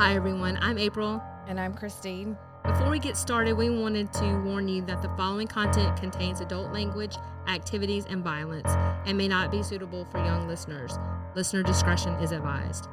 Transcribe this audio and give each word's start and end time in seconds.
Hi, 0.00 0.14
everyone. 0.14 0.58
I'm 0.62 0.78
April. 0.78 1.22
And 1.46 1.60
I'm 1.60 1.74
Christine. 1.74 2.34
Before 2.64 2.88
we 2.88 2.98
get 2.98 3.18
started, 3.18 3.52
we 3.52 3.68
wanted 3.68 4.10
to 4.14 4.40
warn 4.46 4.66
you 4.66 4.80
that 4.86 5.02
the 5.02 5.10
following 5.10 5.46
content 5.46 5.94
contains 6.00 6.40
adult 6.40 6.72
language, 6.72 7.16
activities, 7.46 8.06
and 8.08 8.24
violence 8.24 8.70
and 9.04 9.18
may 9.18 9.28
not 9.28 9.50
be 9.50 9.62
suitable 9.62 10.06
for 10.06 10.16
young 10.24 10.48
listeners. 10.48 10.98
Listener 11.34 11.62
discretion 11.62 12.14
is 12.14 12.32
advised. 12.32 12.88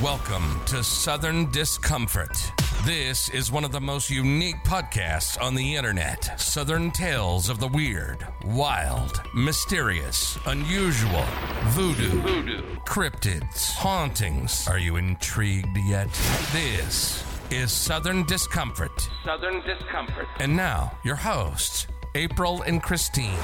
Welcome 0.00 0.62
to 0.68 0.82
Southern 0.82 1.50
Discomfort. 1.50 2.61
This 2.84 3.28
is 3.28 3.52
one 3.52 3.62
of 3.62 3.70
the 3.70 3.80
most 3.80 4.10
unique 4.10 4.64
podcasts 4.64 5.40
on 5.40 5.54
the 5.54 5.76
internet. 5.76 6.40
Southern 6.40 6.90
tales 6.90 7.48
of 7.48 7.60
the 7.60 7.68
weird, 7.68 8.26
wild, 8.44 9.22
mysterious, 9.34 10.36
unusual, 10.46 11.24
voodoo, 11.66 12.20
voodoo, 12.22 12.62
cryptids, 12.84 13.72
hauntings. 13.74 14.66
Are 14.66 14.80
you 14.80 14.96
intrigued 14.96 15.76
yet? 15.76 16.12
This 16.52 17.22
is 17.52 17.70
Southern 17.70 18.24
Discomfort. 18.24 19.08
Southern 19.24 19.60
Discomfort. 19.60 20.26
And 20.40 20.56
now, 20.56 20.98
your 21.04 21.16
hosts, 21.16 21.86
April 22.16 22.62
and 22.62 22.82
Christine. 22.82 23.38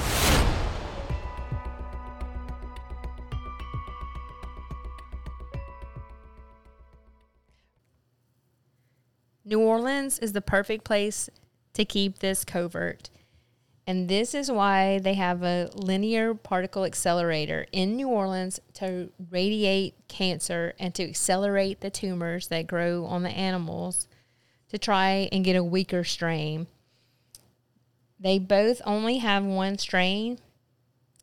Is 9.89 10.33
the 10.33 10.41
perfect 10.41 10.83
place 10.83 11.29
to 11.73 11.83
keep 11.83 12.19
this 12.19 12.45
covert. 12.45 13.09
And 13.87 14.07
this 14.07 14.35
is 14.35 14.51
why 14.51 14.99
they 14.99 15.15
have 15.15 15.41
a 15.41 15.71
linear 15.73 16.35
particle 16.35 16.85
accelerator 16.85 17.65
in 17.71 17.95
New 17.95 18.07
Orleans 18.07 18.59
to 18.75 19.09
radiate 19.31 19.95
cancer 20.07 20.75
and 20.77 20.93
to 20.93 21.03
accelerate 21.03 21.81
the 21.81 21.89
tumors 21.89 22.49
that 22.49 22.67
grow 22.67 23.05
on 23.05 23.23
the 23.23 23.31
animals 23.31 24.07
to 24.69 24.77
try 24.77 25.27
and 25.31 25.43
get 25.43 25.55
a 25.55 25.63
weaker 25.63 26.03
strain. 26.03 26.67
They 28.19 28.37
both 28.37 28.83
only 28.85 29.17
have 29.17 29.43
one 29.43 29.79
strain. 29.79 30.37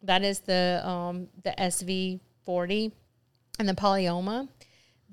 That 0.02 0.24
is 0.24 0.40
the 0.40 0.82
um, 0.84 1.28
the 1.44 1.54
SV40 1.56 2.90
and 3.60 3.68
the 3.68 3.74
polyoma 3.74 4.48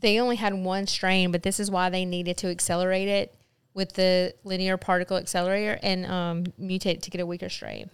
they 0.03 0.19
only 0.19 0.35
had 0.35 0.53
one 0.53 0.85
strain, 0.85 1.31
but 1.31 1.43
this 1.43 1.61
is 1.61 1.71
why 1.71 1.89
they 1.89 2.03
needed 2.03 2.35
to 2.37 2.47
accelerate 2.47 3.07
it 3.07 3.33
with 3.73 3.93
the 3.93 4.33
linear 4.43 4.77
particle 4.77 5.17
accelerator 5.17 5.79
and 5.81 6.05
um, 6.05 6.43
mutate 6.59 7.01
to 7.01 7.09
get 7.09 7.21
a 7.21 7.25
weaker 7.25 7.49
strain. 7.49 7.89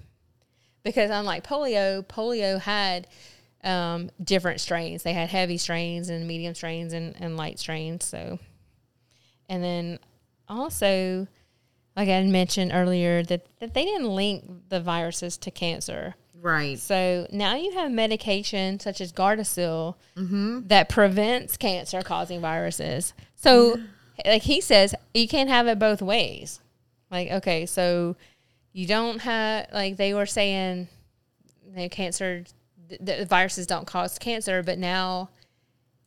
Because 0.84 1.10
unlike 1.10 1.46
polio, 1.46 2.06
polio 2.06 2.60
had 2.60 3.08
um, 3.64 4.10
different 4.24 4.62
strains. 4.62 5.04
They 5.04 5.14
had 5.14 5.30
heavy 5.30 5.58
strains 5.58 6.10
and 6.10 6.28
medium 6.28 6.56
strains 6.56 6.94
and, 6.94 7.16
and 7.20 7.38
light 7.38 7.60
strains. 7.60 8.06
So, 8.06 8.40
and 9.48 9.64
then 9.64 10.00
also, 10.48 11.28
like 11.96 12.10
I 12.10 12.22
mentioned 12.24 12.72
earlier, 12.74 13.24
that, 13.24 13.46
that 13.60 13.74
they 13.74 13.84
didn't 13.84 14.08
link 14.08 14.70
the 14.70 14.80
viruses 14.80 15.38
to 15.40 15.52
cancer. 15.52 16.16
Right. 16.42 16.80
So 16.80 17.28
now 17.32 17.56
you 17.56 17.74
have 17.74 17.92
medication 17.92 18.80
such 18.80 19.02
as 19.02 19.12
Gardasil 19.12 19.96
mm-hmm. 20.16 20.68
that 20.68 20.88
prevents 20.88 21.58
cancer 21.58 22.02
causing 22.02 22.40
viruses. 22.40 23.14
So, 23.36 23.76
yeah. 23.76 23.84
Like 24.26 24.44
he 24.44 24.62
says, 24.62 24.96
you 25.14 25.28
can't 25.28 25.50
have 25.50 25.68
it 25.68 25.80
both 25.80 26.02
ways. 26.02 26.60
Like, 27.12 27.32
okay, 27.32 27.66
so 27.66 28.16
you 28.74 28.86
don't 28.86 29.20
have, 29.20 29.68
like, 29.74 29.98
they 29.98 30.14
were 30.14 30.26
saying 30.26 30.88
you 31.66 31.76
know, 31.76 31.90
cancer, 31.90 32.44
the, 32.88 33.16
the 33.16 33.26
viruses 33.26 33.68
don't 33.68 33.88
cause 33.88 34.20
cancer, 34.20 34.62
but 34.64 34.78
now, 34.78 35.30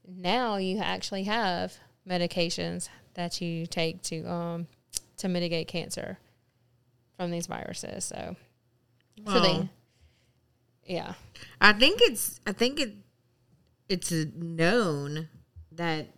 now 0.06 0.56
you 0.56 0.78
actually 0.78 1.24
have 1.24 1.76
medications 2.08 2.88
that 3.14 3.40
you 3.40 3.66
take 3.66 4.02
to, 4.02 4.22
um, 4.24 4.66
to 5.16 5.28
mitigate 5.28 5.68
cancer 5.68 6.18
from 7.16 7.30
these 7.30 7.46
viruses. 7.46 8.04
So, 8.04 8.36
so 9.26 9.40
they, 9.40 9.68
yeah. 10.84 11.14
I 11.60 11.72
think 11.72 12.00
it's 12.02 12.40
I 12.46 12.52
think 12.52 12.80
it 12.80 12.94
it's 13.88 14.10
known 14.10 15.28
that 15.70 16.08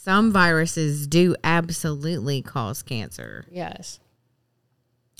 some 0.00 0.32
viruses 0.32 1.06
do 1.06 1.34
absolutely 1.44 2.42
cause 2.42 2.82
cancer. 2.82 3.46
Yes. 3.50 4.00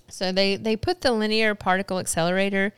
So 0.09 0.33
they 0.33 0.57
they 0.57 0.77
put 0.77 1.01
the 1.01 1.13
linear 1.13 1.55
particle 1.55 1.99
accelerator 1.99 2.73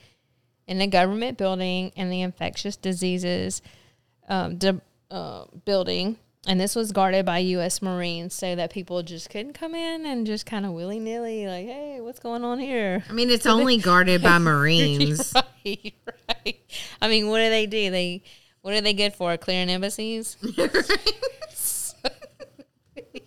in 0.67 0.79
the 0.79 0.87
government 0.87 1.39
building 1.39 1.93
and 1.97 2.13
the 2.13 2.23
infectious 2.23 2.77
diseases 2.77 3.61
um, 4.29 4.57
de, 4.57 4.81
uh, 5.11 5.45
building 5.65 6.17
and 6.47 6.61
this 6.61 6.77
was 6.77 6.93
guarded 6.93 7.25
by 7.25 7.39
U.S. 7.39 7.81
Marines 7.81 8.35
so 8.35 8.55
that 8.55 8.71
people 8.71 9.03
just 9.03 9.31
couldn't 9.31 9.55
come 9.55 9.75
in 9.75 10.05
and 10.05 10.27
just 10.27 10.45
kind 10.45 10.67
of 10.67 10.73
willy 10.73 10.99
nilly, 10.99 11.47
like, 11.47 11.67
hey, 11.67 12.01
what's 12.01 12.19
going 12.19 12.45
on 12.45 12.59
here? 12.59 13.03
I 13.09 13.13
mean, 13.13 13.31
it's 13.31 13.47
only 13.47 13.79
guarded 13.79 14.23
by 14.23 14.39
Marines. 14.39 15.33
right, 15.35 15.95
right. 16.29 16.61
I 17.01 17.09
mean, 17.09 17.29
what 17.29 17.39
do 17.39 17.49
they 17.49 17.67
do? 17.67 17.91
They, 17.91 18.23
what 18.61 18.75
are 18.75 18.83
they 18.83 18.93
good 18.93 19.15
for? 19.15 19.37
Clearing 19.39 19.71
embassies? 19.71 20.37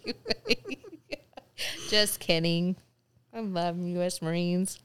just 1.89 2.19
kidding. 2.19 2.75
I 3.33 3.41
love 3.41 3.77
U.S. 3.79 4.21
Marines. 4.21 4.79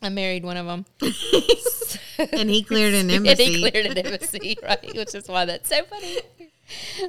I 0.00 0.08
married 0.08 0.44
one 0.44 0.56
of 0.56 0.66
them. 0.66 0.84
and 2.32 2.50
he 2.50 2.62
cleared 2.62 2.94
an 2.94 3.10
embassy. 3.10 3.44
and 3.44 3.54
he 3.54 3.70
cleared 3.70 3.86
an 3.86 3.98
embassy, 3.98 4.56
right? 4.62 4.96
Which 4.96 5.14
is 5.14 5.28
why 5.28 5.44
that's 5.44 5.68
so 5.68 5.84
funny. 5.84 6.20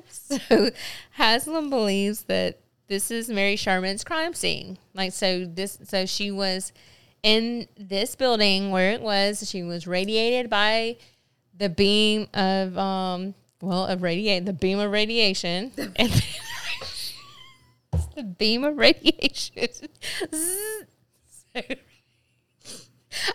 so 0.09 0.69
Haslam 1.11 1.69
believes 1.69 2.23
that 2.23 2.59
this 2.87 3.09
is 3.09 3.29
Mary 3.29 3.55
Sherman's 3.55 4.03
crime 4.03 4.33
scene. 4.33 4.77
Like 4.93 5.13
so 5.13 5.45
this 5.45 5.79
so 5.83 6.05
she 6.05 6.29
was 6.29 6.71
in 7.23 7.67
this 7.77 8.15
building 8.15 8.69
where 8.69 8.91
it 8.91 9.01
was, 9.01 9.49
she 9.49 9.63
was 9.63 9.87
radiated 9.87 10.49
by 10.49 10.97
the 11.57 11.69
beam 11.69 12.27
of 12.33 12.77
um 12.77 13.33
well 13.61 13.85
of 13.85 14.01
radiate 14.01 14.45
the 14.45 14.53
beam 14.53 14.79
of 14.79 14.91
radiation 14.91 15.71
and 15.95 16.25
the 18.15 18.23
beam 18.23 18.63
of 18.63 18.77
radiation. 18.77 19.67
so, 20.31 21.55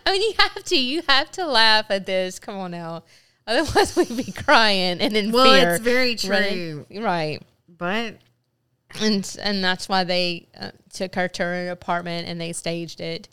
I 0.05 0.11
mean, 0.11 0.21
you 0.21 0.33
have 0.37 0.63
to. 0.63 0.77
You 0.77 1.01
have 1.07 1.31
to 1.31 1.45
laugh 1.45 1.85
at 1.89 2.05
this. 2.05 2.39
Come 2.39 2.55
on 2.55 2.71
now. 2.71 3.03
Otherwise, 3.47 3.95
we'd 4.09 4.15
be 4.15 4.31
crying 4.31 4.99
and 4.99 5.15
in 5.15 5.31
well, 5.31 5.45
fear. 5.45 5.63
Well, 5.63 5.75
it's 5.75 5.83
very 5.83 6.15
true, 6.15 6.29
running. 6.29 7.03
right? 7.03 7.41
But 7.67 8.17
and 8.99 9.37
and 9.41 9.63
that's 9.63 9.89
why 9.89 10.03
they 10.03 10.47
uh, 10.59 10.71
took 10.93 11.15
her 11.15 11.27
to 11.27 11.43
her 11.43 11.69
apartment 11.69 12.27
and 12.27 12.39
they 12.39 12.53
staged 12.53 13.01
it 13.01 13.29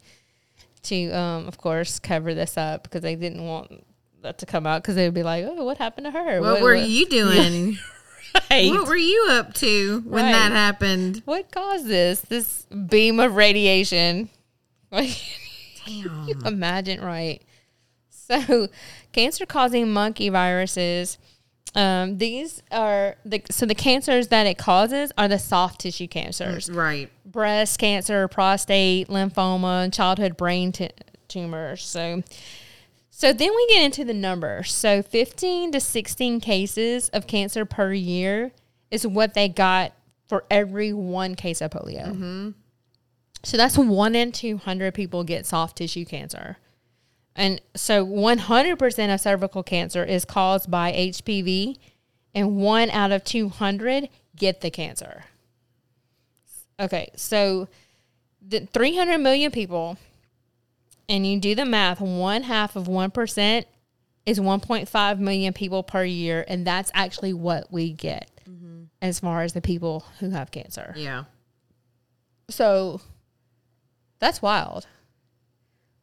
to, 0.85 1.11
um, 1.11 1.49
of 1.49 1.59
course, 1.59 1.99
cover 1.99 2.33
this 2.33 2.57
up 2.57 2.85
because 2.85 3.03
they 3.03 3.17
didn't 3.17 3.45
want 3.45 3.85
that 4.23 4.39
to 4.39 4.47
come 4.47 4.67
out 4.67 4.83
because 4.83 4.95
they 4.95 5.05
would 5.05 5.15
be 5.15 5.23
like, 5.23 5.45
"Oh, 5.47 5.65
what 5.65 5.79
happened 5.79 6.07
to 6.07 6.11
her? 6.11 6.41
What, 6.41 6.55
what 6.55 6.63
were 6.63 6.77
what? 6.77 6.89
you 6.89 7.07
doing? 7.07 7.79
right. 8.51 8.71
What 8.71 8.89
were 8.89 8.97
you 8.97 9.29
up 9.31 9.55
to 9.55 10.03
when 10.07 10.25
right. 10.25 10.33
that 10.33 10.53
happened? 10.53 11.23
What 11.25 11.51
caused 11.51 11.87
this? 11.87 12.21
This 12.21 12.63
beam 12.65 13.21
of 13.21 13.37
radiation? 13.37 14.31
Damn. 14.91 15.15
you 15.87 16.35
imagine, 16.45 17.01
right? 17.01 17.43
So, 18.11 18.69
cancer 19.13 19.47
causing 19.47 19.93
monkey 19.93 20.29
viruses. 20.29 21.19
Um, 21.75 22.17
these 22.17 22.63
are 22.73 23.17
the 23.25 23.43
so 23.51 23.67
the 23.67 23.75
cancers 23.75 24.29
that 24.29 24.47
it 24.47 24.57
causes 24.57 25.13
are 25.19 25.29
the 25.29 25.39
soft 25.39 25.83
tissue 25.83 26.07
cancers, 26.07 26.71
right? 26.71 27.11
Breast 27.25 27.79
cancer, 27.79 28.27
prostate, 28.29 29.09
lymphoma, 29.09 29.93
childhood 29.93 30.37
brain 30.37 30.73
t- 30.73 30.91
tumors. 31.29 31.85
So, 31.85 32.23
so 33.19 33.33
then 33.33 33.51
we 33.57 33.67
get 33.69 33.83
into 33.83 34.05
the 34.05 34.13
numbers. 34.13 34.75
So, 34.75 35.01
fifteen 35.01 35.73
to 35.73 35.81
sixteen 35.81 36.39
cases 36.39 37.09
of 37.15 37.27
cancer 37.27 37.65
per 37.65 37.91
year 37.95 38.53
is 38.91 39.07
what 39.07 39.33
they 39.33 39.49
got 39.49 39.95
for 40.29 40.45
every 40.51 40.93
one 40.93 41.35
case 41.35 41.63
of 41.63 41.71
polio. 41.71 42.09
Mm-hmm. 42.09 42.51
So 43.43 43.57
that's 43.57 43.79
one 43.79 44.15
in 44.15 44.33
two 44.33 44.59
hundred 44.59 44.93
people 44.93 45.25
get 45.25 45.47
soft 45.47 45.79
tissue 45.79 46.05
cancer. 46.05 46.59
And 47.35 47.59
so 47.75 48.05
100% 48.05 49.15
of 49.15 49.21
cervical 49.21 49.63
cancer 49.63 50.05
is 50.05 50.27
caused 50.27 50.71
by 50.71 50.93
HPV, 50.93 51.79
and 52.35 52.57
one 52.57 52.91
out 52.91 53.13
of 53.13 53.25
200 53.25 54.11
get 54.37 54.61
the 54.61 54.71
cancer. 54.71 55.25
Okay, 56.79 57.11
so 57.17 57.69
the 58.47 58.61
300 58.73 59.17
million 59.19 59.51
people, 59.51 59.97
and 61.09 61.27
you 61.27 61.41
do 61.41 61.55
the 61.55 61.65
math, 61.65 62.01
one 62.01 62.45
half 62.45 62.77
of 62.77 62.85
1% 62.85 63.65
is 64.25 64.41
1.5 64.41 65.19
million 65.19 65.53
people 65.53 65.83
per 65.83 66.05
year, 66.05 66.45
and 66.49 66.67
that's 66.67 66.91
actually 66.95 67.33
what 67.33 67.73
we 67.73 67.93
get 67.93 68.31
mm-hmm. 68.49 68.85
as 69.01 69.21
far 69.21 69.43
as 69.43 69.53
the 69.53 69.61
people 69.61 70.05
who 70.19 70.31
have 70.31 70.51
cancer. 70.51 70.95
Yeah. 70.97 71.25
So 72.51 73.01
that's 74.19 74.43
wild. 74.43 74.87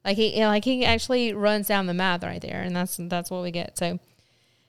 Like 0.05 0.17
he 0.17 0.45
like 0.45 0.65
he 0.65 0.83
actually 0.83 1.33
runs 1.33 1.67
down 1.67 1.85
the 1.85 1.94
math 1.94 2.23
right 2.23 2.41
there, 2.41 2.61
and 2.61 2.75
that's 2.75 2.97
that's 3.00 3.31
what 3.31 3.41
we 3.41 3.51
get. 3.51 3.77
So, 3.77 4.00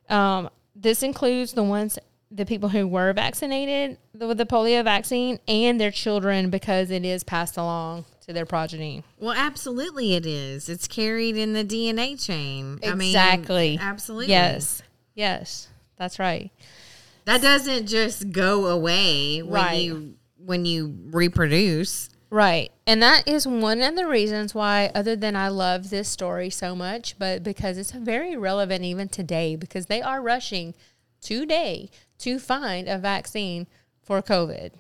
um, 0.09 0.49
this 0.77 1.03
includes 1.03 1.55
the 1.55 1.65
ones 1.65 1.99
the 2.31 2.47
people 2.47 2.69
who 2.69 2.87
were 2.87 3.13
vaccinated 3.13 3.99
with 4.13 4.39
the 4.39 4.47
polio 4.47 4.83
vaccine 4.85 5.39
and 5.49 5.81
their 5.81 5.91
children 5.91 6.51
because 6.51 6.91
it 6.91 7.05
is 7.05 7.25
passed 7.25 7.57
along 7.57 8.05
to 8.27 8.33
their 8.33 8.47
progeny. 8.47 9.03
Well, 9.19 9.35
absolutely, 9.37 10.15
it 10.15 10.27
is. 10.27 10.69
It's 10.69 10.89
carried 10.89 11.37
in 11.37 11.53
the 11.53 11.65
DNA 11.65 12.23
chain. 12.25 12.79
Exactly. 12.83 13.67
I 13.67 13.71
mean, 13.71 13.81
absolutely. 13.81 14.29
Yes. 14.29 14.83
Yes. 15.15 15.69
That's 15.97 16.19
right. 16.19 16.51
That 17.27 17.41
doesn't 17.43 17.87
just 17.87 18.31
go 18.33 18.67
away 18.67 19.43
when 19.43 19.53
Right. 19.63 19.83
you 19.83 20.15
when 20.39 20.67
you 20.67 20.95
reproduce. 21.07 22.11
Right. 22.29 22.71
And 22.87 23.03
that 23.03 23.27
is 23.27 23.47
one 23.47 23.81
of 23.81 23.97
the 23.97 24.07
reasons 24.07 24.55
why, 24.55 24.91
other 24.95 25.17
than 25.17 25.37
I 25.37 25.49
love 25.49 25.89
this 25.89 26.09
story 26.09 26.51
so 26.51 26.75
much, 26.75 27.19
but 27.19 27.43
because 27.43 27.79
it's 27.79 27.93
very 27.93 28.37
relevant 28.37 28.85
even 28.85 29.09
today, 29.09 29.57
because 29.57 29.87
they 29.87 30.03
are 30.03 30.21
rushing 30.21 30.75
today 31.23 31.89
to 32.19 32.39
find 32.39 32.89
a 32.89 32.99
vaccine 32.99 33.67
for 34.03 34.21
COVID. 34.21 34.73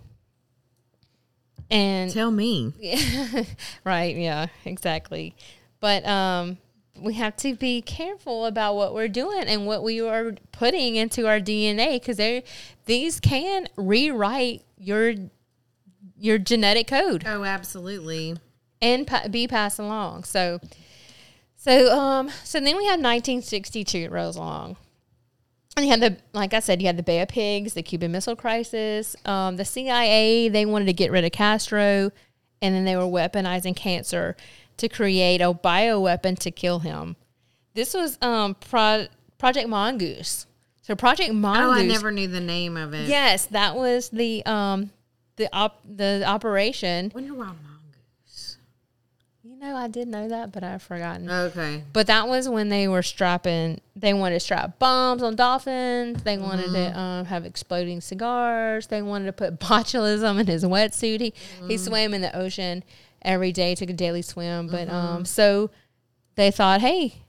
And 1.70 2.10
Tell 2.10 2.30
me. 2.30 2.72
right, 3.84 4.14
yeah, 4.16 4.46
exactly. 4.64 5.34
But 5.80 6.06
um 6.06 6.58
we 7.00 7.14
have 7.14 7.34
to 7.38 7.54
be 7.56 7.82
careful 7.82 8.46
about 8.46 8.76
what 8.76 8.94
we're 8.94 9.08
doing 9.08 9.44
and 9.48 9.66
what 9.66 9.82
we 9.82 10.00
are 10.00 10.34
putting 10.52 10.94
into 10.94 11.26
our 11.26 11.40
DNA 11.40 11.94
because 11.94 12.18
they 12.18 12.44
these 12.86 13.18
can 13.18 13.66
rewrite 13.76 14.62
your 14.78 15.14
your 16.16 16.38
genetic 16.38 16.86
code 16.86 17.24
Oh, 17.26 17.42
absolutely. 17.42 18.36
and 18.80 19.06
pa- 19.06 19.26
be 19.28 19.48
passed 19.48 19.80
along. 19.80 20.22
So, 20.24 20.60
so 21.56 21.90
um, 21.98 22.30
so 22.44 22.60
then 22.60 22.76
we 22.76 22.84
have 22.84 23.00
1962 23.00 24.08
rolls 24.10 24.36
along, 24.36 24.76
and 25.76 25.84
you 25.86 25.90
had 25.90 26.00
the 26.00 26.16
like 26.32 26.54
I 26.54 26.60
said, 26.60 26.80
you 26.80 26.86
had 26.86 26.96
the 26.96 27.02
Bay 27.02 27.20
of 27.20 27.28
Pigs, 27.28 27.74
the 27.74 27.82
Cuban 27.82 28.12
Missile 28.12 28.36
Crisis, 28.36 29.16
um, 29.24 29.56
the 29.56 29.64
CIA. 29.64 30.48
They 30.48 30.66
wanted 30.66 30.86
to 30.86 30.92
get 30.92 31.10
rid 31.10 31.24
of 31.24 31.32
Castro, 31.32 32.10
and 32.62 32.74
then 32.74 32.84
they 32.84 32.96
were 32.96 33.02
weaponizing 33.02 33.74
cancer 33.76 34.36
to 34.76 34.88
create 34.88 35.40
a 35.40 35.52
bioweapon 35.52 36.38
to 36.40 36.50
kill 36.50 36.80
him. 36.80 37.16
This 37.74 37.94
was 37.94 38.18
um 38.22 38.54
Pro- 38.54 39.06
Project 39.38 39.68
Mongoose. 39.68 40.46
So 40.82 40.94
Project 40.94 41.32
Mongoose. 41.32 41.66
Oh, 41.66 41.72
I 41.72 41.86
never 41.86 42.10
knew 42.10 42.28
the 42.28 42.40
name 42.40 42.76
of 42.76 42.94
it. 42.94 43.08
Yes, 43.08 43.46
that 43.46 43.74
was 43.74 44.10
the 44.10 44.44
um 44.46 44.90
the 45.36 45.48
op 45.52 45.80
the 45.84 46.22
operation. 46.26 47.10
Wonder 47.14 47.34
why 47.34 47.46
mongoose. 47.46 47.73
Know, 49.64 49.76
I 49.76 49.88
did 49.88 50.08
know 50.08 50.28
that, 50.28 50.52
but 50.52 50.62
I've 50.62 50.82
forgotten. 50.82 51.30
Okay. 51.30 51.84
But 51.94 52.06
that 52.08 52.28
was 52.28 52.50
when 52.50 52.68
they 52.68 52.86
were 52.86 53.02
strapping. 53.02 53.80
They 53.96 54.12
wanted 54.12 54.34
to 54.34 54.40
strap 54.40 54.78
bombs 54.78 55.22
on 55.22 55.36
dolphins. 55.36 56.22
They 56.22 56.36
wanted 56.36 56.70
to 56.72 56.98
um, 56.98 57.24
have 57.24 57.46
exploding 57.46 58.02
cigars. 58.02 58.88
They 58.88 59.00
wanted 59.00 59.24
to 59.24 59.32
put 59.32 59.58
botulism 59.60 60.38
in 60.38 60.46
his 60.46 60.64
wetsuit. 60.64 61.20
He 61.20 61.34
he 61.66 61.78
swam 61.78 62.12
in 62.12 62.20
the 62.20 62.36
ocean 62.36 62.84
every 63.22 63.52
day, 63.52 63.74
took 63.74 63.88
a 63.88 63.94
daily 63.94 64.20
swim. 64.20 64.68
But 64.68 64.90
um, 64.90 65.24
so 65.24 65.70
they 66.34 66.50
thought, 66.50 66.82
hey, 66.82 67.22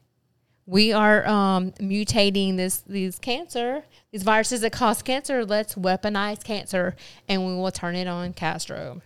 we 0.65 0.91
are 0.91 1.25
um, 1.25 1.71
mutating 1.79 2.57
this 2.57 2.79
these 2.81 3.17
cancer, 3.17 3.85
these 4.11 4.23
viruses 4.23 4.59
that 4.59 4.73
cause 4.73 5.01
cancer. 5.01 5.45
Let's 5.45 5.75
weaponize 5.75 6.43
cancer, 6.43 6.97
and 7.29 7.45
we 7.45 7.55
will 7.55 7.71
turn 7.71 7.95
it 7.95 8.07
on 8.09 8.33
Castro. 8.33 9.01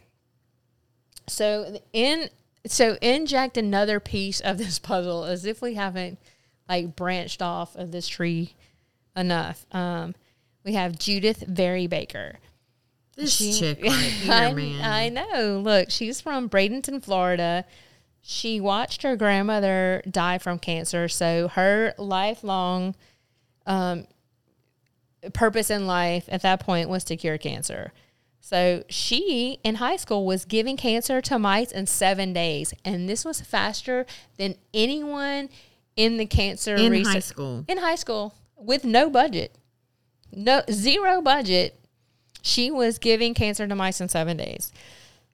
So 1.28 1.80
in 1.94 2.30
so 2.71 2.98
inject 3.01 3.57
another 3.57 4.00
piece 4.00 4.39
of 4.39 4.57
this 4.57 4.80
puzzle 4.80 5.25
as 5.25 5.45
if 5.45 5.62
we 5.62 5.74
haven't 5.75 6.19
like 6.68 6.95
branched 6.95 7.42
off 7.42 7.75
of 7.75 7.92
this 7.92 8.07
tree 8.07 8.54
enough. 9.16 9.66
Um, 9.71 10.16
we 10.63 10.74
have 10.74 11.00
Judith 11.00 11.44
Vary 11.48 11.88
Baker. 11.88 12.39
This 13.16 13.36
She- 13.36 13.54
chick 13.54 13.80
right 13.83 13.92
here, 13.92 14.33
I, 14.33 14.54
man. 14.54 14.81
I 14.81 15.10
know. 15.10 15.60
Look, 15.60 15.89
she's 15.89 16.21
from 16.21 16.50
Bradenton, 16.50 17.04
Florida. 17.04 17.66
She 18.21 18.62
watched 18.62 19.04
her 19.04 19.16
grandmother 19.16 20.04
die 20.10 20.38
from 20.38 20.60
cancer, 20.60 21.07
so 21.07 21.48
her 21.50 21.94
lifelong 21.98 22.95
um, 23.66 24.06
purpose 25.33 25.69
in 25.69 25.88
life 25.88 26.25
at 26.27 26.42
that 26.44 26.60
point 26.60 26.89
was 26.89 27.04
to 27.06 27.18
cure 27.18 27.38
cancer. 27.38 27.92
So 28.42 28.84
she 28.90 29.60
in 29.64 29.76
high 29.76 29.98
school 29.98 30.26
was 30.26 30.46
giving 30.46 30.78
cancer 30.78 31.22
to 31.22 31.38
mice 31.38 31.72
in 31.72 31.86
seven 31.86 32.34
days, 32.34 32.74
and 32.84 33.08
this 33.08 33.24
was 33.26 33.42
faster 33.42 34.06
than 34.38 34.56
anyone 34.74 35.50
in 35.96 36.18
the 36.18 36.26
cancer 36.26 36.76
in 36.76 36.92
research 36.92 37.14
high 37.14 37.20
school. 37.20 37.66
in 37.68 37.78
high 37.80 37.96
school 37.96 38.34
with 38.56 38.84
no 38.86 39.10
budget, 39.10 39.56
no 40.32 40.62
zero 40.72 41.22
budget. 41.22 41.76
She 42.42 42.72
was 42.72 42.98
giving 43.00 43.34
cancer 43.34 43.68
to 43.68 43.76
mice 43.76 44.00
in 44.00 44.08
seven 44.08 44.38
days. 44.38 44.72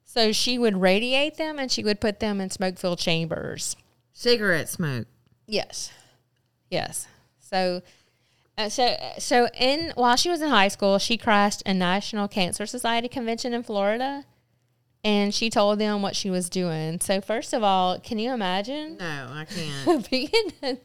So 0.03 0.31
she 0.31 0.57
would 0.57 0.77
radiate 0.77 1.37
them 1.37 1.59
and 1.59 1.71
she 1.71 1.83
would 1.83 2.01
put 2.01 2.19
them 2.19 2.41
in 2.41 2.49
smoke 2.49 2.79
filled 2.79 2.99
chambers. 2.99 3.75
Cigarette 4.13 4.69
smoke. 4.69 5.07
Yes, 5.45 5.91
yes. 6.71 7.07
So, 7.39 7.83
uh, 8.57 8.69
so, 8.69 8.95
so 9.19 9.47
in 9.59 9.91
while 9.95 10.15
she 10.15 10.29
was 10.29 10.41
in 10.41 10.49
high 10.49 10.69
school, 10.69 10.97
she 10.99 11.17
crashed 11.17 11.61
a 11.65 11.73
National 11.73 12.27
Cancer 12.27 12.65
Society 12.65 13.07
convention 13.07 13.53
in 13.53 13.63
Florida, 13.63 14.25
and 15.03 15.33
she 15.33 15.49
told 15.49 15.79
them 15.79 16.01
what 16.01 16.15
she 16.15 16.29
was 16.29 16.49
doing. 16.49 16.99
So, 17.01 17.21
first 17.21 17.53
of 17.53 17.63
all, 17.63 17.99
can 17.99 18.17
you 18.17 18.31
imagine 18.31 18.97
No, 18.97 19.27
I 19.31 19.45
can't. 19.45 20.09
being 20.09 20.29
a, 20.63 20.77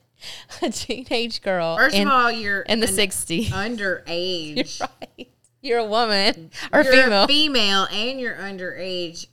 a 0.63 0.71
teenage 0.71 1.43
girl? 1.43 1.77
First 1.77 1.97
in, 1.97 2.09
of 2.09 2.13
all, 2.13 2.31
you're 2.31 2.63
in 2.63 2.81
the 2.81 2.89
an 2.89 2.95
60s. 2.95 3.47
underage. 3.51 4.81
right. 4.81 5.29
You're 5.63 5.79
a 5.81 5.87
woman 5.87 6.51
or 6.73 6.83
you're 6.83 6.93
female 6.93 7.25
a 7.25 7.27
female 7.27 7.87
and 7.93 8.19
you're 8.19 8.35
underage, 8.35 9.27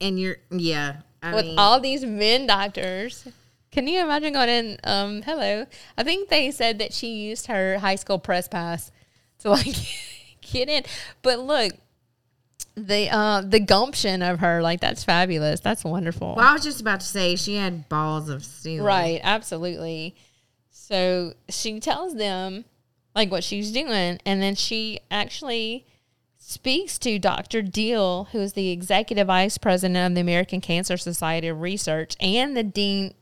and 0.00 0.18
you're 0.18 0.36
yeah. 0.50 0.96
I 1.22 1.34
with 1.34 1.44
mean, 1.44 1.58
all 1.58 1.80
these 1.80 2.04
men 2.04 2.46
doctors. 2.46 3.28
Can 3.72 3.86
you 3.86 4.00
imagine 4.02 4.32
going 4.32 4.48
in? 4.48 4.78
Um, 4.84 5.22
hello. 5.22 5.66
I 5.96 6.02
think 6.02 6.28
they 6.28 6.50
said 6.50 6.78
that 6.78 6.92
she 6.92 7.08
used 7.08 7.46
her 7.46 7.78
high 7.78 7.94
school 7.94 8.18
press 8.18 8.48
pass 8.48 8.90
to 9.40 9.50
like 9.50 9.76
get 10.40 10.68
in. 10.68 10.82
But 11.22 11.38
look, 11.40 11.72
the 12.74 13.08
uh 13.10 13.42
the 13.42 13.60
gumption 13.60 14.22
of 14.22 14.40
her, 14.40 14.62
like 14.62 14.80
that's 14.80 15.04
fabulous. 15.04 15.60
That's 15.60 15.84
wonderful. 15.84 16.34
well, 16.36 16.48
I 16.48 16.52
was 16.52 16.62
just 16.62 16.80
about 16.80 17.00
to 17.00 17.06
say 17.06 17.36
she 17.36 17.56
had 17.56 17.88
balls 17.88 18.28
of 18.28 18.44
steel. 18.44 18.84
Right, 18.84 19.20
absolutely. 19.22 20.16
So 20.70 21.34
she 21.48 21.78
tells 21.78 22.16
them 22.16 22.64
like 23.14 23.30
what 23.30 23.44
she's 23.44 23.70
doing, 23.70 24.18
and 24.24 24.42
then 24.42 24.54
she 24.54 25.00
actually 25.10 25.86
speaks 26.38 26.98
to 26.98 27.18
Dr. 27.18 27.62
Diehl, 27.62 28.28
who 28.28 28.40
is 28.40 28.54
the 28.54 28.70
executive 28.70 29.28
vice 29.28 29.58
president 29.58 30.10
of 30.10 30.14
the 30.14 30.20
American 30.20 30.60
Cancer 30.60 30.96
Society 30.96 31.48
of 31.48 31.60
Research 31.60 32.16
and 32.18 32.56
the 32.56 32.64
dean 32.64 33.14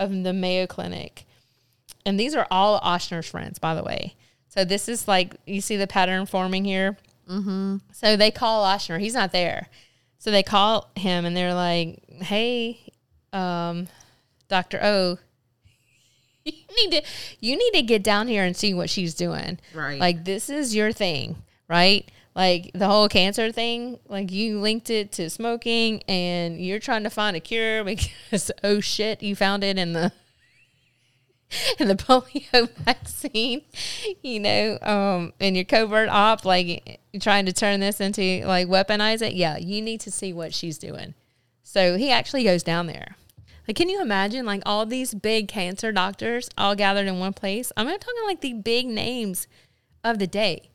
of 0.00 0.24
the 0.24 0.32
Mayo 0.32 0.66
Clinic. 0.66 1.26
And 2.04 2.18
these 2.18 2.34
are 2.34 2.46
all 2.50 2.80
Ochsner's 2.80 3.28
friends, 3.28 3.60
by 3.60 3.74
the 3.74 3.84
way. 3.84 4.16
So 4.48 4.64
this 4.64 4.88
is 4.88 5.06
like 5.06 5.36
you 5.46 5.60
see 5.60 5.76
the 5.76 5.86
pattern 5.86 6.26
forming 6.26 6.64
here. 6.64 6.96
Mm-hmm. 7.28 7.76
So 7.92 8.16
they 8.16 8.32
call 8.32 8.64
Ochsner. 8.64 8.98
He's 8.98 9.14
not 9.14 9.30
there. 9.30 9.68
So 10.18 10.30
they 10.30 10.42
call 10.42 10.90
him 10.96 11.24
and 11.24 11.36
they're 11.36 11.54
like, 11.54 12.02
"Hey, 12.22 12.80
um, 13.32 13.86
Doctor 14.48 14.80
O, 14.82 15.18
you 16.44 16.52
need 16.76 16.90
to 16.90 17.02
you 17.38 17.56
need 17.56 17.78
to 17.78 17.82
get 17.82 18.02
down 18.02 18.26
here 18.26 18.44
and 18.44 18.56
see 18.56 18.74
what 18.74 18.90
she's 18.90 19.14
doing. 19.14 19.58
Right. 19.74 20.00
Like 20.00 20.24
this 20.24 20.50
is 20.50 20.74
your 20.74 20.92
thing, 20.92 21.36
right? 21.68 22.10
Like 22.40 22.70
the 22.72 22.86
whole 22.86 23.06
cancer 23.06 23.52
thing, 23.52 23.98
like 24.08 24.32
you 24.32 24.60
linked 24.60 24.88
it 24.88 25.12
to 25.12 25.28
smoking 25.28 26.02
and 26.08 26.58
you're 26.58 26.78
trying 26.78 27.02
to 27.02 27.10
find 27.10 27.36
a 27.36 27.40
cure 27.40 27.84
because 28.32 28.50
oh 28.64 28.80
shit, 28.80 29.22
you 29.22 29.36
found 29.36 29.62
it 29.62 29.76
in 29.76 29.92
the 29.92 30.10
in 31.78 31.86
the 31.86 31.96
polio 31.96 32.70
vaccine, 32.78 33.60
you 34.22 34.40
know, 34.40 34.78
um, 34.80 35.34
and 35.38 35.54
your 35.54 35.66
covert 35.66 36.08
op, 36.08 36.46
like 36.46 37.00
trying 37.20 37.44
to 37.44 37.52
turn 37.52 37.80
this 37.80 38.00
into 38.00 38.42
like 38.46 38.68
weaponize 38.68 39.20
it. 39.20 39.34
Yeah, 39.34 39.58
you 39.58 39.82
need 39.82 40.00
to 40.00 40.10
see 40.10 40.32
what 40.32 40.54
she's 40.54 40.78
doing. 40.78 41.12
So 41.62 41.98
he 41.98 42.10
actually 42.10 42.44
goes 42.44 42.62
down 42.62 42.86
there. 42.86 43.16
Like, 43.68 43.76
can 43.76 43.90
you 43.90 44.00
imagine 44.00 44.46
like 44.46 44.62
all 44.64 44.86
these 44.86 45.12
big 45.12 45.46
cancer 45.48 45.92
doctors 45.92 46.48
all 46.56 46.74
gathered 46.74 47.06
in 47.06 47.18
one 47.18 47.34
place? 47.34 47.70
I'm 47.76 47.86
not 47.86 48.00
talking 48.00 48.24
like 48.24 48.40
the 48.40 48.54
big 48.54 48.86
names 48.86 49.46
of 50.02 50.18
the 50.18 50.26
day. 50.26 50.69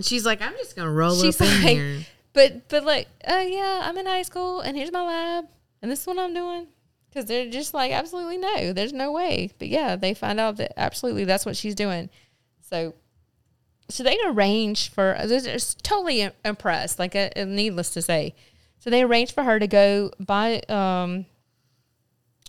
And 0.00 0.04
she's 0.06 0.24
like, 0.24 0.40
I'm 0.40 0.54
just 0.56 0.76
gonna 0.76 0.90
roll 0.90 1.14
She's 1.14 1.38
up 1.38 1.46
in 1.46 1.60
here. 1.60 1.98
but 2.32 2.70
but 2.70 2.84
like, 2.84 3.06
oh 3.28 3.42
yeah, 3.42 3.82
I'm 3.84 3.98
in 3.98 4.06
high 4.06 4.22
school 4.22 4.60
and 4.60 4.74
here's 4.74 4.90
my 4.90 5.02
lab 5.02 5.44
and 5.82 5.90
this 5.90 6.00
is 6.00 6.06
what 6.06 6.18
I'm 6.18 6.32
doing. 6.32 6.68
Because 7.10 7.26
they're 7.26 7.50
just 7.50 7.74
like, 7.74 7.92
absolutely 7.92 8.38
no, 8.38 8.72
there's 8.72 8.94
no 8.94 9.12
way. 9.12 9.50
But 9.58 9.68
yeah, 9.68 9.96
they 9.96 10.14
find 10.14 10.40
out 10.40 10.56
that 10.56 10.72
absolutely 10.80 11.24
that's 11.24 11.44
what 11.44 11.54
she's 11.54 11.74
doing. 11.74 12.08
So, 12.62 12.94
so 13.90 14.02
they 14.02 14.16
arrange 14.24 14.90
for, 14.90 15.18
they're 15.26 15.58
totally 15.82 16.30
impressed, 16.42 16.98
like, 16.98 17.14
uh, 17.14 17.28
needless 17.36 17.90
to 17.90 18.00
say. 18.00 18.34
So 18.78 18.88
they 18.88 19.02
arranged 19.02 19.32
for 19.34 19.42
her 19.42 19.58
to 19.58 19.66
go 19.66 20.12
by, 20.18 20.60
um, 20.68 21.26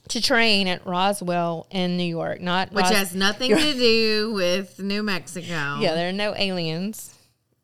to 0.08 0.22
train 0.22 0.68
at 0.68 0.86
Roswell 0.86 1.68
in 1.70 1.98
New 1.98 2.04
York. 2.06 2.40
Not 2.40 2.72
Which 2.72 2.84
Ros- 2.86 2.96
has 2.96 3.16
nothing 3.16 3.50
to 3.58 3.74
do 3.74 4.32
with 4.32 4.80
New 4.80 5.04
Mexico. 5.04 5.80
yeah, 5.80 5.96
there 5.96 6.08
are 6.08 6.14
no 6.14 6.34
aliens 6.36 7.11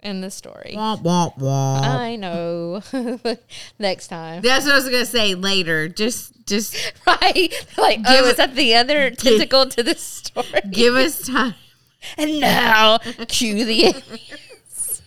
in 0.07 0.21
the 0.21 0.31
story. 0.31 0.73
Womp, 0.75 1.03
womp, 1.03 1.37
womp. 1.37 1.81
I 1.83 2.15
know. 2.15 2.81
Next 3.79 4.07
time. 4.07 4.41
That's 4.41 4.65
what 4.65 4.73
I 4.73 4.77
was 4.77 4.85
gonna 4.85 5.05
say 5.05 5.35
later. 5.35 5.87
Just, 5.89 6.33
just 6.47 6.75
Right. 7.07 7.53
Like, 7.77 7.99
oh, 8.07 8.29
us, 8.29 8.37
that 8.37 8.55
the 8.55 8.73
other 8.75 9.09
tentacle 9.25 9.67
to 9.67 9.83
the 9.83 9.95
story? 9.95 10.61
give 10.71 10.95
us 10.95 11.27
time. 11.27 11.55
And 12.17 12.39
now, 12.39 12.99
cue 13.27 13.65
the 13.65 13.85
aliens. 13.85 15.01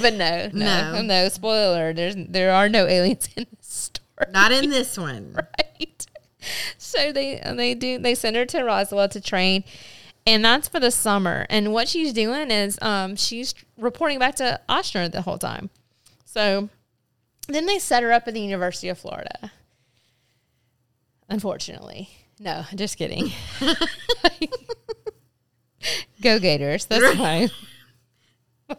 but 0.00 0.14
no, 0.14 0.48
no, 0.52 0.92
No. 0.92 1.02
no, 1.02 1.28
Spoiler: 1.28 1.92
there's 1.92 2.14
there 2.16 2.52
are 2.52 2.68
no 2.68 2.86
aliens 2.86 3.28
in 3.36 3.46
this 3.58 3.66
story. 3.68 4.30
Not 4.32 4.52
in 4.52 4.70
this 4.70 4.96
one. 4.98 5.32
right. 5.34 6.06
So 6.76 7.12
they 7.12 7.40
they 7.56 7.74
do 7.74 7.98
they 7.98 8.14
send 8.14 8.36
her 8.36 8.44
to 8.46 8.62
Roswell 8.62 9.08
to 9.10 9.20
train, 9.20 9.64
and 10.28 10.44
that's 10.44 10.68
for 10.68 10.78
the 10.78 10.90
summer. 10.90 11.46
And 11.48 11.72
what 11.72 11.88
she's 11.88 12.12
doing 12.12 12.50
is 12.50 12.78
um 12.82 13.16
she's 13.16 13.54
reporting 13.76 14.18
back 14.18 14.34
to 14.36 14.60
Ochsner 14.68 15.10
the 15.10 15.22
whole 15.22 15.38
time. 15.38 15.70
So 16.24 16.68
then 17.48 17.66
they 17.66 17.78
set 17.78 18.02
her 18.02 18.12
up 18.12 18.28
at 18.28 18.34
the 18.34 18.40
University 18.40 18.88
of 18.88 18.98
Florida. 18.98 19.50
Unfortunately, 21.28 22.08
no, 22.38 22.64
just 22.74 22.96
kidding. 22.98 23.32
Go 26.22 26.38
Gators! 26.38 26.86
That's 26.86 27.16
fine. 27.16 27.50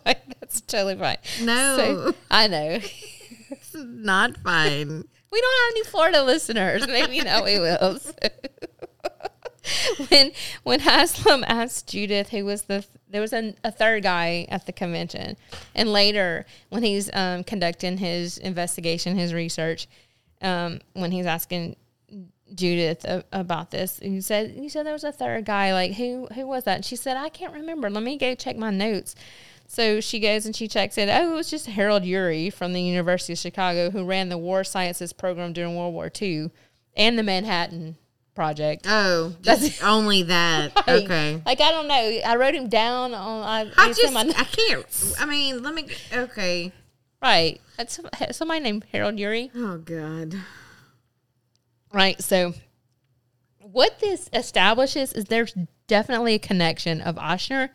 Like, 0.06 0.20
that's 0.40 0.62
totally 0.62 0.96
fine. 0.96 1.18
No. 1.42 1.76
So- 1.76 2.16
I 2.30 2.46
know. 2.48 2.78
Not 3.74 4.38
fine. 4.38 4.88
We 5.32 5.42
don't 5.42 5.58
have 5.66 5.72
any 5.72 5.84
Florida 5.86 6.22
listeners. 6.22 6.86
Maybe 6.88 7.22
now 7.22 7.44
we 7.44 7.58
will. 7.58 7.98
So. 7.98 8.12
when 10.10 10.32
when 10.64 10.80
Haslam 10.80 11.44
asked 11.48 11.88
Judith, 11.88 12.30
who 12.30 12.46
was 12.46 12.64
the 12.64 12.86
there 13.10 13.22
was 13.22 13.34
a, 13.34 13.54
a 13.64 13.72
third 13.72 14.04
guy 14.04 14.46
at 14.50 14.66
the 14.66 14.72
convention, 14.72 15.38
and 15.76 15.92
later 15.92 16.46
when 16.70 16.84
he's 16.84 17.10
um, 17.14 17.44
conducting 17.44 17.98
his 17.98 18.38
investigation, 18.38 19.18
his 19.18 19.34
research, 19.34 19.88
um, 20.42 20.80
when 20.94 21.12
he's 21.12 21.26
asking 21.26 21.76
Judith 22.54 23.06
a, 23.06 23.24
about 23.32 23.72
this, 23.72 24.00
and 24.00 24.14
he 24.14 24.22
said 24.22 24.56
you 24.56 24.70
said 24.70 24.86
there 24.86 24.94
was 24.94 25.04
a 25.04 25.12
third 25.12 25.46
guy. 25.46 25.74
Like 25.74 25.94
who 25.94 26.28
who 26.34 26.48
was 26.48 26.64
that? 26.66 26.76
And 26.76 26.86
she 26.86 26.96
said 26.96 27.18
I 27.18 27.30
can't 27.30 27.54
remember. 27.54 27.90
Let 27.90 28.04
me 28.04 28.18
go 28.18 28.36
check 28.36 28.58
my 28.58 28.72
notes. 28.72 29.16
So 29.68 30.02
she 30.02 30.20
goes 30.20 30.48
and 30.48 30.56
she 30.56 30.68
checks 30.68 30.98
it. 30.98 31.10
Oh, 31.10 31.32
it 31.32 31.36
was 31.36 31.52
just 31.52 31.68
Harold 31.68 32.02
Urey 32.02 32.52
from 32.52 32.74
the 32.74 32.82
University 32.82 33.34
of 33.34 33.40
Chicago 33.40 33.92
who 33.92 34.04
ran 34.04 34.30
the 34.30 34.38
war 34.38 34.64
sciences 34.64 35.14
program 35.14 35.54
during 35.54 35.76
World 35.76 35.94
War 35.94 36.12
II 36.20 36.50
and 36.98 37.20
the 37.20 37.24
Manhattan 37.24 37.96
Project. 38.40 38.86
Oh, 38.88 39.36
just 39.42 39.84
only 39.84 40.24
that. 40.24 40.72
Like- 40.88 41.04
Okay. 41.04 41.42
Like 41.46 41.60
I 41.60 41.72
don't 41.72 41.90
know. 41.90 42.20
I 42.26 42.38
wrote 42.38 42.56
him 42.56 42.70
down 42.70 43.14
on. 43.14 43.44
I, 43.44 43.70
I 43.78 43.92
just, 43.92 44.14
my- 44.14 44.22
I 44.22 44.44
can't. 44.46 45.14
I 45.20 45.26
mean, 45.26 45.62
let 45.62 45.74
me. 45.74 45.88
Okay. 46.14 46.72
right. 47.22 47.60
That's 47.78 48.00
somebody 48.32 48.62
named 48.62 48.86
Harold 48.94 49.16
Urey. 49.16 49.52
Oh 49.54 49.78
God. 49.80 50.36
Right. 51.92 52.22
So, 52.22 52.54
what 53.60 54.00
this 54.00 54.30
establishes 54.32 55.12
is 55.12 55.26
there's 55.26 55.54
definitely 55.88 56.36
a 56.36 56.40
connection 56.40 57.02
of 57.02 57.16
Ochsner 57.16 57.70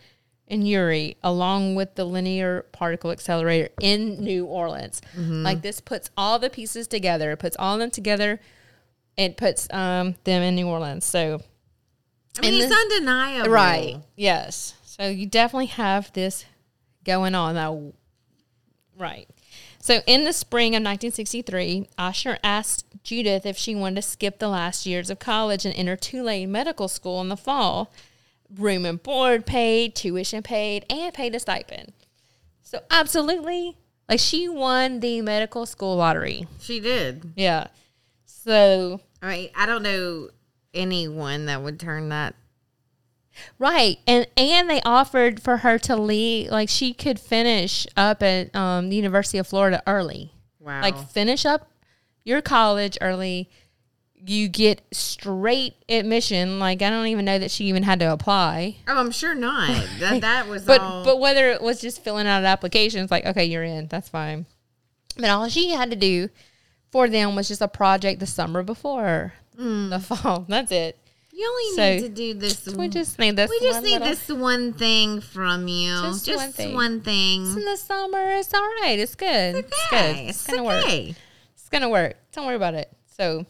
and 0.49 0.63
Urey 0.65 1.17
along 1.23 1.75
with 1.75 1.95
the 1.95 2.05
linear 2.07 2.63
particle 2.73 3.11
accelerator 3.11 3.69
in 3.83 4.23
New 4.25 4.47
Orleans. 4.47 5.03
Mm-hmm. 5.15 5.43
Like 5.43 5.61
this 5.61 5.81
puts 5.81 6.09
all 6.17 6.39
the 6.39 6.49
pieces 6.49 6.87
together. 6.87 7.33
It 7.33 7.39
puts 7.39 7.57
all 7.59 7.75
of 7.75 7.81
them 7.81 7.91
together. 7.91 8.41
It 9.17 9.37
puts 9.37 9.73
um, 9.73 10.15
them 10.25 10.43
in 10.43 10.55
New 10.55 10.67
Orleans. 10.69 11.05
So, 11.05 11.41
I 12.39 12.43
mean, 12.43 12.55
it's 12.55 12.69
the- 12.69 12.75
undeniable. 12.75 13.51
Right. 13.51 13.97
Yes. 14.17 14.75
So 14.85 15.09
you 15.09 15.27
definitely 15.27 15.67
have 15.67 16.13
this 16.13 16.45
going 17.05 17.35
on 17.35 17.55
now. 17.55 17.93
Right. 18.97 19.29
So 19.79 20.01
in 20.07 20.25
the 20.25 20.33
spring 20.33 20.69
of 20.69 20.81
1963, 20.81 21.89
Ochsner 21.99 22.39
asked 22.43 22.87
Judith 23.03 23.45
if 23.45 23.57
she 23.57 23.75
wanted 23.75 23.97
to 23.97 24.03
skip 24.03 24.39
the 24.39 24.49
last 24.49 24.87
years 24.87 25.11
of 25.11 25.19
college 25.19 25.67
and 25.67 25.75
enter 25.75 25.97
Tulane 25.97 26.51
Medical 26.51 26.89
School 26.89 27.21
in 27.21 27.29
the 27.29 27.37
fall. 27.37 27.93
Room 28.57 28.87
and 28.87 29.03
board 29.03 29.47
paid, 29.47 29.95
tuition 29.95 30.43
paid, 30.43 30.87
and 30.89 31.13
paid 31.13 31.35
a 31.35 31.41
stipend. 31.41 31.93
So 32.63 32.81
absolutely, 32.91 33.77
like 34.09 34.21
she 34.21 34.49
won 34.49 35.01
the 35.01 35.21
medical 35.23 35.67
school 35.67 35.97
lottery. 35.97 36.47
She 36.61 36.81
did. 36.81 37.33
Yeah. 37.37 37.67
So 38.45 39.01
I 39.23 39.29
mean, 39.37 39.51
I 39.57 39.67
don't 39.67 39.83
know 39.83 40.29
anyone 40.75 41.47
that 41.47 41.63
would 41.63 41.81
turn 41.81 42.11
that. 42.11 42.35
Right. 43.59 43.99
And 44.07 44.27
and 44.37 44.69
they 44.71 44.81
offered 44.83 45.43
for 45.43 45.59
her 45.59 45.79
to 45.81 45.97
leave 45.97 46.51
like 46.51 46.69
she 46.69 46.93
could 46.95 47.19
finish 47.19 47.87
up 47.97 48.23
at 48.23 48.55
um, 48.55 48.91
the 48.91 48.97
University 48.97 49.39
of 49.39 49.47
Florida 49.47 49.83
early. 49.87 50.33
Wow. 50.61 50.83
Like 50.83 50.97
finish 51.11 51.45
up 51.45 51.69
your 52.23 52.41
college 52.43 52.97
early. 53.01 53.51
You 54.27 54.49
get 54.49 54.81
straight 54.93 55.75
admission. 55.89 56.59
Like 56.59 56.81
I 56.81 56.91
don't 56.91 57.07
even 57.09 57.25
know 57.25 57.39
that 57.39 57.51
she 57.51 57.65
even 57.65 57.83
had 57.83 57.99
to 58.01 58.13
apply. 58.13 58.77
oh, 58.87 58.99
I'm 58.99 59.11
sure 59.11 59.35
not. 59.35 59.69
That 59.99 60.21
that 60.21 60.49
was 60.49 60.65
But 60.65 60.81
all. 60.81 61.05
but 61.05 61.19
whether 61.19 61.51
it 61.51 61.61
was 61.61 61.81
just 61.81 62.03
filling 62.05 62.27
out 62.27 62.45
applications 62.45 63.11
like 63.11 63.27
okay, 63.27 63.45
you're 63.47 63.65
in. 63.65 63.89
That's 63.89 64.09
fine. 64.09 64.47
But 65.17 65.31
all 65.31 65.49
she 65.49 65.71
had 65.71 65.91
to 65.91 65.97
do 65.97 66.29
for 66.95 67.09
them 67.09 67.35
was 67.35 67.49
just 67.49 67.61
a 67.61 67.67
project 67.67 68.21
the 68.21 68.27
summer 68.27 68.63
before 68.63 69.33
mm. 69.59 69.91
the 69.91 69.99
fall. 69.99 70.47
That's 70.49 70.71
it. 70.71 70.97
you 71.33 71.45
only 71.45 71.75
so- 71.75 71.95
need 72.07 72.09
to 72.09 72.15
do 72.15 72.35
this. 72.39 72.69
We 72.69 72.89
just 72.89 73.19
need 73.19 73.35
this. 73.35 73.51
we 73.51 73.59
just 73.59 73.79
one 73.79 73.83
need 73.83 73.93
little- 73.95 74.09
this 74.09 74.29
one 74.29 74.73
thing 74.75 75.21
from 75.21 75.67
you. 75.67 75.91
Just 76.03 76.25
Just, 76.25 76.39
one 76.39 76.53
thing. 76.53 76.75
one 76.75 77.01
thing. 77.01 77.47
in 77.47 77.65
the 77.65 77.77
summer. 77.77 78.31
It's 78.35 78.55
all 78.55 78.61
right. 78.81 78.97
It's 78.97 79.17
good. 79.17 79.57
It's, 79.57 79.89
good. 79.91 79.97
Okay, 79.99 80.29
It's, 80.29 80.47
gonna 80.47 80.63
work. 80.63 80.85
It's 80.87 81.69
gonna 81.69 81.89
work. 81.89 82.15
Don't 82.31 82.47
worry 82.47 82.55
about 82.55 82.75
it. 82.75 82.97
So, 83.07 83.45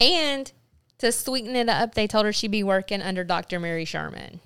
and 0.00 0.50
to 0.96 1.12
sweeten 1.12 1.54
it 1.54 1.68
up, 1.68 1.92
they 1.92 2.06
told 2.06 2.24
her 2.24 2.32
she'd 2.32 2.50
be 2.50 2.62
working 2.62 3.02
under 3.02 3.22
Dr. 3.22 3.60
Mary 3.60 3.84
Sherman. 3.84 4.40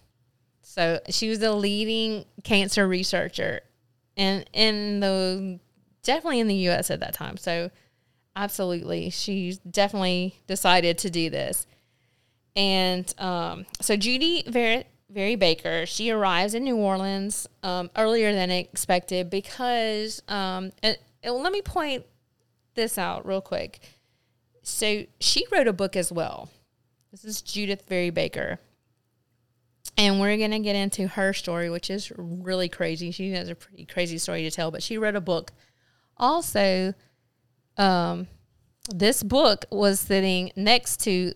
So 0.63 0.99
she 1.11 1.29
was 1.29 1.41
a 1.43 1.53
leading 1.53 2.25
cancer 2.43 2.89
researcher, 2.89 3.61
and 4.17 4.45
in 4.53 4.99
the 4.99 5.61
definitely 6.03 6.41
in 6.41 6.49
the 6.49 6.57
U.S. 6.57 6.91
at 6.91 6.99
that 6.99 7.15
time. 7.15 7.37
So, 7.37 7.71
absolutely, 8.37 9.11
she 9.11 9.59
definitely 9.69 10.37
decided 10.47 10.99
to 10.99 11.11
do 11.11 11.31
this. 11.31 11.67
And 12.55 13.13
um, 13.19 13.67
so 13.81 13.97
Judy 13.97 14.45
Vary, 14.47 14.85
Vary 15.11 15.37
Baker, 15.37 15.87
she 15.87 16.11
arrives 16.11 16.55
in 16.55 16.65
New 16.65 16.77
Orleans 16.77 17.49
um, 17.63 17.91
earlier 17.97 18.33
than 18.33 18.51
expected 18.51 19.31
because, 19.31 20.23
um, 20.29 20.73
and, 20.83 20.97
and 21.23 21.35
let 21.35 21.53
me 21.53 21.63
point 21.63 22.05
this 22.75 22.99
out 22.99 23.27
real 23.27 23.41
quick. 23.41 23.81
So 24.63 25.05
she 25.21 25.47
wrote 25.51 25.69
a 25.69 25.73
book 25.73 25.97
as 25.97 26.13
well. 26.13 26.51
This 27.11 27.25
is 27.25 27.43
Judith 27.43 27.85
Vary 27.89 28.11
Baker. 28.11 28.59
And 29.97 30.21
we're 30.21 30.37
going 30.37 30.51
to 30.51 30.59
get 30.59 30.77
into 30.77 31.09
her 31.09 31.33
story, 31.33 31.71
which 31.71 31.89
is 31.89 32.13
really 32.17 32.69
crazy. 32.69 33.11
She 33.11 33.31
has 33.33 33.49
a 33.49 33.55
pretty 33.55 33.87
crazy 33.87 34.19
story 34.19 34.43
to 34.43 34.51
tell, 34.51 34.71
but 34.71 34.83
she 34.83 34.99
wrote 34.99 35.17
a 35.17 35.21
book. 35.21 35.53
Also, 36.19 36.93
um, 37.79 38.27
this 38.91 39.23
book 39.23 39.65
was 39.71 40.01
sitting 40.01 40.53
next 40.57 41.01
to 41.05 41.33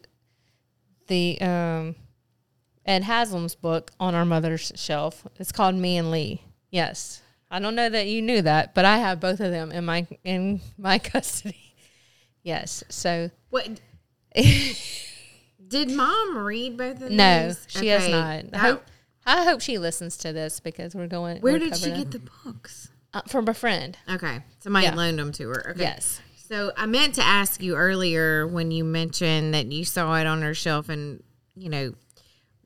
the 1.09 1.41
um, 1.41 1.95
Ed 2.87 3.03
Haslam's 3.05 3.55
book 3.55 3.91
on 3.99 4.15
our 4.15 4.25
mother's 4.25 4.73
shelf. 4.77 5.27
It's 5.39 5.53
called 5.53 5.75
Me 5.75 5.97
and 5.97 6.11
Lee. 6.11 6.43
Yes, 6.71 7.21
I 7.51 7.59
don't 7.59 7.75
know 7.75 7.89
that 7.89 8.07
you 8.07 8.23
knew 8.23 8.43
that, 8.43 8.75
but 8.75 8.85
I 8.85 8.99
have 8.99 9.19
both 9.21 9.41
of 9.41 9.51
them 9.51 9.73
in 9.73 9.85
my 9.85 10.07
in 10.25 10.61
my 10.79 10.99
custody. 11.01 11.75
Yes, 12.43 12.83
so 12.89 13.31
What? 13.51 13.81
Did 15.69 15.91
mom 15.91 16.39
read 16.39 16.77
both 16.77 17.01
of 17.03 17.11
no, 17.11 17.49
these? 17.49 17.67
No, 17.75 17.81
she 17.81 17.89
has 17.89 18.09
not. 18.09 18.45
I 18.55 18.59
hope, 18.59 18.85
I 19.27 19.45
hope 19.45 19.61
she 19.61 19.79
listens 19.79 20.17
to 20.19 20.33
this 20.33 20.59
because 20.59 20.95
we're 20.95 21.07
going. 21.07 21.41
where 21.43 21.53
we're 21.55 21.59
did 21.61 21.77
she 21.77 21.91
covering 21.91 22.03
get 22.05 22.11
the 22.13 22.31
books? 22.45 22.89
uh, 23.15 23.21
from 23.29 23.47
a 23.49 23.55
friend? 23.55 23.97
Okay, 24.11 24.41
somebody 24.61 24.87
Yeah. 24.87 24.95
loaned 24.95 25.19
them 25.19 25.33
to 25.33 25.49
her. 25.49 25.71
Okay. 25.73 25.81
Yes. 25.81 26.21
So 26.51 26.73
I 26.77 26.87
meant 26.87 27.15
to 27.15 27.23
ask 27.23 27.63
you 27.63 27.77
earlier 27.77 28.45
when 28.45 28.73
you 28.73 28.83
mentioned 28.83 29.55
that 29.55 29.67
you 29.67 29.85
saw 29.85 30.17
it 30.17 30.27
on 30.27 30.43
her 30.43 30.53
shelf, 30.53 30.89
and 30.89 31.23
you 31.55 31.69
know, 31.69 31.95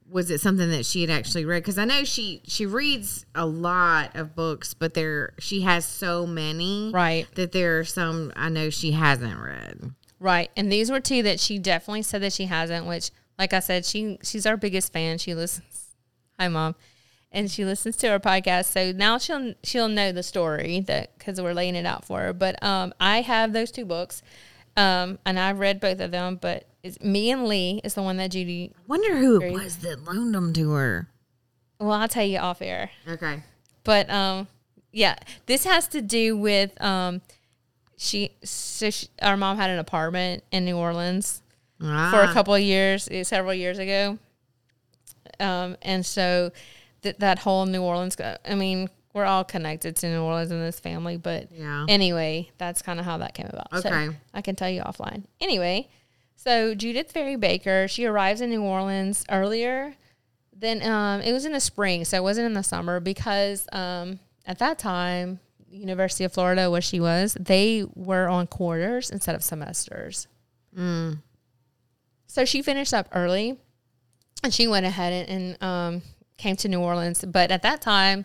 was 0.09 0.31
it 0.31 0.41
something 0.41 0.71
that 0.71 0.87
she 0.87 1.03
had 1.03 1.11
actually 1.11 1.45
read? 1.45 1.62
Because 1.62 1.76
I 1.76 1.85
know 1.85 2.03
she 2.05 2.41
she 2.45 2.64
reads 2.64 3.26
a 3.35 3.45
lot 3.45 4.17
of 4.17 4.35
books, 4.35 4.73
but 4.73 4.95
there 4.95 5.35
she 5.38 5.61
has 5.62 5.85
so 5.85 6.26
many, 6.26 6.93
Right. 6.95 7.26
That 7.35 7.53
there 7.53 7.79
are 7.79 7.85
some 7.85 8.33
I 8.37 8.49
know 8.49 8.71
she 8.71 8.93
hasn't 8.93 9.38
read. 9.38 9.93
Right. 10.19 10.50
And 10.57 10.73
these 10.73 10.91
were 10.91 11.00
two 11.00 11.23
that 11.23 11.38
she 11.38 11.59
definitely 11.59 12.03
said 12.03 12.23
that 12.23 12.33
she 12.33 12.47
hasn't, 12.47 12.87
which 12.87 13.11
like 13.38 13.53
I 13.53 13.61
said, 13.61 13.85
she 13.85 14.19
she's 14.23 14.47
our 14.47 14.57
biggest 14.57 14.95
fan. 14.95 15.19
She 15.19 15.35
listens. 15.35 15.95
Hi 16.41 16.49
mom. 16.49 16.75
And 17.35 17.50
she 17.50 17.64
listens 17.64 17.97
to 17.99 18.07
our 18.09 18.19
podcast. 18.21 18.67
So 18.67 18.93
now 18.93 19.19
she'll 19.19 19.55
she'll 19.62 19.88
know 19.88 20.12
the 20.12 20.23
story 20.23 20.81
that 20.87 21.19
cuz 21.19 21.41
we're 21.41 21.53
laying 21.53 21.75
it 21.75 21.85
out 21.85 22.05
for 22.05 22.21
her. 22.21 22.33
But 22.33 22.62
um 22.62 22.95
I 23.00 23.21
have 23.23 23.53
those 23.53 23.71
two 23.71 23.85
books. 23.85 24.23
Um, 24.76 25.19
and 25.25 25.38
I've 25.38 25.61
read 25.61 25.79
both 25.79 26.00
of 26.00 26.11
them, 26.11 26.35
but 26.41 26.67
it's 26.83 27.00
me 27.00 27.31
and 27.31 27.47
Lee 27.47 27.81
is 27.85 27.95
the 27.95 28.03
one 28.03 28.17
that 28.17 28.33
Judy. 28.33 28.73
I 28.76 28.81
wonder 28.88 29.17
who 29.19 29.41
it 29.41 29.53
was 29.53 29.76
that 29.79 30.03
loaned 30.05 30.35
them 30.35 30.53
to 30.55 30.71
her. 30.73 31.09
Well, 31.79 31.93
I'll 31.93 32.09
tell 32.09 32.25
you 32.25 32.38
off 32.38 32.61
air. 32.61 32.91
Okay. 33.07 33.43
But 33.85 34.11
um, 34.11 34.49
yeah, 34.91 35.14
this 35.47 35.64
has 35.64 35.87
to 35.88 36.00
do 36.03 36.37
with 36.37 36.81
um, 36.83 37.21
she. 37.97 38.31
So 38.43 38.91
she, 38.91 39.07
our 39.23 39.37
mom 39.37 39.57
had 39.59 39.71
an 39.71 39.79
apartment 39.79 40.43
in 40.50 40.64
New 40.64 40.76
Orleans 40.76 41.41
for 41.79 41.87
a 41.87 42.26
Ah. 42.26 42.31
couple 42.33 42.55
of 42.55 42.61
years, 42.62 43.09
eh, 43.12 43.23
several 43.23 43.55
years 43.55 43.79
ago. 43.79 44.19
Um, 45.41 45.76
and 45.83 46.05
so 46.05 46.50
that 47.05 47.21
that 47.21 47.39
whole 47.39 47.65
New 47.67 47.83
Orleans. 47.83 48.17
I 48.21 48.55
mean, 48.55 48.91
we're 49.15 49.25
all 49.25 49.45
connected 49.45 49.95
to 49.97 50.09
New 50.09 50.21
Orleans 50.23 50.51
in 50.51 50.59
this 50.61 50.81
family, 50.81 51.17
but 51.17 51.49
Yeah. 51.53 51.87
anyway, 51.89 52.51
that's 52.59 52.83
kind 52.83 52.99
of 52.99 53.07
how 53.07 53.19
that 53.19 53.33
came 53.35 53.47
about. 53.47 53.71
So 53.83 53.89
Okay. 53.89 54.17
I 54.35 54.43
can 54.43 54.57
tell 54.57 54.69
you 54.69 54.83
offline. 54.83 55.23
Anyway, 55.41 55.89
so 56.37 56.75
Judith 56.75 57.13
Ferry 57.13 57.37
Baker, 57.37 57.87
she 57.89 58.05
arrives 58.07 58.41
in 58.41 58.51
New 58.51 58.63
Orleans 58.63 59.25
earlier 59.31 59.95
than 60.53 60.83
um, 60.83 61.21
it 61.23 61.33
was 61.33 61.45
in 61.45 61.53
the 61.53 61.61
spring, 61.61 62.05
so 62.05 62.17
it 62.17 62.23
wasn't 62.23 62.47
in 62.47 62.55
the 62.55 62.63
summer 62.63 62.99
because 63.01 63.67
um, 63.73 64.19
at 64.47 64.59
that 64.59 64.79
time, 64.79 65.39
University 65.71 66.25
of 66.25 66.33
Florida, 66.33 66.71
where 66.71 66.81
she 66.81 67.01
was, 67.01 67.37
they 67.41 67.85
were 67.95 68.29
on 68.29 68.47
quarters 68.47 69.11
instead 69.11 69.35
of 69.35 69.43
semesters. 69.43 70.27
So 72.27 72.45
she 72.45 72.63
finished 72.63 72.93
up 72.95 73.09
early, 73.13 73.59
and 74.43 74.53
she 74.53 74.67
went 74.67 74.87
ahead 74.87 75.29
and, 75.29 75.29
and 75.61 75.63
um, 75.63 76.03
came 76.37 76.57
to 76.57 76.69
New 76.69 76.81
Orleans. 76.81 77.25
But 77.25 77.50
at 77.50 77.62
that 77.62 77.81
time, 77.81 78.25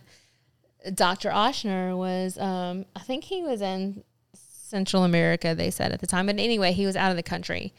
Dr. 0.94 1.30
Ochsner 1.30 1.96
was, 1.98 2.38
um, 2.38 2.86
I 2.96 3.00
think 3.00 3.26
he 3.26 3.42
was 3.42 3.62
in 3.62 4.04
Central 4.34 5.04
America, 5.04 5.56
they 5.56 5.72
said 5.72 5.92
at 5.92 6.00
the 6.00 6.08
time. 6.08 6.28
But 6.28 6.40
anyway, 6.40 6.72
he 6.72 6.86
was 6.86 6.96
out 6.96 7.12
of 7.12 7.18
the 7.18 7.24
country. 7.24 7.74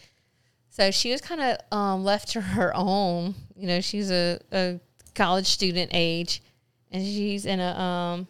So 0.70 0.90
she 0.90 1.10
was 1.10 1.20
kind 1.20 1.40
of 1.40 1.58
um, 1.76 2.04
left 2.04 2.28
to 2.32 2.40
her 2.40 2.75
own. 2.75 3.34
You 3.56 3.66
know, 3.66 3.80
she's 3.80 4.10
a, 4.10 4.38
a 4.52 4.80
college 5.14 5.46
student 5.46 5.90
age, 5.92 6.42
and 6.90 7.04
she's 7.04 7.44
in 7.44 7.60
a 7.60 7.78
um, 7.78 8.28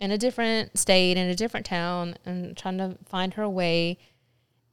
in 0.00 0.10
a 0.10 0.18
different 0.18 0.76
state, 0.78 1.16
in 1.16 1.28
a 1.28 1.34
different 1.34 1.64
town, 1.64 2.16
and 2.26 2.56
trying 2.56 2.78
to 2.78 2.96
find 3.08 3.34
her 3.34 3.48
way. 3.48 3.98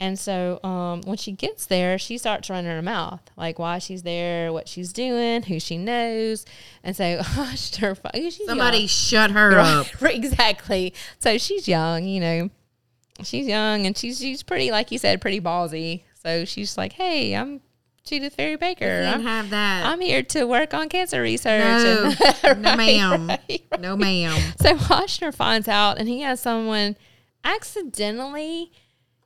And 0.03 0.19
so 0.19 0.59
um, 0.65 0.99
when 1.05 1.15
she 1.15 1.31
gets 1.31 1.65
there, 1.67 1.97
she 1.97 2.17
starts 2.17 2.49
running 2.49 2.69
her 2.69 2.81
mouth, 2.81 3.21
like 3.37 3.57
why 3.57 3.79
she's 3.79 4.03
there, 4.03 4.51
what 4.51 4.67
she's 4.67 4.91
doing, 4.91 5.43
who 5.43 5.61
she 5.61 5.77
knows. 5.77 6.43
And 6.83 6.93
so, 6.93 7.21
she's 7.51 7.71
she's 8.35 8.45
Somebody 8.45 8.79
young. 8.79 8.87
shut 8.87 9.31
her 9.31 9.57
up. 9.59 9.87
Exactly. 10.01 10.93
So 11.19 11.37
she's 11.37 11.69
young, 11.69 12.03
you 12.03 12.19
know. 12.19 12.49
She's 13.23 13.47
young 13.47 13.85
and 13.85 13.97
she's 13.97 14.19
she's 14.19 14.43
pretty, 14.43 14.71
like 14.71 14.91
you 14.91 14.97
said, 14.97 15.21
pretty 15.21 15.39
ballsy. 15.39 16.03
So 16.21 16.43
she's 16.43 16.77
like, 16.77 16.91
"Hey, 16.93 17.33
I'm 17.33 17.61
Judith 18.03 18.35
Ferry 18.35 18.57
Baker. 18.57 19.05
I'm, 19.07 19.21
have 19.21 19.51
that. 19.51 19.85
I'm 19.85 20.01
here 20.01 20.21
to 20.23 20.43
work 20.45 20.73
on 20.73 20.89
cancer 20.89 21.21
research." 21.21 21.63
no, 21.63 22.13
And- 22.43 22.61
no, 22.61 22.75
ma'am. 22.75 23.27
right, 23.29 23.63
No, 23.79 23.95
ma'am. 23.95 24.53
So 24.59 24.75
Ochsner 24.75 25.33
finds 25.33 25.69
out, 25.69 25.97
and 25.97 26.09
he 26.09 26.19
has 26.21 26.41
someone 26.41 26.97
accidentally 27.45 28.71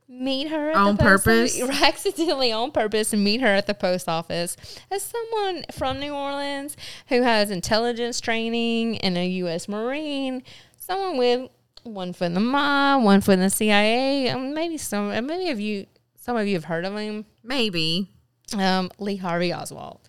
meet 0.08 0.48
her 0.50 0.72
On 0.72 0.98
purpose? 0.98 1.62
office- 1.62 1.82
accidentally 1.82 2.52
on 2.52 2.72
purpose, 2.72 3.14
and 3.14 3.24
meet 3.24 3.42
her 3.42 3.48
at 3.48 3.68
the 3.68 3.74
post 3.74 4.08
office 4.08 4.56
as 4.92 5.04
someone 5.04 5.66
from 5.72 6.00
New 6.00 6.14
Orleans 6.14 6.76
who 7.10 7.22
has 7.24 7.52
intelligence 7.52 8.20
training 8.22 8.98
and 9.00 9.18
a 9.18 9.26
U.S. 9.28 9.68
Marine, 9.68 10.44
someone 10.78 11.18
with 11.18 11.50
one 11.84 12.14
foot 12.14 12.26
in 12.26 12.34
the 12.34 12.40
mob, 12.40 13.04
one 13.04 13.22
foot 13.22 13.34
in 13.34 13.40
the 13.42 13.50
CIA. 13.50 14.30
Um, 14.30 14.54
maybe 14.54 14.78
some, 14.78 15.10
uh, 15.12 15.22
maybe 15.22 15.50
of 15.50 15.60
you, 15.60 15.86
some 16.16 16.36
of 16.38 16.48
you 16.48 16.56
have 16.56 16.66
heard 16.66 16.84
of 16.86 16.96
him 16.96 17.26
Maybe. 17.44 18.10
um, 18.58 18.92
Lee 19.00 19.16
Harvey 19.18 19.54
Oswald. 19.54 20.00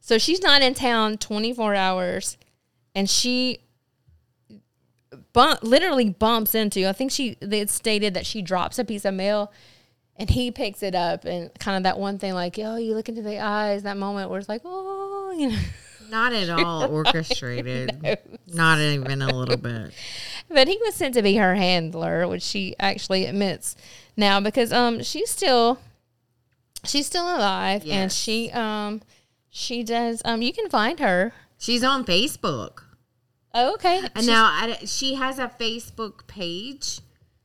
So 0.00 0.18
she's 0.18 0.42
not 0.42 0.62
in 0.62 0.74
town 0.74 1.18
24 1.18 1.74
hours, 1.74 2.36
and 2.94 3.08
she 3.08 3.60
bump, 5.32 5.62
literally 5.62 6.10
bumps 6.10 6.54
into. 6.54 6.88
I 6.88 6.92
think 6.92 7.10
she 7.10 7.36
they 7.40 7.58
had 7.58 7.70
stated 7.70 8.14
that 8.14 8.26
she 8.26 8.42
drops 8.42 8.78
a 8.78 8.84
piece 8.84 9.04
of 9.04 9.14
mail, 9.14 9.52
and 10.16 10.30
he 10.30 10.50
picks 10.50 10.82
it 10.82 10.94
up, 10.94 11.24
and 11.24 11.52
kind 11.58 11.76
of 11.76 11.82
that 11.84 11.98
one 11.98 12.18
thing 12.18 12.34
like, 12.34 12.58
oh, 12.58 12.76
you 12.76 12.94
look 12.94 13.08
into 13.08 13.22
the 13.22 13.38
eyes, 13.38 13.82
that 13.84 13.96
moment 13.96 14.30
where 14.30 14.38
it's 14.38 14.48
like, 14.48 14.62
oh, 14.64 15.34
you 15.36 15.50
know. 15.50 15.58
Not 16.10 16.32
at 16.32 16.50
all 16.50 16.90
orchestrated. 16.92 18.18
Not 18.48 18.80
even 18.80 19.22
a 19.22 19.32
little 19.34 19.56
bit. 19.56 19.92
But 20.48 20.66
he 20.66 20.76
was 20.84 20.94
sent 20.94 21.14
to 21.14 21.22
be 21.22 21.36
her 21.36 21.54
handler, 21.54 22.26
which 22.26 22.42
she 22.42 22.74
actually 22.80 23.26
admits 23.26 23.76
now 24.16 24.40
because 24.40 24.72
um 24.72 25.02
she's 25.02 25.30
still 25.30 25.78
she's 26.84 27.06
still 27.06 27.24
alive 27.24 27.84
and 27.86 28.10
she 28.10 28.50
um 28.50 29.00
she 29.50 29.82
does 29.84 30.20
um 30.24 30.42
you 30.42 30.52
can 30.52 30.68
find 30.68 30.98
her. 30.98 31.32
She's 31.58 31.84
on 31.84 32.04
Facebook. 32.04 32.82
Oh, 33.52 33.74
okay. 33.74 34.02
And 34.14 34.26
now 34.26 34.44
I, 34.44 34.78
she 34.84 35.14
has 35.14 35.38
a 35.38 35.48
Facebook 35.48 36.26
page. 36.26 37.00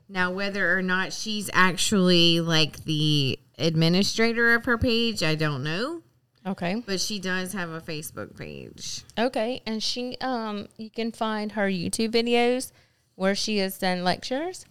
Now, 0.08 0.32
whether 0.32 0.78
or 0.78 0.82
not 0.84 1.14
she's 1.14 1.50
actually 1.54 2.40
like 2.40 2.84
the 2.84 3.40
administrator 3.58 4.54
of 4.54 4.66
her 4.66 4.78
page, 4.78 5.24
I 5.24 5.34
don't 5.36 5.64
know. 5.64 6.04
okay. 6.46 6.84
But 6.86 7.02
she 7.02 7.18
does 7.18 7.54
have 7.54 7.72
a 7.72 7.82
Facebook 7.82 8.38
page. 8.38 9.04
Okay. 9.18 9.62
And 9.66 9.82
she 9.82 10.16
um 10.22 10.68
you 10.78 10.90
can 10.92 11.12
find 11.12 11.54
her 11.54 11.68
YouTube 11.68 12.12
videos 12.12 12.72
where 13.16 13.34
she 13.34 13.58
has 13.58 13.78
done 13.80 14.04
lectures. 14.04 14.66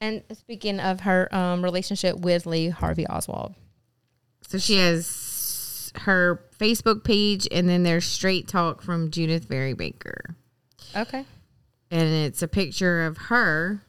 And 0.00 0.22
speaking 0.32 0.80
of 0.80 1.00
her 1.00 1.28
um 1.34 1.62
relationship 1.62 2.16
with 2.16 2.46
Lee 2.46 2.70
Harvey 2.70 3.06
Oswald. 3.06 3.54
So 4.48 4.56
she 4.58 4.76
has 4.76 5.92
her 5.96 6.42
Facebook 6.58 7.04
page, 7.04 7.46
and 7.52 7.68
then 7.68 7.82
there's 7.82 8.06
Straight 8.06 8.48
Talk 8.48 8.80
from 8.82 9.10
Judith 9.10 9.48
Berry 9.48 9.74
Baker. 9.74 10.34
Okay. 10.96 11.24
And 11.90 12.08
it's 12.08 12.42
a 12.42 12.48
picture 12.48 13.04
of 13.04 13.16
her. 13.18 13.82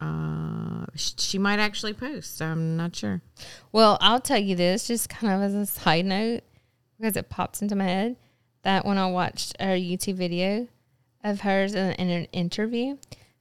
Uh, 0.00 0.86
she 0.96 1.38
might 1.38 1.58
actually 1.58 1.92
post. 1.92 2.42
I'm 2.42 2.76
not 2.76 2.94
sure. 2.96 3.22
Well, 3.72 3.96
I'll 4.00 4.20
tell 4.20 4.38
you 4.38 4.56
this, 4.56 4.86
just 4.86 5.08
kind 5.08 5.32
of 5.32 5.42
as 5.42 5.54
a 5.54 5.66
side 5.66 6.04
note, 6.04 6.42
because 6.98 7.16
it 7.16 7.30
pops 7.30 7.62
into 7.62 7.76
my 7.76 7.84
head 7.84 8.16
that 8.62 8.84
when 8.84 8.98
I 8.98 9.06
watched 9.10 9.54
her 9.60 9.76
YouTube 9.76 10.16
video 10.16 10.68
of 11.22 11.40
hers 11.40 11.74
in, 11.74 11.92
in 11.92 12.10
an 12.10 12.24
interview, 12.32 12.96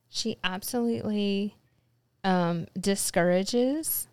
she 0.10 0.38
absolutely 0.43 1.56
um, 2.24 2.67
discourages. 2.80 4.08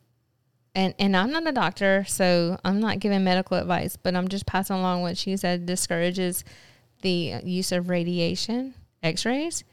And, 0.74 0.94
and 0.98 1.16
I'm 1.16 1.30
not 1.30 1.46
a 1.46 1.52
doctor, 1.52 2.04
so 2.06 2.58
I'm 2.64 2.80
not 2.80 3.00
giving 3.00 3.24
medical 3.24 3.56
advice, 3.56 3.96
but 3.96 4.14
I'm 4.14 4.28
just 4.28 4.46
passing 4.46 4.76
along 4.76 5.02
what 5.02 5.16
she 5.16 5.36
said 5.36 5.66
discourages 5.66 6.44
the 7.02 7.40
use 7.44 7.72
of 7.72 7.88
radiation, 7.88 8.74
x 9.02 9.24
rays, 9.24 9.64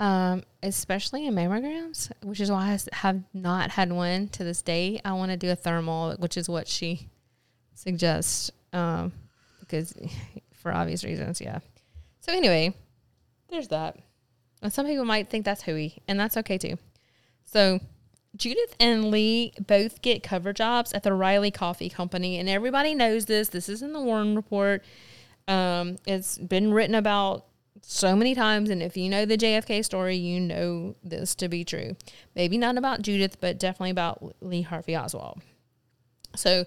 um, 0.00 0.42
especially 0.62 1.26
in 1.26 1.34
mammograms, 1.34 2.10
which 2.22 2.40
is 2.40 2.50
why 2.50 2.72
I 2.72 2.96
have 2.96 3.22
not 3.32 3.70
had 3.70 3.92
one 3.92 4.28
to 4.28 4.44
this 4.44 4.62
day. 4.62 5.00
I 5.04 5.12
want 5.12 5.30
to 5.30 5.36
do 5.36 5.50
a 5.50 5.56
thermal, 5.56 6.14
which 6.18 6.36
is 6.36 6.48
what 6.48 6.66
she 6.66 7.08
suggests, 7.74 8.50
um, 8.72 9.12
because 9.60 9.94
for 10.52 10.72
obvious 10.72 11.04
reasons, 11.04 11.40
yeah. 11.40 11.60
So 12.20 12.32
anyway, 12.32 12.74
there's 13.48 13.68
that. 13.68 13.96
And 14.62 14.72
some 14.72 14.86
people 14.86 15.04
might 15.04 15.28
think 15.28 15.44
that's 15.44 15.62
hooey, 15.62 16.02
and 16.08 16.18
that's 16.18 16.36
okay 16.36 16.58
too. 16.58 16.78
So 17.44 17.80
Judith 18.36 18.74
and 18.80 19.10
Lee 19.10 19.52
both 19.66 20.02
get 20.02 20.22
cover 20.22 20.52
jobs 20.52 20.92
at 20.92 21.02
the 21.02 21.12
Reily 21.12 21.50
Coffee 21.50 21.88
Company, 21.88 22.38
and 22.38 22.48
everybody 22.48 22.94
knows 22.94 23.26
this. 23.26 23.48
This 23.48 23.68
is 23.68 23.82
in 23.82 23.92
the 23.92 24.00
Warren 24.00 24.34
Report. 24.34 24.82
Um, 25.48 25.96
it's 26.06 26.38
been 26.38 26.72
written 26.72 26.94
about 26.94 27.46
so 27.82 28.14
many 28.14 28.34
times, 28.34 28.70
and 28.70 28.82
if 28.82 28.96
you 28.96 29.08
know 29.08 29.24
the 29.24 29.36
JFK 29.36 29.84
story, 29.84 30.16
you 30.16 30.40
know 30.40 30.94
this 31.02 31.34
to 31.36 31.48
be 31.48 31.64
true. 31.64 31.96
Maybe 32.34 32.56
not 32.56 32.78
about 32.78 33.02
Judith, 33.02 33.40
but 33.40 33.58
definitely 33.58 33.90
about 33.90 34.34
Lee 34.40 34.62
Harvey 34.62 34.96
Oswald. 34.96 35.42
So, 36.36 36.64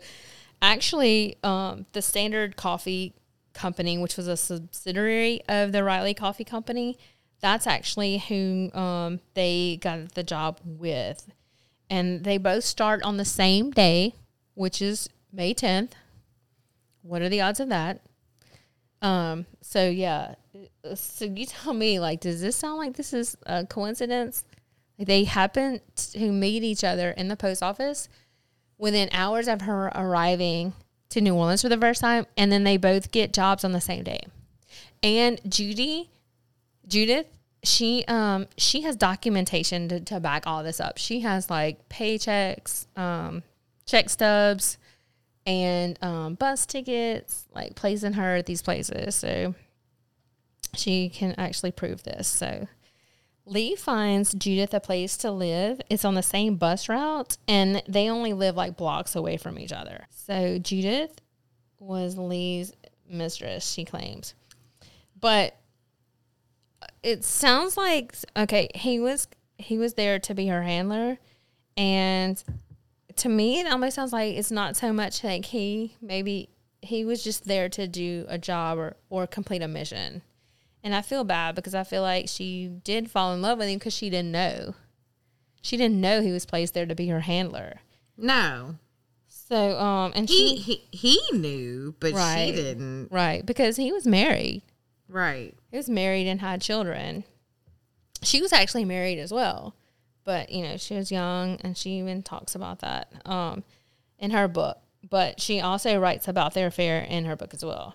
actually, 0.62 1.38
um, 1.44 1.86
the 1.94 2.02
Standard 2.02 2.58
Coffee 2.58 3.14
Company, 3.54 3.98
which 3.98 4.18
was 4.18 4.28
a 4.28 4.38
subsidiary 4.38 5.42
of 5.48 5.72
the 5.72 5.84
Reily 5.84 6.14
Coffee 6.14 6.44
Company, 6.44 6.98
that's 7.42 7.68
actually 7.68 8.18
who 8.18 8.72
um, 8.74 9.20
they 9.34 9.78
got 9.82 10.14
the 10.14 10.24
job 10.24 10.60
with. 10.64 11.32
And 11.90 12.24
they 12.24 12.38
both 12.38 12.64
start 12.64 13.04
on 13.04 13.18
the 13.18 13.26
same 13.26 13.72
day, 13.72 14.16
which 14.56 14.82
is 14.82 15.08
May 15.32 15.54
10th. 15.54 15.92
What 17.04 17.22
are 17.22 17.30
the 17.30 17.42
odds 17.42 17.60
of 17.60 17.70
that? 17.70 18.02
Um, 19.06 19.46
so 19.62 19.88
yeah. 19.88 20.34
So 20.96 21.26
you 21.26 21.46
tell 21.46 21.74
me, 21.74 22.00
like, 22.00 22.22
does 22.22 22.42
this 22.42 22.56
sound 22.56 22.78
like 22.78 22.96
this 22.96 23.14
is 23.14 23.38
a 23.46 23.64
coincidence? 23.66 24.44
They 24.98 25.26
happen 25.26 25.82
to 26.14 26.32
meet 26.32 26.64
each 26.64 26.84
other 26.84 27.12
in 27.12 27.28
the 27.28 27.36
post 27.36 27.62
office 27.62 28.10
within 28.80 29.10
hours 29.12 29.48
of 29.48 29.62
her 29.62 29.88
arriving 29.94 30.74
to 31.10 31.22
New 31.22 31.36
Orleans 31.36 31.62
for 31.62 31.70
the 31.70 31.78
first 31.78 32.02
time, 32.02 32.26
and 32.36 32.52
then 32.52 32.64
they 32.64 32.78
both 32.78 33.12
get 33.12 33.32
jobs 33.32 33.64
on 33.64 33.74
the 33.74 33.82
same 33.82 34.04
day. 34.04 34.22
And 35.04 35.40
Judy, 35.48 36.10
Judith, 36.88 37.28
she 37.62 38.06
um 38.08 38.48
she 38.58 38.82
has 38.82 38.96
documentation 38.96 39.88
to, 39.90 40.00
to 40.00 40.20
back 40.20 40.48
all 40.48 40.64
this 40.64 40.80
up. 40.80 40.98
She 40.98 41.20
has 41.20 41.50
like 41.50 41.90
paychecks, 41.90 42.88
um, 42.98 43.44
check 43.86 44.10
stubs, 44.10 44.80
and 45.46 45.98
um, 46.04 46.36
bus 46.36 46.66
tickets, 46.66 47.48
like 47.54 47.76
placing 47.76 48.14
her 48.14 48.38
at 48.38 48.46
these 48.46 48.62
places. 48.62 49.16
So 49.16 49.56
she 50.74 51.10
can 51.10 51.36
actually 51.38 51.72
prove 51.72 52.04
this. 52.04 52.28
So 52.28 52.68
Lee 53.46 53.76
finds 53.76 54.34
Judith 54.34 54.74
a 54.74 54.80
place 54.80 55.18
to 55.18 55.32
live. 55.32 55.80
It's 55.90 56.06
on 56.06 56.16
the 56.16 56.24
same 56.24 56.56
bus 56.56 56.90
route, 56.90 57.38
and 57.48 57.82
they 57.88 58.10
only 58.10 58.34
live 58.34 58.56
like 58.56 58.76
blocks 58.76 59.16
away 59.16 59.38
from 59.38 59.60
each 59.60 59.72
other. 59.72 60.08
So 60.10 60.58
Judith 60.58 61.22
was 61.80 62.18
Lee's 62.18 62.74
mistress, 63.08 63.70
she 63.70 63.86
claims. 63.86 64.34
But 65.20 65.56
it 67.04 67.24
sounds 67.24 67.78
like 67.78 68.16
okay, 68.36 68.70
he 68.74 69.00
was 69.00 69.28
he 69.58 69.78
was 69.78 69.94
there 69.94 70.20
to 70.20 70.34
be 70.34 70.48
her 70.48 70.64
handler, 70.64 71.20
and 71.78 72.44
to 73.18 73.30
me, 73.30 73.60
it 73.60 73.68
almost 73.68 73.96
sounds 73.96 74.14
like 74.14 74.36
it's 74.36 74.52
not 74.52 74.76
so 74.76 74.92
much 74.94 75.24
like 75.24 75.46
he 75.46 75.96
maybe 76.02 76.50
he 76.82 77.04
was 77.06 77.24
just 77.24 77.46
there 77.46 77.70
to 77.70 77.88
do 77.88 78.26
a 78.28 78.38
job 78.38 78.78
or 78.78 78.96
or 79.10 79.26
complete 79.28 79.62
a 79.62 79.68
mission. 79.68 80.22
And 80.84 80.94
I 80.94 81.02
feel 81.02 81.24
bad 81.24 81.56
because 81.56 81.74
I 81.74 81.84
feel 81.84 82.04
like 82.04 82.28
she 82.30 82.68
did 82.84 83.10
fall 83.10 83.34
in 83.34 83.42
love 83.42 83.58
with 83.58 83.68
him 83.70 83.80
because 83.80 83.94
she 83.96 84.10
didn't 84.10 84.32
know. 84.32 84.76
She 85.64 85.78
didn't 85.78 86.00
know 86.00 86.22
he 86.22 86.32
was 86.32 86.46
placed 86.46 86.76
there 86.76 86.86
to 86.86 86.94
be 86.94 87.08
her 87.08 87.22
handler. 87.22 87.80
No. 88.18 88.76
So, 89.28 89.80
um, 89.80 90.12
and 90.16 90.30
He, 90.30 90.58
she, 90.58 90.82
he 90.92 91.20
he 91.30 91.38
knew, 91.38 91.96
but 92.00 92.14
Right. 92.14 92.50
she 92.50 92.56
didn't. 92.56 93.08
right, 93.12 93.44
because 93.46 93.78
he 93.78 93.92
was 93.92 94.06
married. 94.06 94.62
Right. 95.10 95.56
He 95.72 95.78
was 95.78 95.90
married 95.90 96.28
and 96.28 96.40
had 96.42 96.62
children. 96.62 97.24
She 98.22 98.42
was 98.42 98.54
actually 98.54 98.86
married 98.86 99.20
as 99.20 99.32
well, 99.32 99.76
but 100.26 100.50
you 100.50 100.64
know 100.64 100.76
she 100.78 100.96
was 100.96 101.12
young, 101.12 101.58
and 101.62 101.78
she 101.78 101.92
even 102.00 102.24
talks 102.24 102.56
about 102.56 102.80
that 102.80 103.12
um, 103.26 103.64
in 104.20 104.32
her 104.32 104.48
book. 104.48 104.78
But 105.08 105.40
she 105.40 105.62
also 105.62 106.00
writes 106.00 106.28
about 106.28 106.54
their 106.56 106.68
affair 106.68 107.00
in 107.00 107.26
her 107.26 107.36
book 107.36 107.54
as 107.54 107.64
well. 107.64 107.94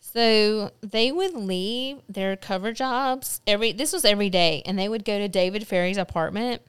So 0.00 0.70
they 0.80 1.12
would 1.12 1.34
leave 1.34 1.98
their 2.08 2.36
cover 2.36 2.72
jobs 2.72 3.40
every. 3.46 3.72
This 3.72 3.92
was 3.92 4.04
every 4.04 4.30
day, 4.30 4.62
and 4.64 4.78
they 4.78 4.88
would 4.88 5.04
go 5.04 5.18
to 5.18 5.28
David 5.28 5.66
Ferrie's 5.66 5.98
apartment. 5.98 6.62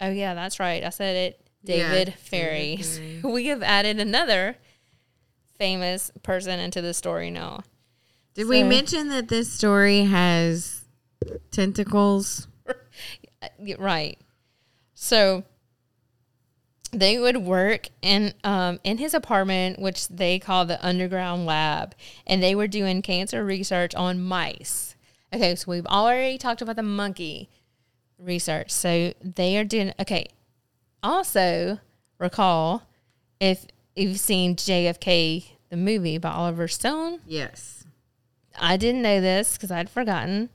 Oh 0.00 0.10
yeah, 0.10 0.34
that's 0.34 0.58
right. 0.58 0.82
I 0.82 0.90
said 0.90 1.16
it. 1.16 1.40
Yeah, 1.62 1.90
David 1.92 2.14
Ferrie. 2.14 2.76
David 2.76 3.24
we 3.24 3.46
have 3.46 3.62
added 3.62 4.00
another 4.00 4.56
famous 5.58 6.10
person 6.24 6.58
into 6.58 6.82
the 6.82 6.92
story 6.92 7.30
now. 7.30 7.62
Did 8.34 8.48
we 8.48 8.64
mention 8.64 9.08
that 9.10 9.28
this 9.28 9.52
story 9.52 10.00
has 10.02 10.84
tentacles? 11.50 12.48
Right. 13.78 14.18
So 15.02 15.42
they 16.92 17.18
would 17.18 17.38
work 17.38 17.88
in 18.02 18.34
um, 18.44 18.78
in 18.84 18.98
his 18.98 19.14
apartment, 19.14 19.80
which 19.80 20.06
they 20.06 20.38
call 20.38 20.64
the 20.64 20.84
underground 20.86 21.44
lab, 21.44 21.96
and 22.24 22.40
they 22.40 22.54
were 22.54 22.68
doing 22.68 23.02
cancer 23.02 23.44
research 23.44 23.96
on 23.96 24.22
mice. 24.22 24.94
Okay, 25.34 25.56
so 25.56 25.72
we've 25.72 25.86
already 25.86 26.38
talked 26.38 26.62
about 26.62 26.76
the 26.76 26.84
monkey 26.84 27.50
research. 28.16 28.70
So 28.70 29.12
they 29.20 29.58
are 29.58 29.64
doing 29.64 29.92
okay. 29.98 30.26
Also, 31.02 31.80
recall 32.20 32.84
if 33.40 33.66
you've 33.96 34.20
seen 34.20 34.54
JFK 34.54 35.46
the 35.68 35.76
movie 35.76 36.18
by 36.18 36.30
Oliver 36.30 36.68
Stone, 36.68 37.18
Yes. 37.26 37.82
I 38.56 38.76
didn't 38.76 39.02
know 39.02 39.20
this 39.20 39.56
because 39.56 39.72
I'd 39.72 39.90
forgotten, 39.90 40.48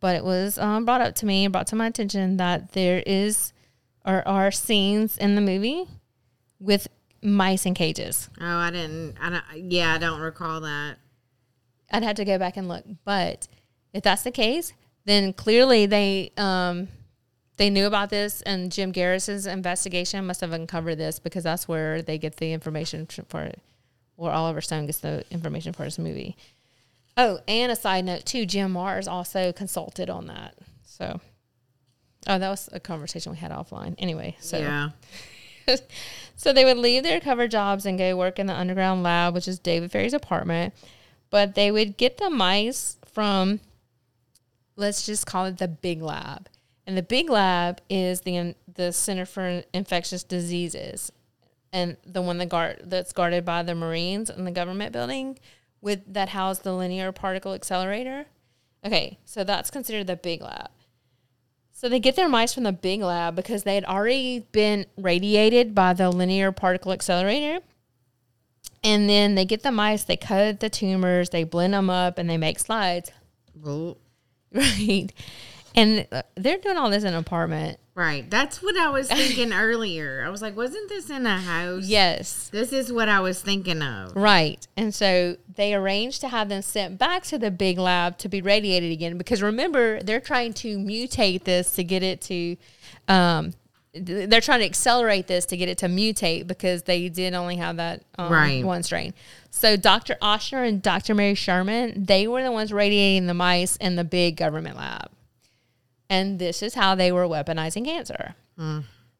but 0.00 0.16
it 0.16 0.24
was 0.24 0.58
um, 0.58 0.84
brought 0.84 1.00
up 1.00 1.14
to 1.16 1.26
me 1.26 1.44
and 1.44 1.52
brought 1.52 1.68
to 1.68 1.76
my 1.76 1.86
attention 1.86 2.38
that 2.38 2.72
there 2.72 3.04
is 3.06 3.52
or 4.04 4.26
are 4.26 4.50
scenes 4.50 5.16
in 5.16 5.34
the 5.34 5.40
movie 5.40 5.86
with 6.60 6.88
mice 7.22 7.66
in 7.66 7.74
cages. 7.74 8.28
Oh, 8.40 8.44
I 8.44 8.70
didn't. 8.70 9.16
I 9.20 9.30
don't. 9.30 9.70
Yeah, 9.70 9.94
I 9.94 9.98
don't 9.98 10.20
recall 10.20 10.60
that. 10.60 10.96
I'd 11.90 12.02
have 12.02 12.16
to 12.16 12.24
go 12.24 12.38
back 12.38 12.56
and 12.56 12.68
look, 12.68 12.84
but 13.04 13.48
if 13.92 14.02
that's 14.02 14.22
the 14.22 14.30
case, 14.30 14.72
then 15.04 15.32
clearly 15.32 15.86
they 15.86 16.32
um, 16.36 16.88
they 17.56 17.70
knew 17.70 17.86
about 17.86 18.10
this, 18.10 18.42
and 18.42 18.72
Jim 18.72 18.90
Garrison's 18.90 19.46
investigation 19.46 20.26
must 20.26 20.40
have 20.40 20.52
uncovered 20.52 20.98
this 20.98 21.18
because 21.18 21.44
that's 21.44 21.68
where 21.68 22.02
they 22.02 22.18
get 22.18 22.36
the 22.36 22.52
information 22.52 23.06
for 23.06 23.42
it, 23.42 23.60
or 24.16 24.30
Oliver 24.30 24.60
Stone 24.60 24.86
gets 24.86 24.98
the 24.98 25.24
information 25.30 25.72
for 25.72 25.84
his 25.84 25.98
movie. 25.98 26.36
Oh, 27.16 27.38
and 27.46 27.70
a 27.70 27.76
side 27.76 28.04
note 28.04 28.24
too, 28.26 28.44
Jim 28.44 28.74
Marrs 28.74 29.10
also 29.10 29.52
consulted 29.52 30.10
on 30.10 30.26
that. 30.26 30.56
So, 30.84 31.20
oh, 32.26 32.38
that 32.38 32.48
was 32.48 32.68
a 32.72 32.80
conversation 32.80 33.32
we 33.32 33.38
had 33.38 33.50
offline. 33.50 33.94
Anyway, 33.98 34.36
so 34.40 34.58
yeah. 34.58 34.90
so 36.36 36.52
they 36.52 36.64
would 36.64 36.76
leave 36.76 37.02
their 37.02 37.20
cover 37.20 37.48
jobs 37.48 37.86
and 37.86 37.98
go 37.98 38.16
work 38.16 38.38
in 38.38 38.46
the 38.46 38.54
underground 38.54 39.02
lab, 39.02 39.34
which 39.34 39.48
is 39.48 39.58
David 39.58 39.90
Ferrie's 39.90 40.14
apartment. 40.14 40.74
But 41.30 41.54
they 41.54 41.70
would 41.70 41.96
get 41.96 42.18
the 42.18 42.30
mice 42.30 42.96
from, 43.12 43.60
let's 44.76 45.06
just 45.06 45.26
call 45.26 45.46
it 45.46 45.58
the 45.58 45.68
big 45.68 46.02
lab. 46.02 46.48
And 46.86 46.96
the 46.96 47.02
big 47.02 47.30
lab 47.30 47.80
is 47.88 48.22
the 48.22 48.54
the 48.72 48.92
Center 48.92 49.24
for 49.24 49.62
Infectious 49.72 50.22
Diseases, 50.22 51.10
and 51.72 51.96
the 52.04 52.20
one 52.20 52.38
that 52.38 52.50
guard 52.50 52.82
that's 52.84 53.12
guarded 53.12 53.44
by 53.44 53.62
the 53.62 53.74
Marines 53.74 54.28
in 54.28 54.44
the 54.44 54.50
government 54.50 54.92
building, 54.92 55.38
with 55.80 56.00
that 56.12 56.30
house 56.30 56.58
the 56.58 56.74
linear 56.74 57.10
particle 57.10 57.54
accelerator. 57.54 58.26
Okay, 58.84 59.18
so 59.24 59.44
that's 59.44 59.70
considered 59.70 60.06
the 60.06 60.16
big 60.16 60.42
lab. 60.42 60.68
So 61.84 61.90
they 61.90 62.00
get 62.00 62.16
their 62.16 62.30
mice 62.30 62.54
from 62.54 62.62
the 62.62 62.72
big 62.72 63.02
lab 63.02 63.36
because 63.36 63.64
they 63.64 63.74
had 63.74 63.84
already 63.84 64.38
been 64.52 64.86
radiated 64.96 65.74
by 65.74 65.92
the 65.92 66.08
linear 66.08 66.50
particle 66.50 66.92
accelerator. 66.92 67.62
And 68.82 69.06
then 69.06 69.34
they 69.34 69.44
get 69.44 69.62
the 69.62 69.70
mice, 69.70 70.02
they 70.04 70.16
cut 70.16 70.60
the 70.60 70.70
tumors, 70.70 71.28
they 71.28 71.44
blend 71.44 71.74
them 71.74 71.90
up, 71.90 72.16
and 72.16 72.30
they 72.30 72.38
make 72.38 72.58
slides. 72.58 73.10
Well, 73.54 73.98
Right. 74.50 75.08
And 75.74 76.06
uh, 76.10 76.22
they're 76.36 76.56
doing 76.56 76.78
all 76.78 76.88
this 76.88 77.02
in 77.04 77.12
an 77.12 77.16
apartment. 77.16 77.78
Right. 77.96 78.28
That's 78.28 78.60
what 78.60 78.76
I 78.76 78.90
was 78.90 79.08
thinking 79.08 79.52
earlier. 79.54 80.24
I 80.26 80.28
was 80.28 80.42
like, 80.42 80.56
wasn't 80.56 80.88
this 80.88 81.10
in 81.10 81.26
a 81.26 81.38
house? 81.38 81.84
Yes. 81.84 82.48
This 82.48 82.72
is 82.72 82.92
what 82.92 83.08
I 83.08 83.20
was 83.20 83.40
thinking 83.40 83.82
of. 83.82 84.16
Right. 84.16 84.66
And 84.76 84.92
so 84.92 85.36
they 85.54 85.74
arranged 85.74 86.20
to 86.22 86.28
have 86.28 86.48
them 86.48 86.62
sent 86.62 86.98
back 86.98 87.22
to 87.24 87.38
the 87.38 87.52
big 87.52 87.78
lab 87.78 88.18
to 88.18 88.28
be 88.28 88.42
radiated 88.42 88.90
again 88.90 89.16
because 89.16 89.42
remember, 89.42 90.00
they're 90.02 90.20
trying 90.20 90.54
to 90.54 90.76
mutate 90.76 91.44
this 91.44 91.70
to 91.76 91.84
get 91.84 92.02
it 92.02 92.20
to, 92.22 92.56
um, 93.06 93.52
they're 93.94 94.40
trying 94.40 94.58
to 94.58 94.66
accelerate 94.66 95.28
this 95.28 95.46
to 95.46 95.56
get 95.56 95.68
it 95.68 95.78
to 95.78 95.86
mutate 95.86 96.48
because 96.48 96.82
they 96.82 97.08
did 97.08 97.32
only 97.32 97.54
have 97.58 97.76
that 97.76 98.02
um, 98.18 98.32
Right. 98.32 98.64
one 98.64 98.82
strain. 98.82 99.14
So 99.50 99.76
Dr. 99.76 100.16
Ochsner 100.20 100.68
and 100.68 100.82
Dr. 100.82 101.14
Mary 101.14 101.36
Sherman, 101.36 102.04
they 102.04 102.26
were 102.26 102.42
the 102.42 102.50
ones 102.50 102.72
radiating 102.72 103.28
the 103.28 103.34
mice 103.34 103.76
in 103.76 103.94
the 103.94 104.02
big 104.02 104.36
government 104.36 104.76
lab. 104.76 105.10
And 106.14 106.38
this 106.38 106.62
is 106.62 106.74
how 106.74 106.94
they 106.94 107.10
were 107.10 107.26
weaponizing 107.26 107.84
cancer. 107.84 108.34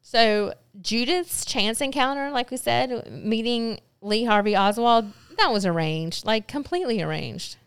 So 0.01 0.53
Judith's 0.81 1.43
chance 1.45 1.81
encounter, 1.81 2.29
like 2.31 2.51
we 2.51 2.57
said, 2.57 3.11
meeting 3.11 3.79
Lee 4.01 4.23
Harvey 4.23 4.55
Oswald, 4.55 5.11
that 5.37 5.51
was 5.51 5.65
arranged, 5.65 6.25
like 6.25 6.47
completely 6.47 7.01
arranged. 7.01 7.57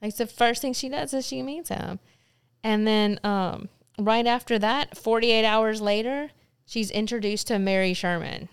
Like 0.00 0.14
the 0.16 0.26
first 0.26 0.62
thing 0.62 0.72
she 0.74 0.88
does 0.88 1.12
is 1.14 1.26
she 1.26 1.42
meets 1.42 1.68
him. 1.70 1.98
And 2.62 2.86
then 2.86 3.18
um, 3.24 3.68
right 3.98 4.26
after 4.26 4.58
that, 4.58 4.96
48 4.96 5.44
hours 5.44 5.80
later, 5.80 6.30
she's 6.66 6.90
introduced 6.90 7.46
to 7.48 7.58
Mary 7.58 7.94
Sherman, 7.94 8.48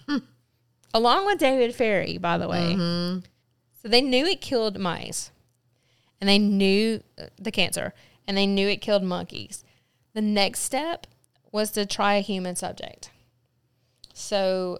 along 0.93 1.25
with 1.25 1.37
David 1.37 1.75
Ferrie, 1.75 2.17
by 2.17 2.37
the 2.37 2.47
way. 2.47 2.73
So 3.81 3.87
they 3.87 4.01
knew 4.01 4.25
it 4.25 4.41
killed 4.41 4.79
mice, 4.79 5.31
and 6.19 6.29
they 6.29 6.39
knew 6.39 7.03
uh, 7.19 7.25
the 7.37 7.51
cancer, 7.51 7.93
and 8.27 8.37
they 8.37 8.47
knew 8.47 8.67
it 8.67 8.81
killed 8.81 9.03
monkeys. 9.03 9.63
The 10.13 10.21
next 10.21 10.59
step 10.59 11.07
was 11.51 11.71
to 11.71 11.85
try 11.85 12.15
a 12.15 12.21
human 12.21 12.55
subject. 12.55 13.09
So, 14.13 14.79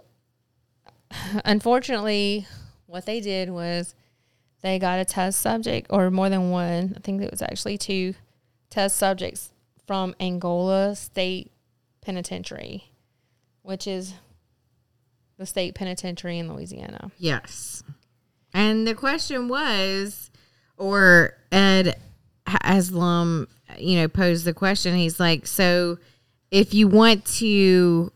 unfortunately, 1.45 2.47
what 2.85 3.05
they 3.05 3.19
did 3.19 3.49
was 3.49 3.95
they 4.61 4.77
got 4.77 4.99
a 4.99 5.05
test 5.05 5.41
subject, 5.41 5.87
or 5.89 6.11
more 6.11 6.29
than 6.29 6.51
one. 6.51 6.93
I 6.95 6.99
think 6.99 7.21
it 7.21 7.31
was 7.31 7.41
actually 7.41 7.77
two 7.77 8.13
test 8.69 8.97
subjects 8.97 9.51
from 9.87 10.15
Angola 10.19 10.95
State 10.95 11.51
Penitentiary, 12.01 12.91
which 13.63 13.87
is 13.87 14.13
the 15.37 15.45
state 15.45 15.73
penitentiary 15.73 16.37
in 16.37 16.53
Louisiana. 16.53 17.11
Yes. 17.17 17.83
And 18.53 18.87
the 18.87 18.93
question 18.93 19.47
was, 19.47 20.29
or 20.77 21.37
Ed 21.51 21.99
Haslam, 22.61 23.47
you 23.77 23.97
know, 23.97 24.07
posed 24.07 24.45
the 24.45 24.53
question. 24.53 24.95
He's 24.95 25.19
like, 25.19 25.47
so 25.47 25.97
if 26.49 26.73
you 26.73 26.87
want 26.87 27.25
to 27.37 28.11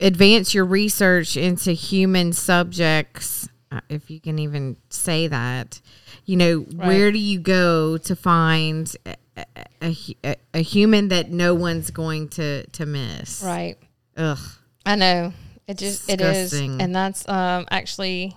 advance 0.00 0.54
your 0.54 0.64
research 0.64 1.36
into 1.36 1.72
human 1.72 2.32
subjects, 2.32 3.48
uh, 3.72 3.80
if 3.88 4.10
you 4.10 4.20
can 4.20 4.38
even 4.38 4.76
say 4.88 5.26
that, 5.28 5.80
you 6.24 6.36
know, 6.36 6.60
where 6.60 7.10
do 7.12 7.18
you 7.18 7.38
go 7.38 7.96
to 7.98 8.16
find 8.16 8.94
a, 9.36 9.96
a- 10.24 10.36
a, 10.54 10.60
human 10.62 11.08
that 11.08 11.30
no 11.30 11.54
one's 11.54 11.90
going 11.90 12.28
to 12.28 12.66
to 12.68 12.86
miss. 12.86 13.42
Right. 13.42 13.76
Ugh. 14.16 14.38
I 14.86 14.96
know. 14.96 15.32
It 15.66 15.78
just 15.78 16.08
it 16.10 16.20
is, 16.20 16.52
and 16.52 16.94
that's 16.94 17.26
um 17.28 17.66
actually 17.70 18.36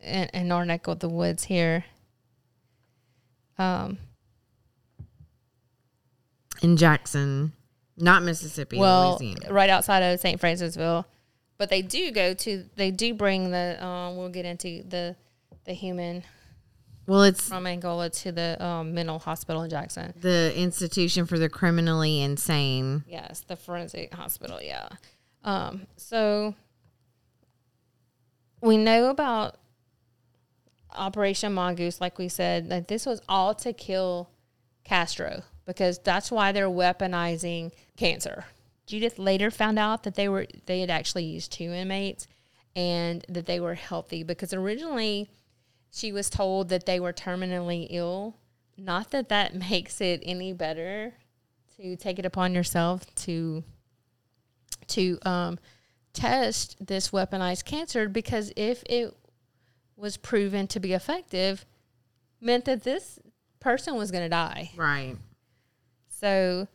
in, 0.00 0.28
in 0.32 0.52
our 0.52 0.64
neck 0.64 0.86
of 0.86 1.00
the 1.00 1.08
woods 1.08 1.44
here. 1.44 1.84
Um. 3.58 3.98
In 6.62 6.76
Jackson, 6.76 7.52
not 7.96 8.22
Mississippi. 8.22 8.78
well, 8.78 9.18
Louisiana. 9.20 9.52
right 9.52 9.68
outside 9.68 10.00
of 10.00 10.18
St. 10.20 10.40
Francisville, 10.40 11.04
but 11.58 11.68
they 11.68 11.82
do 11.82 12.10
go 12.10 12.32
to. 12.34 12.64
They 12.76 12.90
do 12.90 13.12
bring 13.14 13.50
the. 13.50 13.84
Um, 13.84 14.16
we'll 14.16 14.30
get 14.30 14.46
into 14.46 14.82
the 14.88 15.14
the 15.64 15.72
human 15.72 16.22
Well, 17.06 17.22
it's 17.24 17.48
from 17.48 17.66
Angola 17.66 18.08
to 18.10 18.32
the 18.32 18.62
um, 18.64 18.94
mental 18.94 19.18
hospital 19.18 19.62
in 19.62 19.70
Jackson. 19.70 20.14
the 20.20 20.52
Institution 20.56 21.26
for 21.26 21.38
the 21.38 21.48
Criminally 21.48 22.20
Insane. 22.22 23.04
Yes, 23.06 23.44
the 23.46 23.56
forensic 23.56 24.14
hospital. 24.14 24.58
Yeah. 24.62 24.88
Um, 25.42 25.86
so 25.96 26.54
we 28.62 28.78
know 28.78 29.10
about 29.10 29.56
Operation 30.94 31.52
Mongoose, 31.52 32.00
like 32.00 32.18
we 32.18 32.28
said, 32.28 32.68
that 32.70 32.88
this 32.88 33.06
was 33.06 33.20
all 33.28 33.54
to 33.56 33.72
kill 33.72 34.30
Castro 34.84 35.42
because 35.66 35.98
that's 35.98 36.30
why 36.30 36.52
they're 36.52 36.68
weaponizing 36.68 37.72
cancer. 37.96 38.44
Judith 38.86 39.18
later 39.18 39.50
found 39.50 39.78
out 39.78 40.02
that 40.02 40.14
they 40.14 40.28
were 40.28 40.46
they 40.66 40.80
had 40.80 40.90
actually 40.90 41.24
used 41.24 41.52
two 41.52 41.72
inmates 41.72 42.26
and 42.76 43.24
that 43.28 43.46
they 43.46 43.60
were 43.60 43.74
healthy 43.74 44.22
because 44.22 44.52
originally 44.52 45.30
she 45.90 46.12
was 46.12 46.28
told 46.28 46.68
that 46.68 46.86
they 46.86 47.00
were 47.00 47.12
terminally 47.12 47.86
ill. 47.90 48.36
Not 48.76 49.10
that 49.12 49.28
that 49.30 49.54
makes 49.70 50.00
it 50.00 50.22
any 50.24 50.52
better 50.52 51.14
to 51.76 51.96
take 51.96 52.18
it 52.18 52.26
upon 52.26 52.54
yourself 52.54 53.12
to 53.16 53.64
to 54.86 55.18
um, 55.22 55.58
test 56.12 56.76
this 56.84 57.10
weaponized 57.10 57.64
cancer 57.64 58.08
because 58.08 58.52
if 58.56 58.82
it 58.86 59.16
was 59.96 60.16
proven 60.16 60.66
to 60.68 60.80
be 60.80 60.92
effective, 60.92 61.64
meant 62.40 62.64
that 62.64 62.82
this 62.82 63.18
person 63.60 63.96
was 63.96 64.10
going 64.10 64.24
to 64.24 64.28
die. 64.28 64.70
Right. 64.76 65.16
So 66.08 66.68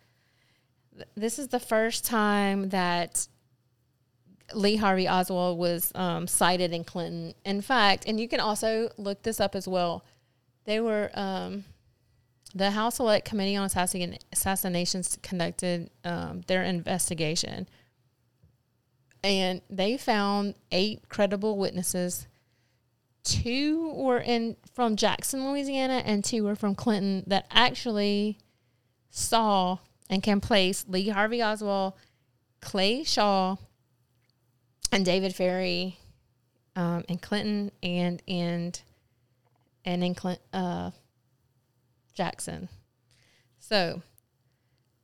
th- 0.95 1.07
this 1.15 1.39
is 1.39 1.49
the 1.49 1.59
first 1.59 2.05
time 2.05 2.69
that 2.69 3.27
Lee 4.53 4.77
Harvey 4.77 5.07
Oswald 5.07 5.59
was 5.59 5.91
um, 5.95 6.27
sighted 6.27 6.73
in 6.73 6.83
Clinton. 6.83 7.33
In 7.45 7.61
fact, 7.61 8.05
and 8.07 8.19
you 8.19 8.27
can 8.27 8.39
also 8.39 8.89
look 8.97 9.21
this 9.23 9.39
up 9.39 9.55
as 9.55 9.67
well. 9.67 10.03
They 10.65 10.79
were 10.79 11.11
um, 11.13 11.65
the 12.55 12.71
House 12.71 12.95
Select 12.95 13.25
Committee 13.25 13.55
on 13.55 13.65
Assassin- 13.65 14.17
Assassinations 14.31 15.17
conducted 15.21 15.89
um, 16.03 16.41
their 16.47 16.63
investigation, 16.63 17.67
and 19.23 19.61
they 19.69 19.97
found 19.97 20.55
eight 20.71 21.09
credible 21.09 21.57
witnesses. 21.57 22.27
Two 23.23 23.93
were 23.95 24.19
in 24.19 24.55
from 24.73 24.95
Jackson, 24.95 25.49
Louisiana, 25.49 26.01
and 26.05 26.23
two 26.23 26.43
were 26.43 26.55
from 26.55 26.75
Clinton 26.75 27.23
that 27.27 27.45
actually 27.51 28.37
saw 29.09 29.77
and 30.09 30.23
can 30.23 30.41
place 30.41 30.85
Lee 30.87 31.09
Harvey 31.09 31.41
Oswald, 31.41 31.93
Clay 32.61 33.03
Shaw, 33.03 33.57
and 34.91 35.05
David 35.05 35.35
Ferrie 35.35 35.97
um, 36.75 37.03
in 37.07 37.17
Clinton 37.17 37.71
and 37.83 38.21
and 38.27 38.81
and 39.85 40.03
in 40.03 40.15
Clint, 40.15 40.39
uh, 40.53 40.91
Jackson. 42.13 42.69
So, 43.59 44.01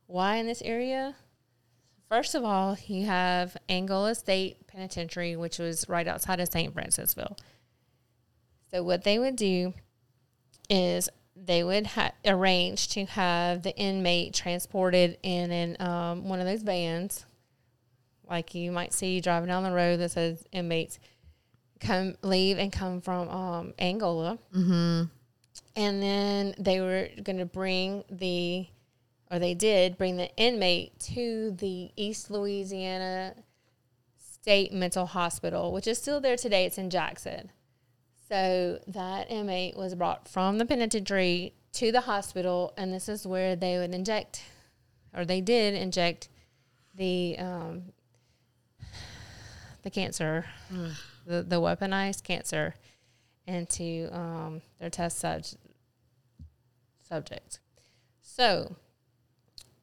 why 0.06 0.36
in 0.36 0.46
this 0.46 0.62
area? 0.62 1.14
First 2.08 2.34
of 2.34 2.44
all, 2.44 2.76
you 2.86 3.06
have 3.06 3.56
Angola 3.68 4.14
State 4.14 4.66
Penitentiary, 4.68 5.34
which 5.34 5.58
was 5.58 5.88
right 5.88 6.06
outside 6.06 6.38
of 6.40 6.48
St. 6.48 6.72
Francisville. 6.72 7.36
So, 8.70 8.82
what 8.82 9.04
they 9.04 9.18
would 9.18 9.36
do 9.36 9.74
is 10.68 11.08
they 11.36 11.62
would 11.62 11.86
ha- 11.86 12.12
arrange 12.24 12.88
to 12.88 13.04
have 13.06 13.62
the 13.62 13.76
inmate 13.76 14.34
transported 14.34 15.18
in 15.22 15.52
in 15.52 15.80
um, 15.80 16.28
one 16.28 16.40
of 16.40 16.46
those 16.46 16.62
vans, 16.62 17.26
like 18.28 18.54
you 18.54 18.72
might 18.72 18.92
see 18.92 19.20
driving 19.20 19.48
down 19.48 19.62
the 19.62 19.70
road 19.70 19.98
that 19.98 20.10
says 20.10 20.44
inmates 20.52 20.98
come 21.80 22.16
leave 22.22 22.58
and 22.58 22.72
come 22.72 23.00
from 23.00 23.28
um, 23.28 23.74
Angola, 23.78 24.38
mm-hmm. 24.54 25.04
and 25.76 26.02
then 26.02 26.54
they 26.58 26.80
were 26.80 27.08
going 27.22 27.38
to 27.38 27.46
bring 27.46 28.02
the, 28.10 28.66
or 29.30 29.38
they 29.38 29.54
did 29.54 29.98
bring 29.98 30.16
the 30.16 30.34
inmate 30.36 30.98
to 31.00 31.54
the 31.58 31.90
East 31.96 32.30
Louisiana 32.30 33.34
State 34.18 34.72
Mental 34.72 35.06
Hospital, 35.06 35.72
which 35.72 35.86
is 35.86 35.98
still 35.98 36.20
there 36.20 36.36
today. 36.36 36.64
It's 36.64 36.78
in 36.78 36.88
Jackson. 36.88 37.50
So 38.28 38.80
that 38.88 39.30
inmate 39.30 39.76
was 39.76 39.94
brought 39.94 40.26
from 40.26 40.58
the 40.58 40.66
penitentiary 40.66 41.54
to 41.74 41.92
the 41.92 42.00
hospital, 42.02 42.72
and 42.76 42.92
this 42.92 43.08
is 43.08 43.26
where 43.26 43.54
they 43.54 43.78
would 43.78 43.94
inject, 43.94 44.42
or 45.14 45.24
they 45.24 45.40
did 45.40 45.74
inject, 45.74 46.28
the 46.94 47.36
um, 47.38 47.82
the 49.82 49.90
cancer, 49.90 50.46
the 51.24 51.42
the 51.42 51.60
weaponized 51.60 52.24
cancer, 52.24 52.74
into 53.46 54.08
um, 54.12 54.60
their 54.80 54.90
test 54.90 55.18
sub- 55.18 55.44
subjects. 57.08 57.60
So 58.22 58.74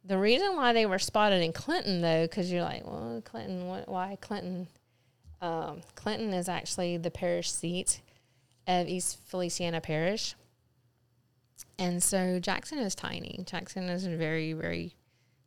the 0.04 0.18
reason 0.18 0.58
why 0.58 0.74
they 0.74 0.86
were 0.86 1.00
spotted 1.00 1.42
in 1.42 1.54
Clinton, 1.54 2.02
though, 2.02 2.24
because 2.24 2.52
you're 2.52 2.64
like, 2.64 2.86
well, 2.86 3.22
Clinton, 3.24 3.68
what, 3.68 3.88
why 3.88 4.18
Clinton? 4.20 4.68
Um, 5.42 5.82
Clinton 5.96 6.34
is 6.34 6.48
actually 6.48 6.98
the 6.98 7.12
parish 7.12 7.52
seat 7.52 8.02
of 8.68 8.88
East 8.88 9.20
Feliciana 9.28 9.82
Parish. 9.82 10.36
And 11.78 12.02
so 12.02 12.40
Jackson 12.40 12.80
is 12.80 12.96
tiny. 12.96 13.44
Jackson 13.46 13.90
is 13.90 14.06
very, 14.06 14.54
very 14.54 14.96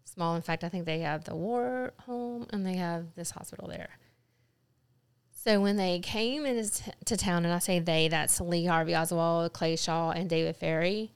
small. 0.04 0.34
In 0.34 0.42
fact, 0.42 0.64
I 0.64 0.68
think 0.68 0.84
they 0.86 1.00
have 1.00 1.24
the 1.24 1.36
war 1.36 1.92
home 2.00 2.46
and 2.50 2.66
they 2.66 2.76
have 2.76 3.14
this 3.14 3.30
hospital 3.30 3.68
there. 3.68 3.90
So 5.30 5.60
when 5.60 5.76
they 5.76 6.00
came 6.00 6.44
into 6.44 6.82
to 7.04 7.16
town, 7.16 7.44
and 7.44 7.54
I 7.54 7.60
say 7.60 7.78
they, 7.78 8.08
that's 8.08 8.40
Lee 8.40 8.64
Harvey 8.64 8.96
Oswald, 8.96 9.52
Clay 9.52 9.76
Shaw, 9.76 10.10
and 10.10 10.28
David 10.28 10.56
Ferrie, 10.56 11.12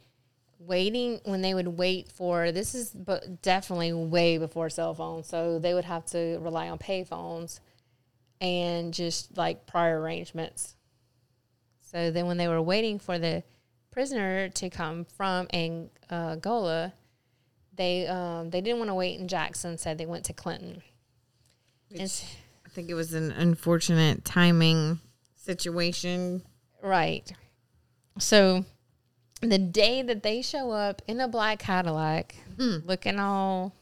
waiting 0.60 1.20
when 1.24 1.40
they 1.40 1.54
would 1.54 1.66
wait 1.66 2.12
for 2.12 2.52
this 2.52 2.74
is 2.74 2.90
but 2.90 3.42
definitely 3.42 3.92
way 3.92 4.38
before 4.38 4.70
cell 4.70 4.94
phones. 4.94 5.26
So 5.26 5.58
they 5.58 5.74
would 5.74 5.86
have 5.86 6.04
to 6.06 6.38
rely 6.40 6.68
on 6.68 6.78
pay 6.78 7.02
phones 7.02 7.60
and 8.40 8.94
just 8.94 9.36
like 9.36 9.66
prior 9.66 10.00
arrangements. 10.00 10.76
So 11.90 12.11
then, 12.11 12.26
when 12.26 12.37
they 12.37 12.46
were 12.48 12.62
waiting 12.62 12.98
for 12.98 13.18
the 13.18 13.42
prisoner 13.90 14.48
to 14.48 14.70
come 14.70 15.05
from 15.05 15.48
Angola, 15.53 16.92
they 17.74 18.07
um, 18.07 18.50
they 18.50 18.61
didn't 18.61 18.79
want 18.79 18.90
to 18.90 18.94
wait 18.94 19.18
in 19.18 19.26
Jackson, 19.29 19.76
so 19.79 19.94
they 19.94 20.07
went 20.07 20.24
to 20.26 20.33
Clinton. 20.33 20.83
S- 21.94 22.24
I 22.64 22.68
think 22.68 22.88
it 22.90 22.94
was 22.94 23.12
an 23.14 23.33
unfortunate 23.33 24.24
timing 24.24 25.00
situation. 25.37 26.42
right. 26.83 27.31
So 28.18 28.64
the 29.40 29.59
day 29.59 30.03
that 30.03 30.22
they 30.22 30.42
show 30.42 30.70
up 30.72 31.00
in 31.09 31.20
a 31.20 31.26
black 31.29 31.59
Cadillac, 31.61 32.35
looking 32.59 33.18
all 33.18 33.74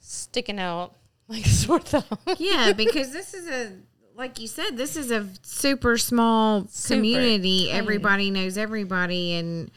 sticking 0.00 0.58
out 0.58 0.94
like 1.28 1.46
a 1.46 1.48
sore 1.62 1.80
thumb. 1.80 2.04
Yeah, 2.38 2.72
because 2.74 3.12
this 3.12 3.32
is 3.34 3.48
a 3.48 3.72
like 4.16 4.40
you 4.40 4.46
said, 4.46 4.76
this 4.76 4.96
is 4.96 5.10
a 5.10 5.28
super 5.42 5.98
small 5.98 6.66
Super 6.68 6.96
community. 6.96 7.70
Everybody 7.70 8.30
knows 8.30 8.56
everybody 8.56 9.34
and 9.34 9.70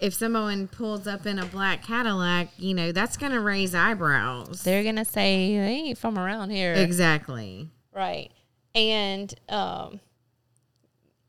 if 0.00 0.12
someone 0.12 0.68
pulls 0.68 1.06
up 1.06 1.24
in 1.24 1.38
a 1.38 1.46
black 1.46 1.82
Cadillac, 1.82 2.48
you 2.58 2.74
know, 2.74 2.92
that's 2.92 3.16
going 3.16 3.32
to 3.32 3.40
raise 3.40 3.74
eyebrows. 3.74 4.62
They're 4.62 4.82
gonna 4.84 5.04
say 5.04 5.56
they 5.56 5.66
ain't 5.66 5.98
from 5.98 6.18
around 6.18 6.50
here. 6.50 6.74
Exactly. 6.74 7.70
Right. 7.92 8.30
And 8.74 9.32
um, 9.48 10.00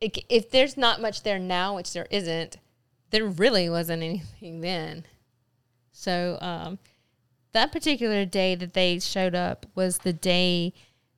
if, 0.02 0.14
if 0.30 0.50
there's 0.50 0.78
not 0.78 1.00
much 1.00 1.24
there 1.24 1.40
now, 1.40 1.76
which 1.76 1.94
there 1.94 2.08
isn't, 2.10 2.58
there 3.12 3.26
really 3.26 3.70
wasn't 3.70 4.02
anything 4.02 4.62
then. 4.62 5.06
So 5.92 6.38
um, 6.42 6.80
that 7.54 7.72
particular 7.72 8.26
day 8.26 8.56
that 8.56 8.74
they 8.74 9.00
showed 9.00 9.36
up 9.36 9.66
was 9.76 10.00
the 10.00 10.12
day 10.12 10.74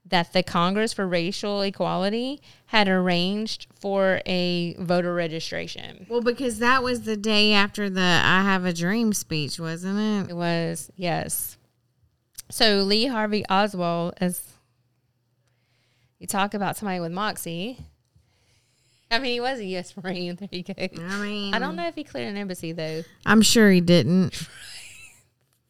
that 0.10 0.34
the 0.34 0.44
Congress 0.44 0.94
for 0.94 1.08
Racial 1.08 1.62
Equality 1.62 2.42
had 2.68 2.88
arranged 2.88 3.68
for 3.80 4.22
a 4.26 4.74
voter 4.80 5.14
registration. 5.14 6.06
Well, 6.10 6.22
because 6.22 6.60
that 6.60 6.84
was 6.84 7.02
the 7.02 7.18
day 7.18 7.54
after 7.54 7.90
the 7.90 8.02
I 8.24 8.42
Have 8.44 8.66
a 8.66 8.74
Dream 8.74 9.14
speech, 9.14 9.60
wasn't 9.60 10.30
It 10.30 10.32
it? 10.32 10.36
was, 10.36 10.92
yes. 10.96 11.58
So 12.50 12.78
Lee 12.84 13.08
Harvey 13.08 13.44
Oswald, 13.50 14.14
as 14.20 14.42
you 16.20 16.28
talk 16.28 16.54
about 16.54 16.78
somebody 16.78 17.00
with 17.00 17.12
moxie, 17.12 17.78
I 19.10 19.20
mean, 19.20 19.34
he 19.34 19.40
was 19.40 19.60
a 19.60 19.66
U.S. 19.66 19.94
Marine. 20.02 20.36
There 20.40 20.50
you 20.52 20.64
go. 20.64 20.74
I 20.78 21.18
mean, 21.22 21.54
I 21.54 21.60
don't 21.60 21.76
know 21.78 21.88
if 21.88 21.96
he 21.96 22.04
cleared 22.04 22.28
an 22.30 22.38
embassy 22.38 22.72
though. 22.74 23.04
I'm 23.26 23.42
sure 23.42 23.72
he 23.72 23.80
didn't. 23.82 24.48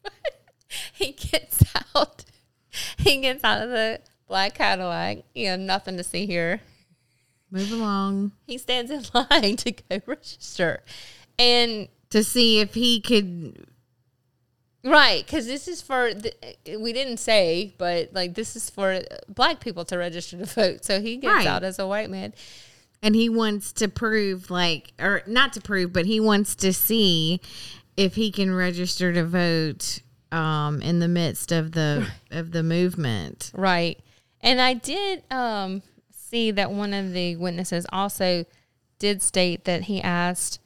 he 0.94 1.12
gets 1.12 1.64
out. 1.96 2.26
He 2.98 3.22
gets 3.22 3.44
out 3.44 3.62
of 3.64 3.70
the 3.70 4.00
black 4.28 4.56
Cadillac. 4.56 5.20
You 5.34 5.48
know, 5.50 5.56
nothing 5.58 5.98
to 5.98 6.04
see 6.04 6.26
here. 6.26 6.62
Move 7.50 7.72
along 7.72 8.34
He 8.46 8.58
stands 8.58 8.92
in 8.92 9.04
line 9.32 9.56
to 9.58 9.72
go 9.72 10.02
register, 10.06 10.84
and 11.40 11.88
to 12.10 12.24
see 12.24 12.60
if 12.60 12.74
he 12.74 13.00
could. 13.00 13.68
right 14.84 15.26
because 15.26 15.46
this 15.48 15.68
is 15.68 15.82
for 15.82 16.14
the, 16.14 16.34
we 16.80 16.92
didn't 16.94 17.18
say, 17.18 17.74
but 17.78 18.10
like 18.14 18.34
this 18.36 18.56
is 18.56 18.70
for 18.70 19.02
black 19.30 19.60
people 19.62 19.86
to 19.86 19.98
register 19.98 20.38
to 20.38 20.46
vote. 20.46 20.84
So 20.86 21.00
he 21.02 21.18
gets 21.18 21.34
Right. 21.34 21.48
out 21.48 21.64
as 21.64 21.80
a 21.80 21.88
white 21.88 22.10
man. 22.10 22.34
And 23.04 23.16
he 23.16 23.30
wants 23.30 23.72
to 23.74 23.88
prove, 23.88 24.50
like, 24.50 24.92
or 25.00 25.22
not 25.28 25.54
to 25.54 25.62
prove, 25.62 25.94
but 25.94 26.08
he 26.08 26.20
wants 26.20 26.56
to 26.56 26.74
see 26.74 27.40
if 27.96 28.16
he 28.16 28.32
can 28.32 28.52
register 28.54 29.14
to 29.14 29.24
vote 29.24 30.02
um, 30.32 30.82
in 30.82 30.98
the 31.00 31.08
midst 31.08 31.52
of 31.52 31.74
the 31.74 32.08
of 32.32 32.52
the 32.52 32.64
movement. 32.64 33.52
Right. 33.54 34.00
And 34.42 34.62
I 34.62 34.74
did 34.74 35.24
um, 35.32 35.82
see 36.12 36.52
that 36.52 36.72
one 36.72 36.94
of 36.94 37.14
the 37.14 37.36
witnesses 37.36 37.86
also 37.92 38.46
did 39.00 39.22
state 39.22 39.66
that 39.66 39.84
he 39.84 40.02
asked 40.02 40.60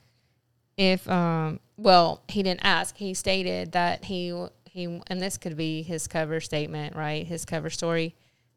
if, 0.77 1.07
um, 1.09 1.59
well, 1.77 2.23
he 2.27 2.43
didn't 2.43 2.61
ask. 2.63 2.97
He 2.97 3.13
stated 3.13 3.71
that 3.73 4.05
he, 4.05 4.33
he, 4.65 5.01
and 5.07 5.21
this 5.21 5.37
could 5.37 5.57
be 5.57 5.83
his 5.83 6.07
cover 6.07 6.39
statement, 6.39 6.95
right? 6.95 7.25
His 7.25 7.45
cover 7.45 7.69
story, 7.69 8.15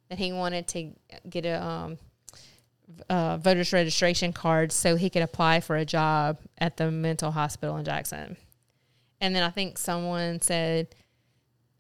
that 0.09 0.19
he 0.19 0.33
wanted 0.33 0.67
to 0.69 0.93
get 1.29 1.47
a 1.47 1.63
um, 1.63 1.99
uh, 3.09 3.37
voter's 3.39 3.73
registration 3.73 4.33
card 4.33 4.73
so 4.73 4.97
he 4.97 5.11
could 5.11 5.23
apply 5.23 5.61
for 5.61 5.77
a 5.77 5.85
job 5.85 6.39
at 6.59 6.77
the 6.77 6.91
mental 6.91 7.31
hospital 7.31 7.77
in 7.77 7.85
Jackson. 7.85 8.37
And 9.21 9.35
then 9.35 9.43
I 9.43 9.51
think 9.51 9.79
someone 9.79 10.41
said, 10.41 10.95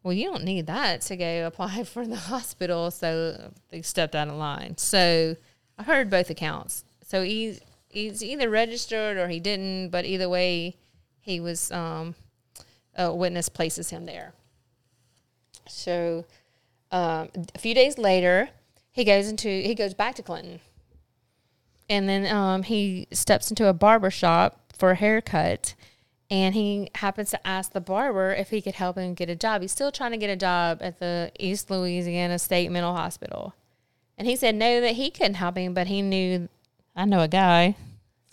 well, 0.05 0.13
you 0.13 0.27
don't 0.27 0.45
need 0.45 0.67
that 0.67 1.01
to 1.01 1.17
go 1.17 1.47
apply 1.47 1.83
for 1.85 2.07
the 2.07 2.15
hospital. 2.15 2.93
So 2.93 3.51
they 3.71 3.83
stepped 3.83 4.15
out 4.15 4.29
of 4.29 4.35
line. 4.35 4.77
So 4.77 5.35
I 5.77 5.83
heard 5.83 6.11
both 6.11 6.31
accounts. 6.31 6.85
So 7.03 7.23
he's, 7.23 7.61
he's 7.89 8.23
either 8.23 8.49
registered 8.49 9.17
or 9.17 9.29
he 9.29 9.41
didn't, 9.41 9.89
but 9.89 10.05
either 10.05 10.29
way, 10.29 10.77
he 11.21 11.41
was, 11.41 11.73
um, 11.73 12.15
a 12.97 13.13
witness 13.13 13.49
places 13.49 13.91
him 13.91 14.05
there. 14.05 14.35
So 15.67 16.27
um, 16.93 17.31
a 17.55 17.59
few 17.59 17.75
days 17.75 17.99
later, 17.99 18.51
he 18.93 19.05
goes 19.05 19.29
into, 19.29 19.49
he 19.49 19.75
goes 19.75 19.95
back 19.95 20.15
to 20.17 20.23
Clinton. 20.23 20.61
And 21.89 22.09
then 22.09 22.33
um, 22.33 22.63
he 22.63 23.09
steps 23.11 23.51
into 23.51 23.67
a 23.67 23.73
barber 23.73 24.11
shop 24.11 24.73
for 24.77 24.93
a 24.93 24.95
haircut 24.95 25.75
and 26.31 26.55
he 26.55 26.91
happens 26.97 27.31
to 27.31 27.47
ask 27.47 27.73
the 27.73 27.81
barber 27.81 28.33
if 28.33 28.51
he 28.51 28.61
could 28.61 28.75
help 28.75 28.97
him 28.97 29.15
get 29.15 29.29
a 29.29 29.37
job. 29.37 29.63
He's 29.63 29.73
still 29.73 29.93
trying 29.93 30.13
to 30.13 30.17
get 30.17 30.31
a 30.31 30.37
job 30.37 30.79
at 30.81 30.99
the 30.99 31.31
East 31.39 31.71
Louisiana 31.71 32.39
State 32.39 32.71
Mental 32.71 32.95
Hospital. 32.95 33.55
And 34.17 34.27
he 34.27 34.37
said 34.37 34.55
no, 34.55 34.81
that 34.81 34.95
he 34.95 35.11
couldn't 35.11 35.35
help 35.35 35.57
him, 35.57 35.75
but 35.75 35.87
he 35.87 36.03
knew, 36.03 36.49
I 36.95 37.05
know 37.05 37.21
a 37.21 37.29
guy. 37.29 37.77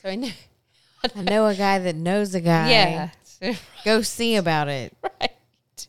So 0.02 0.10
he 0.10 0.18
knew, 0.18 0.32
I 1.16 1.22
know 1.22 1.48
a 1.48 1.56
guy 1.56 1.80
that 1.80 1.96
knows 1.96 2.34
a 2.36 2.42
guy. 2.42 2.70
yeah. 2.70 3.10
Go 3.86 4.02
see 4.02 4.36
about 4.36 4.68
it. 4.68 4.96
right. 5.22 5.88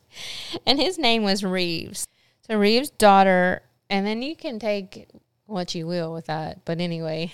And 0.65 0.79
his 0.79 0.97
name 0.97 1.23
was 1.23 1.43
Reeves. 1.43 2.07
So 2.47 2.57
Reeves' 2.57 2.89
daughter, 2.89 3.61
and 3.89 4.05
then 4.05 4.21
you 4.21 4.35
can 4.35 4.59
take 4.59 5.07
what 5.45 5.75
you 5.75 5.87
will 5.87 6.13
with 6.13 6.25
that. 6.25 6.65
But 6.65 6.79
anyway, 6.79 7.31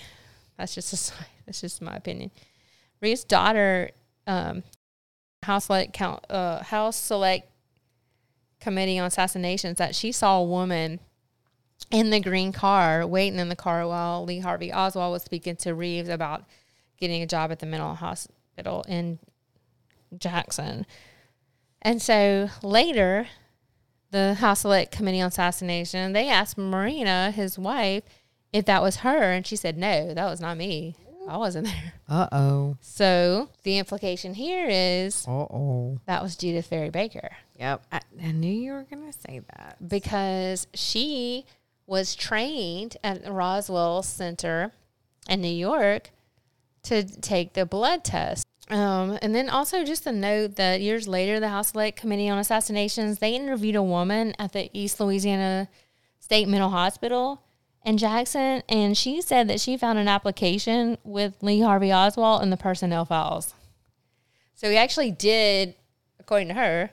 that's 0.56 0.74
just 0.74 1.10
a. 1.10 1.14
That's 1.46 1.62
just 1.62 1.82
my 1.82 1.96
opinion. 1.96 2.30
Reeves' 3.00 3.24
daughter, 3.24 3.90
um, 4.26 4.62
House 5.42 5.66
Select 5.66 5.92
Count, 5.92 6.24
uh, 6.30 6.62
House 6.62 6.96
Select 6.96 7.48
Committee 8.60 8.98
on 8.98 9.06
Assassinations, 9.06 9.78
that 9.78 9.94
she 9.94 10.12
saw 10.12 10.38
a 10.38 10.44
woman 10.44 11.00
in 11.90 12.10
the 12.10 12.20
green 12.20 12.52
car 12.52 13.06
waiting 13.06 13.38
in 13.38 13.48
the 13.48 13.56
car 13.56 13.86
while 13.86 14.24
Lee 14.24 14.40
Harvey 14.40 14.72
Oswald 14.72 15.12
was 15.12 15.22
speaking 15.22 15.56
to 15.56 15.74
Reeves 15.74 16.08
about 16.08 16.44
getting 16.98 17.22
a 17.22 17.26
job 17.26 17.50
at 17.50 17.58
the 17.58 17.66
mental 17.66 17.94
hospital 17.94 18.84
in 18.86 19.18
Jackson. 20.16 20.86
And 21.82 22.02
so 22.02 22.50
later, 22.62 23.28
the 24.10 24.34
House 24.34 24.60
Select 24.60 24.92
Committee 24.92 25.20
on 25.20 25.28
Assassination, 25.28 26.12
they 26.12 26.28
asked 26.28 26.58
Marina, 26.58 27.30
his 27.30 27.58
wife, 27.58 28.04
if 28.52 28.66
that 28.66 28.82
was 28.82 28.96
her. 28.96 29.32
And 29.32 29.46
she 29.46 29.56
said, 29.56 29.78
no, 29.78 30.12
that 30.12 30.26
was 30.26 30.40
not 30.40 30.56
me. 30.56 30.96
I 31.28 31.36
wasn't 31.36 31.66
there. 31.66 31.92
Uh 32.08 32.28
oh. 32.32 32.76
So 32.80 33.50
the 33.62 33.78
implication 33.78 34.34
here 34.34 34.66
is 34.68 35.26
Uh 35.28 35.30
oh. 35.30 35.98
that 36.06 36.22
was 36.22 36.36
Judyth 36.36 36.66
Vary 36.68 36.90
Baker 36.90 37.30
Yep. 37.58 37.82
I, 37.92 38.00
I 38.22 38.32
knew 38.32 38.52
you 38.52 38.72
were 38.72 38.86
gonna 38.90 39.12
say 39.12 39.40
that. 39.54 39.76
because 39.86 40.66
she 40.74 41.44
was 41.86 42.14
trained 42.14 42.96
at 43.04 43.30
Roswell 43.30 44.02
Center 44.02 44.72
in 45.28 45.40
New 45.42 45.48
York 45.48 46.10
to 46.84 47.02
take 47.20 47.52
the 47.52 47.66
blood 47.66 48.02
test. 48.04 48.46
Um, 48.70 49.18
and 49.20 49.34
then 49.34 49.50
also 49.50 49.84
just 49.84 50.06
a 50.06 50.12
note 50.12 50.54
that 50.56 50.80
years 50.80 51.08
later, 51.08 51.40
the 51.40 51.48
House 51.48 51.72
Select 51.72 51.98
Committee 51.98 52.28
on 52.28 52.38
Assassinations, 52.38 53.18
they 53.18 53.34
interviewed 53.34 53.74
a 53.76 53.82
woman 53.82 54.32
at 54.38 54.52
the 54.52 54.70
East 54.72 55.00
Louisiana 55.00 55.68
State 56.20 56.48
Mental 56.48 56.70
Hospital 56.70 57.42
in 57.84 57.96
Jackson, 57.98 58.62
and 58.68 58.96
she 58.96 59.20
said 59.22 59.48
that 59.48 59.60
she 59.60 59.76
found 59.76 59.98
an 59.98 60.08
application 60.08 60.98
with 61.04 61.42
Lee 61.42 61.60
Harvey 61.60 61.92
Oswald 61.92 62.42
in 62.42 62.50
the 62.50 62.56
personnel 62.56 63.04
files. 63.04 63.54
So 64.54 64.68
he 64.70 64.76
actually 64.76 65.10
did, 65.10 65.74
according 66.18 66.48
to 66.48 66.54
her, 66.54 66.90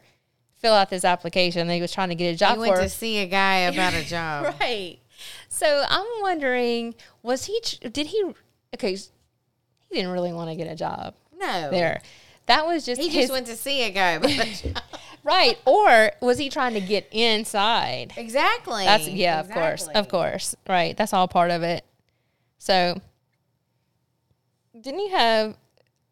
fill 0.56 0.73
out 0.73 0.89
this 0.89 1.04
application. 1.04 1.67
That 1.67 1.73
he 1.76 1.82
was 1.82 1.91
trying 1.91 2.10
to 2.10 2.15
get 2.15 2.34
a 2.34 2.38
job 2.38 2.56
You 2.56 2.62
went 2.62 2.76
for. 2.76 2.82
to 2.84 2.89
see 2.89 3.17
a 3.17 3.26
guy 3.28 3.58
about 3.60 3.93
a 3.93 4.04
job. 4.06 4.56
Right. 4.60 5.00
So 5.50 5.84
I'm 5.89 6.06
wondering, 6.21 6.95
was 7.23 7.45
he? 7.45 7.60
Did 7.82 8.08
he? 8.08 8.23
Okay, 8.76 8.95
he 8.95 9.95
didn't 9.95 10.12
really 10.12 10.32
want 10.34 10.50
to 10.50 10.56
get 10.56 10.67
a 10.71 10.76
job 10.76 11.15
No. 11.38 11.69
there. 11.71 12.02
That 12.48 12.66
was 12.66 12.86
just 12.86 13.00
He 13.00 13.08
his, 13.08 13.24
just 13.26 13.32
went 13.32 13.48
to 13.48 13.56
see 13.56 13.84
a 13.84 13.92
guy 13.92 14.12
about 14.12 14.32
a 14.32 14.54
job. 14.64 14.82
right. 15.24 15.58
Or 15.66 16.12
was 16.22 16.38
he 16.38 16.50
trying 16.50 16.74
to 16.74 16.82
get 16.82 17.08
inside? 17.12 18.14
exactly. 18.18 18.86
That's 18.86 19.08
yeah, 19.08 19.40
of 19.40 19.50
course, 19.52 19.88
of 19.88 20.08
course, 20.10 20.56
right. 20.68 20.96
That's 20.98 21.14
all 21.14 21.28
part 21.28 21.52
of 21.52 21.64
it. 21.64 21.84
So, 22.58 23.00
didn't 24.80 25.00
you 25.00 25.10
have? 25.10 25.58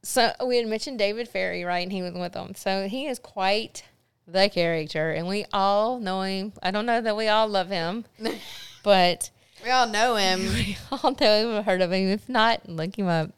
So 0.03 0.31
we 0.45 0.57
had 0.57 0.67
mentioned 0.67 0.99
David 0.99 1.27
Ferrie, 1.27 1.63
right? 1.63 1.79
And 1.83 1.91
he 1.91 2.01
was 2.03 2.13
with 2.13 2.33
them. 2.33 2.53
So 2.55 2.87
he 2.87 3.07
is 3.07 3.17
quite 3.17 3.83
the 4.27 4.49
character, 4.49 5.11
and 5.11 5.27
we 5.27 5.45
all 5.53 5.99
know 5.99 6.21
him. 6.21 6.53
I 6.61 6.71
don't 6.71 6.85
know 6.85 7.01
that 7.01 7.15
we 7.17 7.27
all 7.27 7.47
love 7.47 7.69
him, 7.69 8.05
but 8.83 9.31
We 9.63 9.71
all 9.71 9.87
know 9.87 10.15
him. 10.15 10.39
we 10.53 10.77
all 10.91 11.15
know 11.19 11.57
him, 11.57 11.63
heard 11.63 11.81
of 11.81 11.91
him. 11.91 12.09
If 12.09 12.27
not, 12.29 12.67
look 12.69 12.97
him 12.97 13.07
up. 13.07 13.31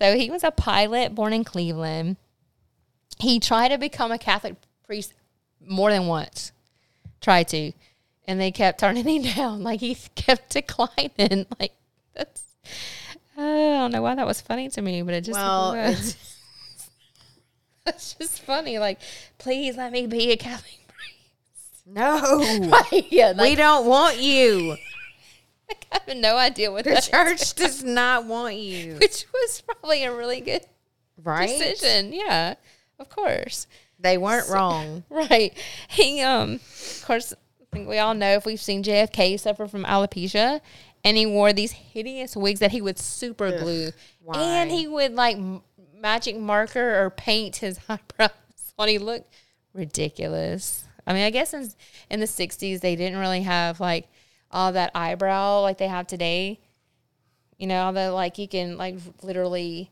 So 0.00 0.16
he 0.16 0.30
was 0.30 0.42
a 0.44 0.50
pilot 0.50 1.14
born 1.14 1.32
in 1.32 1.44
Cleveland. 1.44 2.16
He 3.18 3.38
tried 3.38 3.68
to 3.68 3.78
become 3.78 4.10
a 4.10 4.18
Catholic 4.18 4.54
priest 4.86 5.12
more 5.64 5.90
than 5.90 6.06
once. 6.06 6.52
Tried 7.20 7.48
to. 7.48 7.72
And 8.26 8.40
they 8.40 8.50
kept 8.50 8.80
turning 8.80 9.04
him 9.08 9.22
down. 9.34 9.62
Like 9.62 9.80
he 9.80 9.94
kept 10.14 10.50
declining. 10.50 11.46
Like 11.60 11.72
that's 12.14 12.44
I 13.36 13.40
don't 13.42 13.92
know 13.92 14.02
why 14.02 14.14
that 14.14 14.26
was 14.26 14.40
funny 14.40 14.68
to 14.70 14.82
me, 14.82 15.02
but 15.02 15.14
it 15.14 15.22
just 15.24 15.38
Well, 15.38 15.72
was. 15.74 16.16
it's 17.86 18.14
just 18.18 18.42
funny. 18.42 18.78
Like, 18.78 19.00
please 19.38 19.76
let 19.76 19.92
me 19.92 20.06
be 20.06 20.30
a 20.32 20.36
Catholic 20.36 20.78
priest. 20.88 21.86
No. 21.86 22.20
Right? 22.70 23.06
Yeah, 23.10 23.32
we 23.40 23.54
don't 23.54 23.86
want 23.86 24.18
you. 24.18 24.76
I 25.92 26.00
have 26.06 26.16
no 26.16 26.36
idea 26.36 26.70
what 26.72 26.84
The 26.84 27.00
church 27.00 27.54
does 27.62 27.82
not 27.84 28.24
want 28.24 28.56
you. 28.56 28.94
which 29.00 29.26
was 29.32 29.62
probably 29.62 30.04
a 30.04 30.14
really 30.14 30.40
good 30.40 30.62
Right? 31.22 31.48
decision. 31.48 32.12
Yeah, 32.12 32.54
of 32.98 33.08
course. 33.08 33.66
They 33.98 34.16
weren't 34.18 34.48
wrong. 34.48 35.04
Right. 35.10 35.52
He 35.88 36.20
um 36.22 36.54
of 36.54 37.02
course 37.06 37.32
I 37.60 37.64
think 37.76 37.88
we 37.88 37.98
all 37.98 38.14
know 38.14 38.32
if 38.34 38.46
we've 38.46 38.60
seen 38.60 38.82
JFK 38.82 39.38
suffer 39.38 39.66
from 39.68 39.84
alopecia 39.84 40.60
and 41.04 41.16
he 41.16 41.26
wore 41.26 41.52
these 41.52 41.72
hideous 41.72 42.34
wigs 42.36 42.60
that 42.60 42.72
he 42.72 42.80
would 42.82 42.98
super 42.98 43.56
glue 43.58 43.90
why? 44.22 44.38
and 44.40 44.70
he 44.70 44.88
would 44.88 45.14
like 45.14 45.36
m- 45.36 45.62
magic 45.94 46.36
marker 46.38 47.02
or 47.02 47.10
paint 47.10 47.56
his 47.56 47.78
eyebrows 47.88 48.30
on 48.78 48.88
he 48.88 48.98
looked 48.98 49.32
ridiculous. 49.94 50.84
I 51.06 51.12
mean, 51.12 51.22
I 51.24 51.30
guess 51.30 51.52
in 51.54 51.70
in 52.08 52.20
the 52.20 52.26
60s 52.26 52.80
they 52.80 52.96
didn't 52.96 53.18
really 53.18 53.42
have 53.42 53.80
like 53.80 54.08
all 54.50 54.72
that 54.72 54.90
eyebrow 54.94 55.60
like 55.62 55.78
they 55.78 55.88
have 55.88 56.06
today. 56.06 56.60
You 57.58 57.66
know, 57.66 57.82
although 57.82 58.14
like 58.14 58.38
you 58.38 58.48
can 58.48 58.76
like 58.76 58.96
literally 59.22 59.90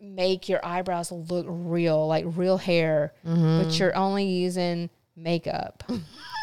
make 0.00 0.48
your 0.48 0.64
eyebrows 0.64 1.10
look 1.10 1.46
real, 1.48 2.06
like 2.06 2.24
real 2.28 2.58
hair, 2.58 3.14
but 3.24 3.30
mm-hmm. 3.30 3.70
you're 3.70 3.96
only 3.96 4.26
using 4.26 4.90
makeup. 5.16 5.82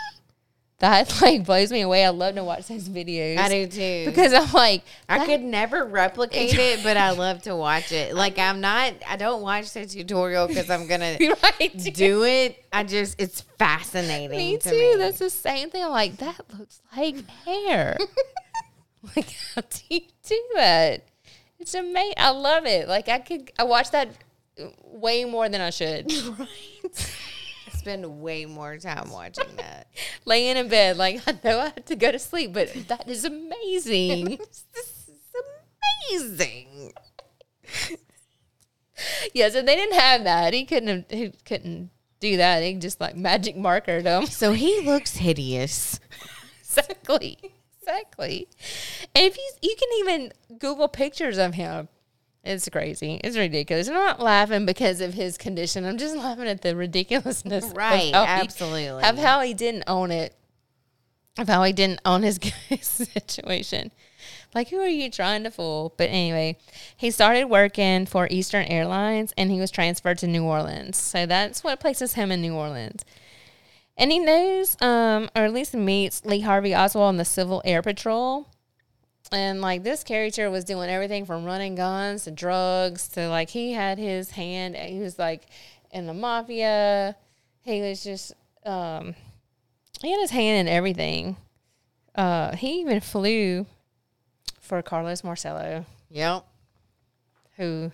that 0.84 1.17
like 1.21 1.45
blows 1.45 1.71
me 1.71 1.79
away. 1.79 2.03
I 2.03 2.09
love 2.09 2.36
to 2.36 2.43
watch 2.43 2.67
those 2.67 2.89
videos. 2.89 3.38
I 3.38 3.47
do 3.47 3.67
too. 3.67 4.05
because 4.05 4.34
I'm 4.34 4.51
like, 4.51 4.84
I 5.07 5.25
could 5.25 5.41
never 5.41 5.86
replicate 5.86 6.55
it, 6.55 6.84
but 6.84 6.97
I 6.97 7.11
love 7.11 7.41
to 7.43 7.55
watch 7.55 7.91
it. 7.91 8.13
Like 8.23 8.38
I'm 8.38 8.61
not. 8.61 8.93
I 9.07 9.15
don't 9.17 9.41
watch 9.41 9.73
the 9.73 9.86
tutorial 9.86 10.47
because 10.47 10.69
I'm 10.69 10.88
gonna 10.88 11.17
right. 11.43 11.93
do 11.93 12.23
it. 12.23 12.63
I 12.71 12.84
just 12.84 13.19
it's 13.19 13.41
fascinating. 13.57 14.38
Me 14.38 14.57
to 14.57 14.69
too. 14.69 14.77
me. 14.77 14.95
That's 14.97 15.19
the 15.19 15.29
same 15.29 15.69
thing. 15.69 15.84
I'm 15.84 15.91
like, 15.91 16.17
that 16.17 16.39
looks 16.57 16.81
like 16.95 17.27
hair. 17.45 17.97
like, 19.15 19.29
how 19.55 19.61
do 19.61 19.79
you 19.89 20.01
do 20.25 20.43
that? 20.55 21.03
It's 21.59 21.73
amazing. 21.73 22.13
I 22.17 22.29
love 22.29 22.65
it. 22.65 22.88
Like, 22.88 23.09
I 23.09 23.19
could, 23.19 23.51
I 23.57 23.63
watch 23.63 23.91
that 23.91 24.09
way 24.86 25.25
more 25.25 25.49
than 25.49 25.59
I 25.61 25.69
should. 25.69 26.11
I 26.11 26.47
spend 27.84 28.21
way 28.21 28.45
more 28.45 28.77
time 28.77 29.11
watching 29.11 29.55
that. 29.57 29.88
Laying 30.25 30.57
in 30.57 30.69
bed, 30.69 30.97
like, 30.97 31.21
I 31.27 31.38
know 31.43 31.59
I 31.59 31.65
have 31.65 31.86
to 31.86 31.95
go 31.95 32.11
to 32.11 32.19
sleep, 32.19 32.53
but 32.53 32.73
that 32.88 33.09
is 33.09 33.25
amazing. 33.25 34.38
this 34.73 35.09
is 35.09 35.34
amazing. 36.11 36.93
yeah, 39.34 39.49
so 39.49 39.61
they 39.61 39.75
didn't 39.75 39.99
have 39.99 40.23
that. 40.23 40.53
He 40.53 40.65
couldn't 40.65 40.88
have, 40.88 41.05
he 41.09 41.34
couldn't 41.45 41.89
do 42.19 42.38
that. 42.38 42.63
He 42.63 42.73
just 42.75 43.01
like 43.01 43.17
magic 43.17 43.57
markered 43.57 44.03
them. 44.03 44.27
So 44.27 44.53
he 44.53 44.81
looks 44.81 45.17
hideous. 45.17 45.99
exactly. 46.61 47.38
Exactly. 47.81 48.47
And 49.13 49.25
if 49.25 49.38
you 49.38 49.51
you 49.61 49.75
can 49.77 49.89
even 49.99 50.34
Google 50.57 50.88
pictures 50.88 51.38
of 51.38 51.55
him. 51.55 51.89
It's 52.44 52.68
crazy. 52.70 53.22
It's 53.24 53.38
ridiculous. 53.38 53.88
I'm 53.88 53.94
not 53.94 54.20
laughing 54.20 54.66
because 54.66 55.00
of 55.00 55.14
his 55.14 55.38
condition. 55.38 55.86
I'm 55.86 55.98
just 55.98 56.16
laughing 56.18 56.48
at 56.48 56.62
the 56.62 56.76
ridiculousness. 56.76 57.66
of 57.72 57.78
Right, 57.78 58.02
he- 58.04 58.14
absolutely. 58.14 59.04
of 59.04 59.18
how 59.18 59.41
he 59.41 59.54
didn't 59.54 59.84
own 59.88 60.12
it. 60.12 60.36
Of 61.38 61.48
how 61.48 61.64
he 61.64 61.74
didn't 61.74 62.00
own 62.06 62.22
his 62.24 62.39
situation. 62.82 63.91
Like, 64.54 64.70
who 64.70 64.78
are 64.80 64.88
you 64.88 65.10
trying 65.10 65.44
to 65.46 65.52
fool? 65.52 65.94
But 65.98 66.10
anyway, 66.12 66.58
he 66.96 67.10
started 67.10 67.46
working 67.46 68.06
for 68.06 68.28
Eastern 68.30 68.66
Airlines 68.66 69.34
and 69.36 69.50
he 69.50 69.60
was 69.60 69.72
transferred 69.72 70.20
to 70.20 70.28
New 70.28 70.44
Orleans. 70.44 70.98
So 70.98 71.26
that's 71.26 71.64
what 71.64 71.80
places 71.80 72.14
him 72.14 72.32
in 72.32 72.41
New 72.41 72.54
Orleans. 72.54 73.04
And 73.98 74.12
he 74.12 74.20
knows, 74.20 74.80
um, 74.82 75.30
or 75.36 75.44
at 75.46 75.54
least 75.54 75.74
meets 75.74 76.24
Lee 76.26 76.41
Harvey 76.41 76.76
Oswald 76.76 77.14
in 77.14 77.18
the 77.18 77.26
Civil 77.26 77.62
Air 77.66 77.82
Patrol. 77.82 78.48
And 79.32 79.61
like 79.61 79.84
this 79.84 80.03
character 80.03 80.51
was 80.51 80.63
doing 80.63 80.89
everything 80.89 81.26
from 81.26 81.43
running 81.45 81.76
guns 81.76 82.26
to 82.26 82.32
drugs 82.32 83.07
to 83.09 83.30
like 83.30 83.49
he 83.49 83.71
had 83.74 83.97
his 83.97 84.32
hand, 84.32 84.76
he 84.76 84.99
was 84.99 85.17
like 85.17 85.47
in 85.91 86.05
the 86.05 86.13
mafia. 86.13 87.15
He 87.61 87.82
was 87.82 88.03
just, 88.03 88.34
um, 88.65 89.15
he 90.01 90.11
had 90.11 90.19
his 90.19 90.32
hand 90.32 90.67
in 90.67 90.74
everything. 90.74 91.38
Uh, 92.13 92.55
he 92.55 92.82
even 92.82 92.99
flew 92.99 93.65
for 94.59 94.82
Carlos 94.82 95.24
Marcello, 95.24 95.86
Yep. 96.11 96.45
who 97.57 97.91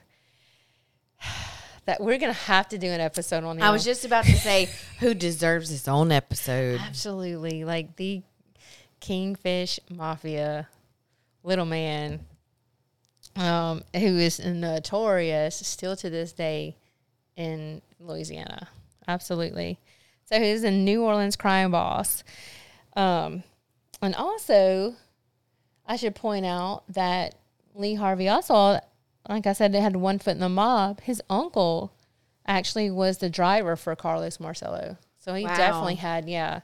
that 1.86 2.01
we're 2.01 2.17
gonna 2.17 2.34
have 2.34 2.67
to 2.69 2.77
do 2.77 2.88
an 2.88 2.99
episode 2.99 3.43
on 3.43 3.57
him. 3.57 3.63
I 3.63 3.69
was 3.71 3.84
just 3.86 4.03
about 4.05 4.25
to 4.25 4.36
say 4.36 4.69
who 4.99 5.13
deserves 5.13 5.69
his 5.69 5.88
own 5.88 6.11
episode. 6.11 6.80
Absolutely. 6.84 7.63
Like 7.63 7.95
the 7.95 8.23
Kingfish 8.99 9.80
Mafia 9.89 10.67
little 11.43 11.65
man 11.65 12.25
um, 13.35 13.83
who 13.95 14.17
is 14.17 14.39
notorious 14.39 15.55
still 15.55 15.95
to 15.97 16.09
this 16.09 16.31
day 16.33 16.75
in 17.35 17.81
Louisiana. 17.99 18.67
Absolutely. 19.07 19.79
So 20.25 20.39
he's 20.39 20.63
a 20.63 20.71
New 20.71 21.03
Orleans 21.03 21.35
crime 21.35 21.71
boss. 21.71 22.23
Um, 22.95 23.43
and 24.01 24.15
also, 24.15 24.95
I 25.85 25.95
should 25.95 26.15
point 26.15 26.45
out 26.45 26.83
that 26.89 27.35
Lee 27.73 27.95
Harvey 27.95 28.27
also, 28.27 28.79
like 29.27 29.47
I 29.47 29.53
said, 29.53 29.71
they 29.71 29.81
had 29.81 29.95
one 29.95 30.19
foot 30.19 30.31
in 30.33 30.39
the 30.39 30.49
mob. 30.49 31.01
His 31.01 31.21
uncle 31.29 31.93
actually 32.45 32.91
was 32.91 33.19
the 33.19 33.29
driver 33.29 33.75
for 33.75 33.95
Carlos 33.95 34.39
Marcello. 34.39 34.97
So 35.19 35.33
he 35.33 35.45
Wow. 35.45 35.55
definitely 35.55 35.95
had, 35.95 36.27
yeah, 36.29 36.61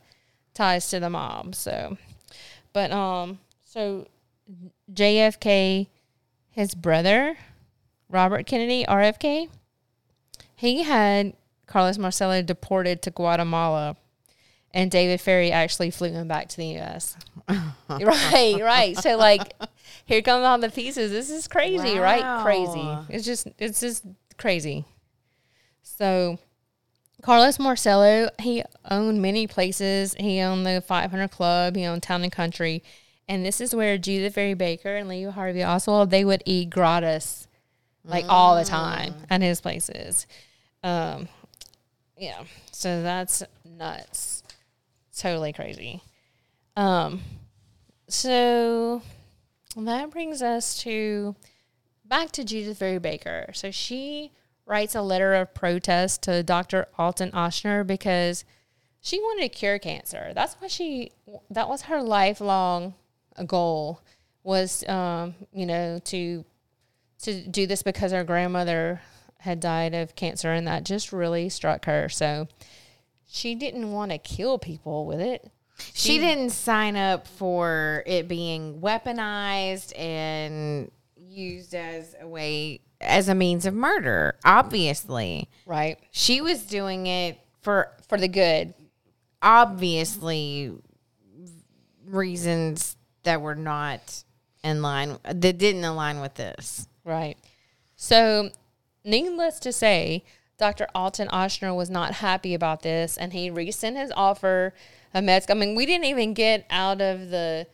ties 0.54 0.90
to 0.90 1.00
the 1.00 1.10
mob. 1.10 1.56
So, 1.56 1.98
but, 2.74 2.92
um, 2.92 3.40
so 3.64 4.08
JFK, 4.92 5.88
his 6.52 6.76
brother, 6.76 7.38
Robert 8.10 8.46
Kennedy, 8.46 8.86
RFK, 8.88 9.50
he 10.56 10.84
had 10.84 11.34
Carlos 11.68 11.98
Marcello 11.98 12.42
deported 12.42 13.02
to 13.04 13.12
Guatemala, 13.12 13.98
and 14.74 14.92
David 14.92 15.22
Ferrie 15.22 15.52
actually 15.52 15.90
flew 15.90 16.12
him 16.12 16.28
back 16.28 16.50
to 16.50 16.58
the 16.58 16.68
U.S. 16.68 17.18
right, 17.90 18.58
right. 18.62 18.98
So 18.98 19.18
like, 19.18 19.54
here 20.06 20.22
come 20.22 20.44
all 20.44 20.58
the 20.60 20.70
pieces. 20.70 21.12
This 21.12 21.30
is 21.30 21.48
crazy, 21.48 21.98
right? 21.98 22.44
Crazy. 22.44 22.98
It's 23.10 23.26
just, 23.26 23.48
it's 23.58 23.80
just 23.80 24.06
crazy. 24.38 24.86
So, 25.82 26.40
Carlos 27.22 27.58
Marcello, 27.58 28.30
he 28.40 28.64
owned 28.90 29.22
many 29.22 29.48
places. 29.48 30.16
He 30.20 30.40
owned 30.42 30.66
the 30.66 30.84
500 30.86 31.30
Club. 31.30 31.76
He 31.76 31.86
owned 31.86 32.04
Town 32.04 32.24
and 32.24 32.32
Country, 32.32 32.84
and 33.28 33.46
this 33.46 33.60
is 33.60 33.76
where 33.76 33.98
Judyth 33.98 34.34
Vary 34.34 34.54
Baker 34.54 34.96
and 34.96 35.10
Lee 35.10 35.24
Harvey 35.24 35.64
Oswald 35.64 36.12
they 36.12 36.26
would 36.26 36.44
eat 36.46 36.70
gratis, 36.70 37.48
like 38.04 38.26
all 38.28 38.56
the 38.56 38.66
time 38.66 39.14
at 39.30 39.42
his 39.42 39.62
places. 39.62 40.28
Um, 40.84 41.28
yeah, 42.18 42.44
so 42.72 43.02
that's 43.02 43.44
nuts, 43.66 44.44
totally 45.18 45.54
crazy. 45.54 46.02
Um, 46.78 47.22
so 48.08 49.02
that 49.76 50.12
brings 50.12 50.42
us 50.42 50.78
to 50.84 51.36
back 52.06 52.32
to 52.32 52.44
Judyth 52.44 52.78
Vary 52.78 53.00
Baker. 53.00 53.50
So 53.54 53.72
she 53.72 54.32
writes 54.66 54.96
a 54.96 55.02
letter 55.02 55.34
of 55.34 55.54
protest 55.54 56.24
to 56.24 56.44
Dr. 56.44 56.88
Alton 56.98 57.32
Ochsner 57.32 57.86
because 57.86 58.46
she 59.02 59.20
wanted 59.20 59.44
to 59.44 59.50
cure 59.50 59.80
cancer. 59.80 60.32
That's 60.34 60.56
what 60.56 60.72
she 60.72 61.12
that 61.50 61.70
was 61.70 61.84
her 61.84 62.02
lifelong 62.02 62.96
goal 63.44 64.02
was 64.44 64.88
um, 64.88 65.36
you 65.52 65.66
know, 65.66 66.00
to 66.06 66.46
to 67.24 67.42
do 67.48 67.66
this 67.68 67.82
because 67.84 68.12
her 68.12 68.24
grandmother 68.24 69.02
had 69.40 69.60
died 69.60 69.94
of 69.94 70.16
cancer 70.16 70.52
and 70.54 70.68
that 70.68 70.84
just 70.84 71.12
really 71.12 71.50
struck 71.50 71.86
her. 71.86 72.08
So 72.10 72.48
she 73.28 73.56
didn't 73.56 73.92
want 73.92 74.12
to 74.12 74.18
kill 74.18 74.58
people 74.60 75.06
with 75.06 75.20
it. 75.20 75.50
She 75.94 76.20
didn't 76.20 76.52
sign 76.52 76.96
up 76.96 77.28
for 77.28 78.04
it 78.06 78.28
being 78.28 78.80
weaponized 78.80 79.98
and 80.00 80.90
used 81.18 81.74
as 81.76 82.16
a 82.22 82.28
way 82.28 82.80
as 83.02 83.28
a 83.28 83.36
means 83.36 83.66
of 83.66 83.74
murder. 83.74 84.36
Obviously, 84.46 85.50
Right. 85.66 85.98
she 86.12 86.40
was 86.42 86.64
doing 86.64 87.08
it 87.08 87.38
for 87.62 87.92
For 88.08 88.18
the 88.18 88.28
good. 88.30 88.74
obviously 89.42 90.72
reasons 92.06 92.96
that 93.26 93.42
were 93.42 93.56
not 93.56 94.24
in 94.64 94.82
line 94.82 95.20
that 95.24 95.58
didn't 95.58 95.84
align 95.84 96.22
with 96.22 96.36
this. 96.36 96.88
Right. 97.04 97.38
So, 97.96 98.50
needless 99.04 99.60
to 99.60 99.72
say, 99.72 100.24
Dr. 100.58 100.88
Alton 100.96 101.28
Ochsner 101.28 101.76
was 101.76 101.90
not 101.90 102.16
happy 102.16 102.54
about 102.54 102.82
this 102.82 103.18
and 103.18 103.34
he 103.34 103.50
resent 103.50 103.98
his 103.98 104.12
offer 104.16 104.74
of 105.14 105.24
med 105.24 105.44
school. 105.44 105.58
I 105.58 105.60
mean, 105.60 105.76
we 105.76 105.86
didn't 105.86 106.06
even 106.06 106.34
get 106.34 106.66
out 106.70 107.02
of 107.02 107.30
the 107.30 107.68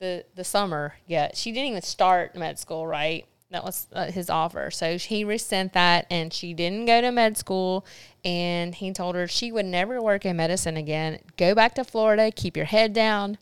the 0.00 0.24
the 0.34 0.44
summer 0.44 0.94
yet. 1.06 1.36
She 1.36 1.52
didn't 1.52 1.70
even 1.70 1.82
start 1.82 2.34
med 2.34 2.58
school, 2.58 2.86
right? 2.86 3.26
That 3.50 3.64
was 3.64 3.86
uh, 3.92 4.10
his 4.10 4.28
offer. 4.28 4.70
So 4.70 4.98
he 4.98 5.24
resent 5.24 5.72
that 5.72 6.06
and 6.10 6.32
she 6.32 6.52
didn't 6.52 6.86
go 6.86 7.00
to 7.00 7.10
med 7.12 7.36
school 7.38 7.86
and 8.24 8.74
he 8.74 8.92
told 8.92 9.14
her 9.14 9.26
she 9.26 9.52
would 9.52 9.66
never 9.66 10.02
work 10.02 10.26
in 10.26 10.36
medicine 10.36 10.76
again. 10.76 11.20
Go 11.36 11.54
back 11.54 11.74
to 11.76 11.84
Florida, 11.84 12.30
keep 12.30 12.56
your 12.56 12.66
head 12.66 12.92
down 12.92 13.38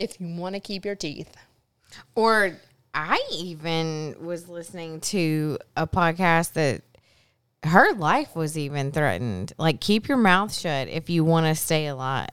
if 0.00 0.20
you 0.20 0.34
want 0.34 0.54
to 0.56 0.60
keep 0.60 0.84
your 0.84 0.96
teeth. 0.96 1.36
Or 2.14 2.56
I 2.94 3.20
even 3.32 4.16
was 4.20 4.48
listening 4.48 5.00
to 5.02 5.58
a 5.76 5.86
podcast 5.86 6.54
that 6.54 6.82
her 7.64 7.92
life 7.92 8.34
was 8.34 8.56
even 8.56 8.90
threatened. 8.90 9.52
Like 9.58 9.80
keep 9.80 10.08
your 10.08 10.16
mouth 10.16 10.52
shut 10.52 10.88
if 10.88 11.08
you 11.10 11.22
want 11.24 11.46
to 11.46 11.54
stay 11.54 11.86
alive. 11.86 12.28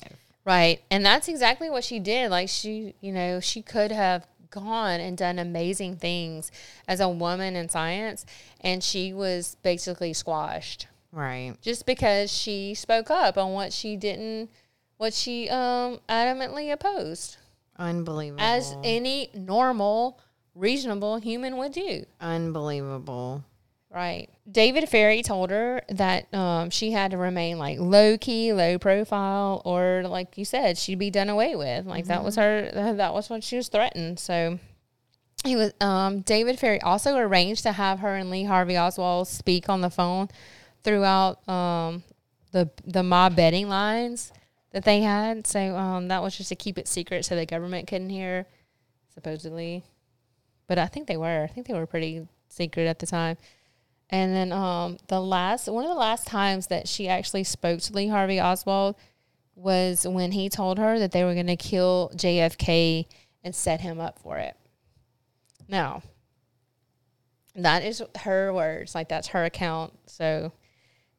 Right. 0.45 0.82
And 0.89 1.05
that's 1.05 1.28
exactly 1.28 1.70
what 1.70 1.84
she 1.84 1.99
did. 1.99 2.32
Like 2.32 2.47
she, 2.49 2.95
you 3.01 3.11
know, 3.11 3.41
she 3.41 3.61
could 3.61 3.91
have 3.91 4.26
gone 4.49 5.01
and 5.01 5.18
done 5.18 5.38
amazing 5.38 5.97
things 5.97 6.51
as 6.88 7.01
a 7.01 7.09
woman 7.09 7.57
in 7.57 7.68
science 7.68 8.26
and 8.61 8.82
she 8.82 9.13
was 9.13 9.57
basically 9.61 10.13
squashed 10.13 10.88
Right. 11.11 11.53
just 11.61 11.86
because 11.86 12.32
she 12.32 12.74
spoke 12.74 13.11
up 13.11 13.38
on 13.38 13.51
what 13.51 13.74
she 13.74 13.97
didn't 13.97 14.49
what 14.95 15.13
she 15.13 15.49
um 15.49 15.99
adamantly 16.07 16.72
opposed 16.72 17.36
Unbelievable. 17.80 18.41
as 18.41 18.75
any 18.84 19.30
normal 19.34 20.19
reasonable 20.55 21.17
human 21.17 21.57
would 21.57 21.71
do. 21.71 22.05
Unbelievable. 22.19 23.43
Right. 23.89 24.30
David 24.49 24.89
Ferrie 24.89 25.23
told 25.23 25.49
her 25.49 25.82
that 25.89 26.34
um, 26.34 26.69
she 26.69 26.91
had 26.91 27.11
to 27.11 27.17
remain 27.17 27.57
like 27.57 27.80
low 27.80 28.17
key, 28.17 28.51
low 28.53 28.78
profile, 28.78 29.61
or 29.63 30.03
like 30.07 30.38
you 30.38 30.45
said, 30.45 30.78
she'd 30.78 30.99
be 30.99 31.09
done 31.09 31.30
away 31.30 31.55
with. 31.55 31.86
Like 31.86 32.05
that 32.05 32.23
was 32.23 32.36
her. 32.36 32.69
That 32.73 33.13
was 33.13 33.30
what 33.30 33.43
she 33.43 33.55
was 33.55 33.69
threatened. 33.69 34.19
So 34.19 34.59
he 35.45 35.55
was. 35.55 35.73
Um, 35.80 36.21
David 36.21 36.59
Ferrie 36.59 36.82
also 36.82 37.15
arranged 37.15 37.63
to 37.63 37.71
have 37.71 37.99
her 37.99 38.15
and 38.15 38.30
Lee 38.30 38.43
Harvey 38.43 38.78
Oswald 38.78 39.28
speak 39.28 39.69
on 39.69 39.82
the 39.82 39.89
phone 39.89 40.28
throughout 40.84 41.47
um, 41.47 42.03
the 42.51 42.69
the 42.86 43.03
mob 43.03 43.36
betting 43.36 43.69
lines 43.69 44.34
that 44.78 44.84
they 44.84 45.01
had. 45.01 45.47
So 45.47 45.75
um, 45.75 46.07
that 46.09 46.21
was 46.21 46.38
just 46.38 46.49
to 46.49 46.55
keep 46.55 46.78
it 46.78 46.88
secret, 46.88 47.25
so 47.25 47.36
the 47.36 47.47
government 47.47 47.88
couldn't 47.88 48.11
hear, 48.11 48.45
supposedly. 49.11 49.84
But 50.67 50.78
I 50.78 50.86
think 50.86 51.07
they 51.07 51.17
were. 51.17 51.43
I 51.43 51.47
think 51.47 51.65
they 51.65 51.73
were 51.73 51.88
pretty 51.88 52.28
secret 52.47 52.86
at 52.86 52.99
the 52.99 53.07
time. 53.07 53.38
And 54.11 54.36
then 54.36 54.51
um, 54.51 54.97
the 55.07 55.19
last 55.19 55.67
one 55.67 55.84
of 55.84 55.89
the 55.89 55.95
last 55.95 56.28
times 56.28 56.67
that 56.67 56.88
she 56.88 57.07
actually 57.07 57.43
spoke 57.43 57.80
to 57.82 57.93
Lee 57.93 58.07
Harvey 58.07 58.39
Oswald 58.39 58.95
was 59.55 60.05
when 60.07 60.32
he 60.32 60.47
told 60.47 60.78
her 60.78 60.99
that 60.99 61.11
they 61.11 61.23
were 61.23 61.34
going 61.34 61.47
to 61.47 61.55
kill 61.55 62.11
JFK 62.13 63.07
and 63.43 63.55
set 63.55 63.82
him 63.82 63.99
up 63.99 64.19
for 64.19 64.38
it. 64.38 64.55
Now, 65.67 66.03
that 67.55 67.84
is 67.84 68.03
her 68.19 68.53
words, 68.53 68.93
like 68.93 69.09
that's 69.09 69.30
her 69.30 69.43
account. 69.43 69.93
So 70.05 70.51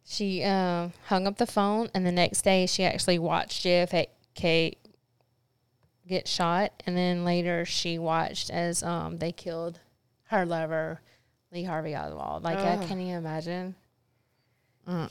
she 0.09 0.43
um, 0.43 0.95
hung 1.07 1.27
up 1.27 1.37
the 1.37 1.47
phone, 1.47 1.91
and 1.95 2.07
the 2.07 2.13
next 2.13 2.41
day 2.41 2.65
she 2.67 2.83
actually 2.83 3.19
watched 3.19 3.63
JFK 3.63 4.73
get 6.07 6.27
shot, 6.27 6.73
and 6.87 6.97
then 6.97 7.27
later 7.27 7.67
she 7.67 7.99
watched 7.99 8.49
as 8.49 8.83
um, 8.83 9.19
they 9.19 9.33
killed 9.33 9.81
her 10.29 10.47
lover 10.47 11.03
Lee 11.53 11.63
Harvey 11.65 11.95
Oswald. 11.95 12.43
Like, 12.43 12.59
I, 12.59 12.87
can 12.87 13.01
you 13.01 13.17
imagine? 13.17 13.75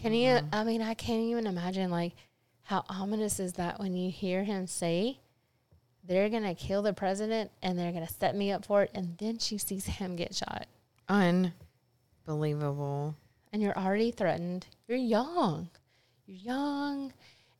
Can 0.02 0.14
you? 0.14 0.39
I 0.52 0.64
mean, 0.64 0.82
I 0.82 0.95
can't 0.95 1.22
even 1.22 1.45
imagine 1.45 1.91
like 1.91 2.14
how 2.64 2.84
ominous 2.89 3.39
is 3.39 3.54
that 3.54 3.80
when 3.80 3.93
you 3.93 4.10
hear 4.10 4.43
him 4.43 4.66
say 4.66 5.20
they're 6.04 6.30
gonna 6.30 6.56
kill 6.56 6.82
the 6.82 6.93
president 6.93 7.52
and 7.62 7.78
they're 7.78 7.91
gonna 7.91 8.10
set 8.10 8.36
me 8.36 8.52
up 8.52 8.66
for 8.66 8.82
it, 8.82 8.91
and 8.95 9.16
then 9.20 9.38
she 9.38 9.60
sees 9.60 9.86
him 9.86 10.16
get 10.16 10.34
shot, 10.34 10.66
Unbelievable. 12.28 13.16
And 13.54 13.62
you're 13.62 13.78
already 13.78 14.12
threatened. 14.12 14.68
You're 14.88 14.98
young, 14.98 15.70
you're 16.26 16.38
young, 16.56 17.14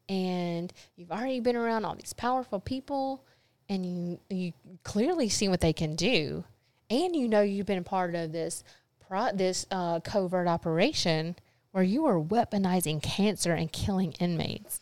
and 0.10 0.72
you've 0.96 1.12
already 1.12 1.40
been 1.40 1.56
around 1.56 1.86
all 1.86 1.96
these 1.96 2.14
powerful 2.14 2.60
people, 2.60 3.24
and 3.70 3.86
you 3.86 4.20
you 4.30 4.54
clearly 4.84 5.30
see 5.30 5.48
what 5.50 5.62
they 5.62 5.74
can 5.74 5.96
do, 5.96 6.44
and 6.90 7.16
you 7.16 7.28
know 7.28 7.42
you've 7.42 7.66
been 7.66 7.84
part 7.84 8.16
of 8.16 8.32
this 8.32 8.64
pro- 9.08 9.32
this 9.34 9.66
uh, 9.72 10.00
covert 10.02 10.48
operation 10.48 11.36
where 11.72 11.84
you 11.84 12.06
are 12.06 12.20
weaponizing 12.20 13.02
cancer 13.04 13.54
and 13.54 13.72
killing 13.72 14.14
inmates 14.14 14.80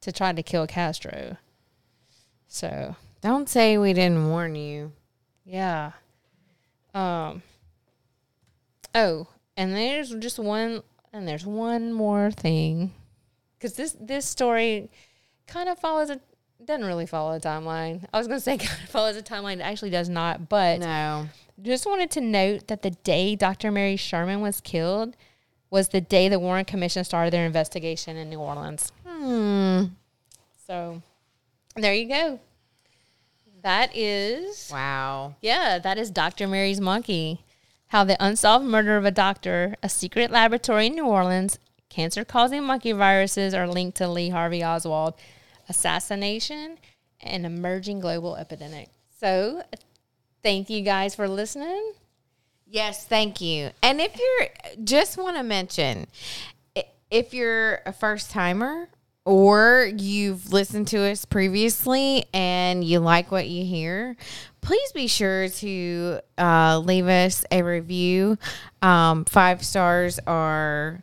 to 0.00 0.10
try 0.12 0.32
to 0.32 0.42
kill 0.42 0.66
Castro. 0.66 1.36
So 2.48 2.96
Don't 3.20 3.48
say 3.48 3.78
we 3.78 3.92
didn't 3.92 4.28
warn 4.28 4.54
you. 4.56 4.92
yeah. 5.44 5.92
Um. 6.92 7.42
Oh, 8.92 9.28
and 9.56 9.74
there's 9.74 10.10
just 10.16 10.38
one, 10.38 10.82
and 11.12 11.26
there's 11.26 11.44
one 11.46 11.92
more 11.92 12.30
thing, 12.30 12.92
because 13.58 13.74
this 13.74 13.96
this 14.00 14.26
story 14.26 14.90
kind 15.46 15.68
of 15.68 15.78
follows 15.78 16.10
a 16.10 16.20
doesn't 16.64 16.84
really 16.84 17.06
follow 17.06 17.34
a 17.36 17.40
timeline. 17.40 18.04
I 18.12 18.18
was 18.18 18.26
gonna 18.28 18.40
say 18.40 18.58
kind 18.58 18.82
of 18.84 18.88
follows 18.90 19.16
a 19.16 19.22
timeline. 19.22 19.54
It 19.56 19.60
actually 19.62 19.90
does 19.90 20.08
not, 20.08 20.48
but 20.48 20.80
No. 20.80 21.26
just 21.62 21.86
wanted 21.86 22.10
to 22.12 22.20
note 22.20 22.68
that 22.68 22.82
the 22.82 22.90
day 22.90 23.34
Dr. 23.36 23.70
Mary 23.70 23.96
Sherman 23.96 24.40
was 24.40 24.60
killed 24.60 25.16
was 25.70 25.88
the 25.88 26.00
day 26.00 26.28
the 26.28 26.38
Warren 26.38 26.64
Commission 26.64 27.02
started 27.04 27.32
their 27.32 27.46
investigation 27.46 28.16
in 28.16 28.28
New 28.28 28.40
Orleans. 28.40 28.92
Hmm. 29.06 29.84
So 30.66 31.00
there 31.76 31.94
you 31.94 32.08
go. 32.08 32.40
That 33.62 33.94
is 33.94 34.68
Wow. 34.72 35.34
yeah, 35.42 35.78
that 35.78 35.98
is 35.98 36.10
Dr. 36.10 36.46
Mary's 36.46 36.80
Monkey. 36.80 37.44
How 37.90 38.04
the 38.04 38.16
unsolved 38.24 38.64
murder 38.64 38.96
of 38.96 39.04
a 39.04 39.10
doctor, 39.10 39.74
a 39.82 39.88
secret 39.88 40.30
laboratory 40.30 40.86
in 40.86 40.94
New 40.94 41.06
Orleans, 41.06 41.58
cancer 41.88 42.24
causing 42.24 42.62
monkey 42.62 42.92
viruses 42.92 43.52
are 43.52 43.66
linked 43.66 43.96
to 43.96 44.06
Lee 44.06 44.28
Harvey 44.28 44.62
Oswald, 44.62 45.14
assassination, 45.68 46.78
and 47.20 47.44
emerging 47.44 47.98
global 47.98 48.36
epidemic. 48.36 48.90
So, 49.18 49.64
thank 50.40 50.70
you 50.70 50.82
guys 50.82 51.16
for 51.16 51.26
listening. 51.26 51.94
Yes, 52.64 53.08
thank 53.08 53.40
you. 53.40 53.70
And 53.82 54.00
if 54.00 54.16
you're 54.16 54.48
just 54.84 55.18
want 55.18 55.36
to 55.36 55.42
mention 55.42 56.06
if 57.10 57.34
you're 57.34 57.80
a 57.84 57.92
first 57.92 58.30
timer 58.30 58.88
or 59.24 59.90
you've 59.96 60.52
listened 60.52 60.88
to 60.88 60.98
us 60.98 61.24
previously 61.24 62.24
and 62.32 62.82
you 62.82 62.98
like 63.00 63.30
what 63.30 63.48
you 63.48 63.64
hear, 63.64 64.16
please 64.60 64.92
be 64.92 65.06
sure 65.06 65.48
to 65.48 66.20
uh, 66.38 66.78
leave 66.78 67.06
us 67.06 67.44
a 67.50 67.62
review. 67.62 68.38
Um, 68.82 69.24
five 69.24 69.64
stars 69.64 70.18
are 70.26 71.02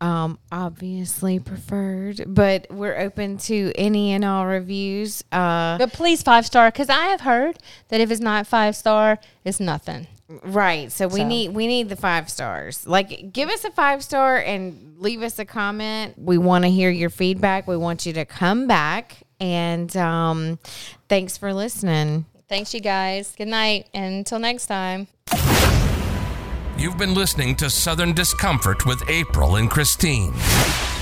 um, 0.00 0.38
obviously 0.50 1.38
preferred, 1.38 2.24
but 2.26 2.66
we're 2.70 2.98
open 2.98 3.36
to 3.38 3.72
any 3.74 4.12
and 4.12 4.24
all 4.24 4.46
reviews. 4.46 5.22
Uh, 5.30 5.78
But 5.78 5.92
please, 5.92 6.22
five 6.22 6.46
star, 6.46 6.70
because 6.70 6.88
I 6.88 7.06
have 7.08 7.20
heard 7.20 7.58
that 7.88 8.00
if 8.00 8.10
it's 8.10 8.20
not 8.20 8.46
five 8.46 8.74
star, 8.76 9.18
it's 9.44 9.60
nothing. 9.60 10.06
Right. 10.44 10.92
So 10.92 11.08
we 11.08 11.20
So- 11.20 11.26
need 11.26 11.54
we 11.54 11.66
need 11.66 11.88
the 11.88 11.96
five 11.96 12.28
stars. 12.30 12.86
Like 12.86 13.32
give 13.32 13.48
us 13.48 13.64
a 13.64 13.70
five 13.70 14.04
star 14.04 14.36
and 14.38 14.94
leave 14.98 15.22
us 15.22 15.38
a 15.38 15.44
comment. 15.44 16.14
We 16.16 16.38
want 16.38 16.64
to 16.64 16.70
hear 16.70 16.90
your 16.90 17.10
feedback. 17.10 17.66
We 17.66 17.76
want 17.76 18.06
you 18.06 18.12
to 18.12 18.24
come 18.24 18.66
back 18.68 19.16
and 19.40 19.94
um 19.96 20.58
thanks 21.08 21.36
for 21.36 21.52
listening. 21.52 22.26
Thanks, 22.48 22.72
you 22.74 22.80
guys. 22.80 23.34
Good 23.36 23.48
night. 23.48 23.88
And 23.94 24.14
until 24.18 24.38
next 24.38 24.66
time. 24.66 25.08
You've 26.76 26.96
been 26.96 27.12
listening 27.14 27.56
to 27.56 27.68
Southern 27.68 28.14
Discomfort 28.14 28.86
with 28.86 29.02
April 29.08 29.56
and 29.56 29.70
Christine. 29.70 30.32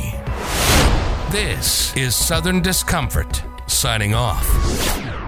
This 1.32 1.95
is 1.95 2.16
Southern 2.16 2.61
Discomfort, 2.61 3.43
signing 3.68 4.13
off. 4.13 5.24